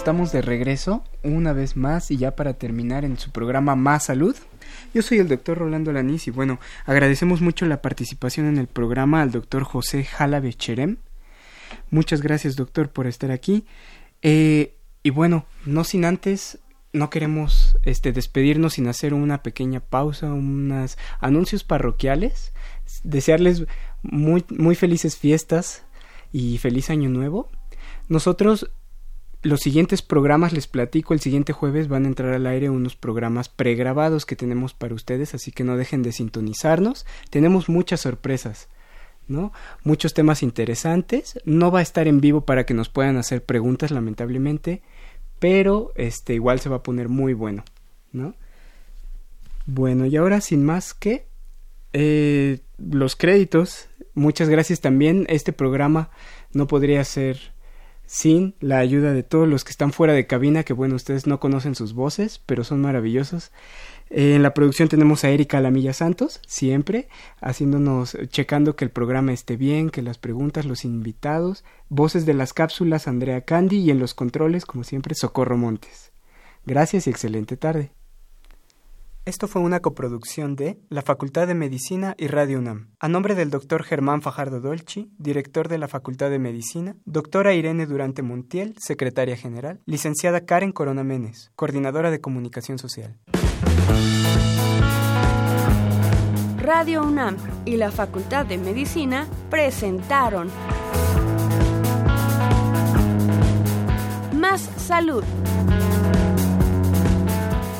Estamos 0.00 0.32
de 0.32 0.40
regreso 0.40 1.04
una 1.22 1.52
vez 1.52 1.76
más 1.76 2.10
y 2.10 2.16
ya 2.16 2.34
para 2.34 2.54
terminar 2.54 3.04
en 3.04 3.18
su 3.18 3.32
programa 3.32 3.76
Más 3.76 4.04
Salud. 4.04 4.34
Yo 4.94 5.02
soy 5.02 5.18
el 5.18 5.28
doctor 5.28 5.58
Rolando 5.58 5.92
Lanís 5.92 6.26
y 6.26 6.30
bueno, 6.30 6.58
agradecemos 6.86 7.42
mucho 7.42 7.66
la 7.66 7.82
participación 7.82 8.46
en 8.46 8.56
el 8.56 8.66
programa 8.66 9.20
al 9.20 9.30
doctor 9.30 9.62
José 9.62 10.04
Jalabe 10.04 10.54
Cherem. 10.54 10.96
Muchas 11.90 12.22
gracias 12.22 12.56
doctor 12.56 12.88
por 12.88 13.06
estar 13.06 13.30
aquí. 13.30 13.66
Eh, 14.22 14.74
y 15.02 15.10
bueno, 15.10 15.44
no 15.66 15.84
sin 15.84 16.06
antes, 16.06 16.60
no 16.94 17.10
queremos 17.10 17.76
este, 17.82 18.12
despedirnos 18.12 18.74
sin 18.74 18.88
hacer 18.88 19.12
una 19.12 19.42
pequeña 19.42 19.80
pausa, 19.80 20.32
unos 20.32 20.96
anuncios 21.20 21.62
parroquiales, 21.62 22.54
desearles 23.04 23.66
muy, 24.00 24.46
muy 24.48 24.76
felices 24.76 25.18
fiestas 25.18 25.84
y 26.32 26.56
feliz 26.56 26.88
año 26.88 27.10
nuevo. 27.10 27.50
Nosotros 28.08 28.70
los 29.42 29.60
siguientes 29.60 30.02
programas, 30.02 30.52
les 30.52 30.66
platico, 30.66 31.14
el 31.14 31.20
siguiente 31.20 31.52
jueves 31.52 31.88
van 31.88 32.04
a 32.04 32.08
entrar 32.08 32.34
al 32.34 32.46
aire 32.46 32.68
unos 32.68 32.94
programas 32.96 33.48
pregrabados 33.48 34.26
que 34.26 34.36
tenemos 34.36 34.74
para 34.74 34.94
ustedes, 34.94 35.34
así 35.34 35.50
que 35.50 35.64
no 35.64 35.76
dejen 35.76 36.02
de 36.02 36.12
sintonizarnos. 36.12 37.06
Tenemos 37.30 37.68
muchas 37.68 38.00
sorpresas, 38.00 38.68
¿no? 39.28 39.52
Muchos 39.82 40.12
temas 40.12 40.42
interesantes. 40.42 41.40
No 41.44 41.70
va 41.70 41.78
a 41.78 41.82
estar 41.82 42.06
en 42.06 42.20
vivo 42.20 42.42
para 42.42 42.66
que 42.66 42.74
nos 42.74 42.90
puedan 42.90 43.16
hacer 43.16 43.42
preguntas, 43.42 43.90
lamentablemente, 43.90 44.82
pero 45.38 45.92
este 45.96 46.34
igual 46.34 46.60
se 46.60 46.68
va 46.68 46.76
a 46.76 46.82
poner 46.82 47.08
muy 47.08 47.32
bueno, 47.32 47.64
¿no? 48.12 48.34
Bueno, 49.64 50.04
y 50.04 50.16
ahora 50.16 50.42
sin 50.42 50.64
más 50.64 50.92
que 50.92 51.26
eh, 51.92 52.60
los 52.78 53.16
créditos. 53.16 53.88
Muchas 54.14 54.48
gracias 54.48 54.80
también. 54.80 55.26
Este 55.28 55.52
programa 55.52 56.10
no 56.52 56.66
podría 56.66 57.02
ser 57.04 57.52
sin 58.10 58.56
la 58.58 58.78
ayuda 58.78 59.12
de 59.12 59.22
todos 59.22 59.46
los 59.46 59.62
que 59.62 59.70
están 59.70 59.92
fuera 59.92 60.14
de 60.14 60.26
cabina, 60.26 60.64
que 60.64 60.72
bueno, 60.72 60.96
ustedes 60.96 61.28
no 61.28 61.38
conocen 61.38 61.76
sus 61.76 61.94
voces, 61.94 62.40
pero 62.44 62.64
son 62.64 62.80
maravillosos. 62.80 63.52
Eh, 64.10 64.34
en 64.34 64.42
la 64.42 64.52
producción 64.52 64.88
tenemos 64.88 65.22
a 65.22 65.30
Erika 65.30 65.60
Lamilla 65.60 65.92
Santos, 65.92 66.40
siempre, 66.44 67.06
haciéndonos, 67.40 68.18
checando 68.26 68.74
que 68.74 68.84
el 68.84 68.90
programa 68.90 69.32
esté 69.32 69.56
bien, 69.56 69.90
que 69.90 70.02
las 70.02 70.18
preguntas, 70.18 70.66
los 70.66 70.84
invitados, 70.84 71.62
voces 71.88 72.26
de 72.26 72.34
las 72.34 72.52
cápsulas, 72.52 73.06
Andrea 73.06 73.42
Candy 73.42 73.78
y 73.78 73.90
en 73.90 74.00
los 74.00 74.12
controles, 74.12 74.66
como 74.66 74.82
siempre, 74.82 75.14
Socorro 75.14 75.56
Montes. 75.56 76.10
Gracias 76.66 77.06
y 77.06 77.10
excelente 77.10 77.56
tarde. 77.56 77.92
Esto 79.26 79.48
fue 79.48 79.60
una 79.60 79.80
coproducción 79.80 80.56
de 80.56 80.80
la 80.88 81.02
Facultad 81.02 81.46
de 81.46 81.54
Medicina 81.54 82.14
y 82.16 82.26
Radio 82.26 82.58
UNAM. 82.58 82.88
A 82.98 83.08
nombre 83.08 83.34
del 83.34 83.50
doctor 83.50 83.84
Germán 83.84 84.22
Fajardo 84.22 84.60
Dolci, 84.60 85.10
director 85.18 85.68
de 85.68 85.76
la 85.76 85.88
Facultad 85.88 86.30
de 86.30 86.38
Medicina, 86.38 86.96
doctora 87.04 87.52
Irene 87.52 87.84
Durante 87.84 88.22
Montiel, 88.22 88.74
secretaria 88.78 89.36
general, 89.36 89.82
licenciada 89.84 90.46
Karen 90.46 90.72
Corona 90.72 91.04
Menes, 91.04 91.52
coordinadora 91.54 92.10
de 92.10 92.22
comunicación 92.22 92.78
social. 92.78 93.18
Radio 96.56 97.02
UNAM 97.02 97.36
y 97.66 97.76
la 97.76 97.90
Facultad 97.90 98.46
de 98.46 98.56
Medicina 98.56 99.28
presentaron 99.50 100.48
Más 104.32 104.62
Salud. 104.78 105.24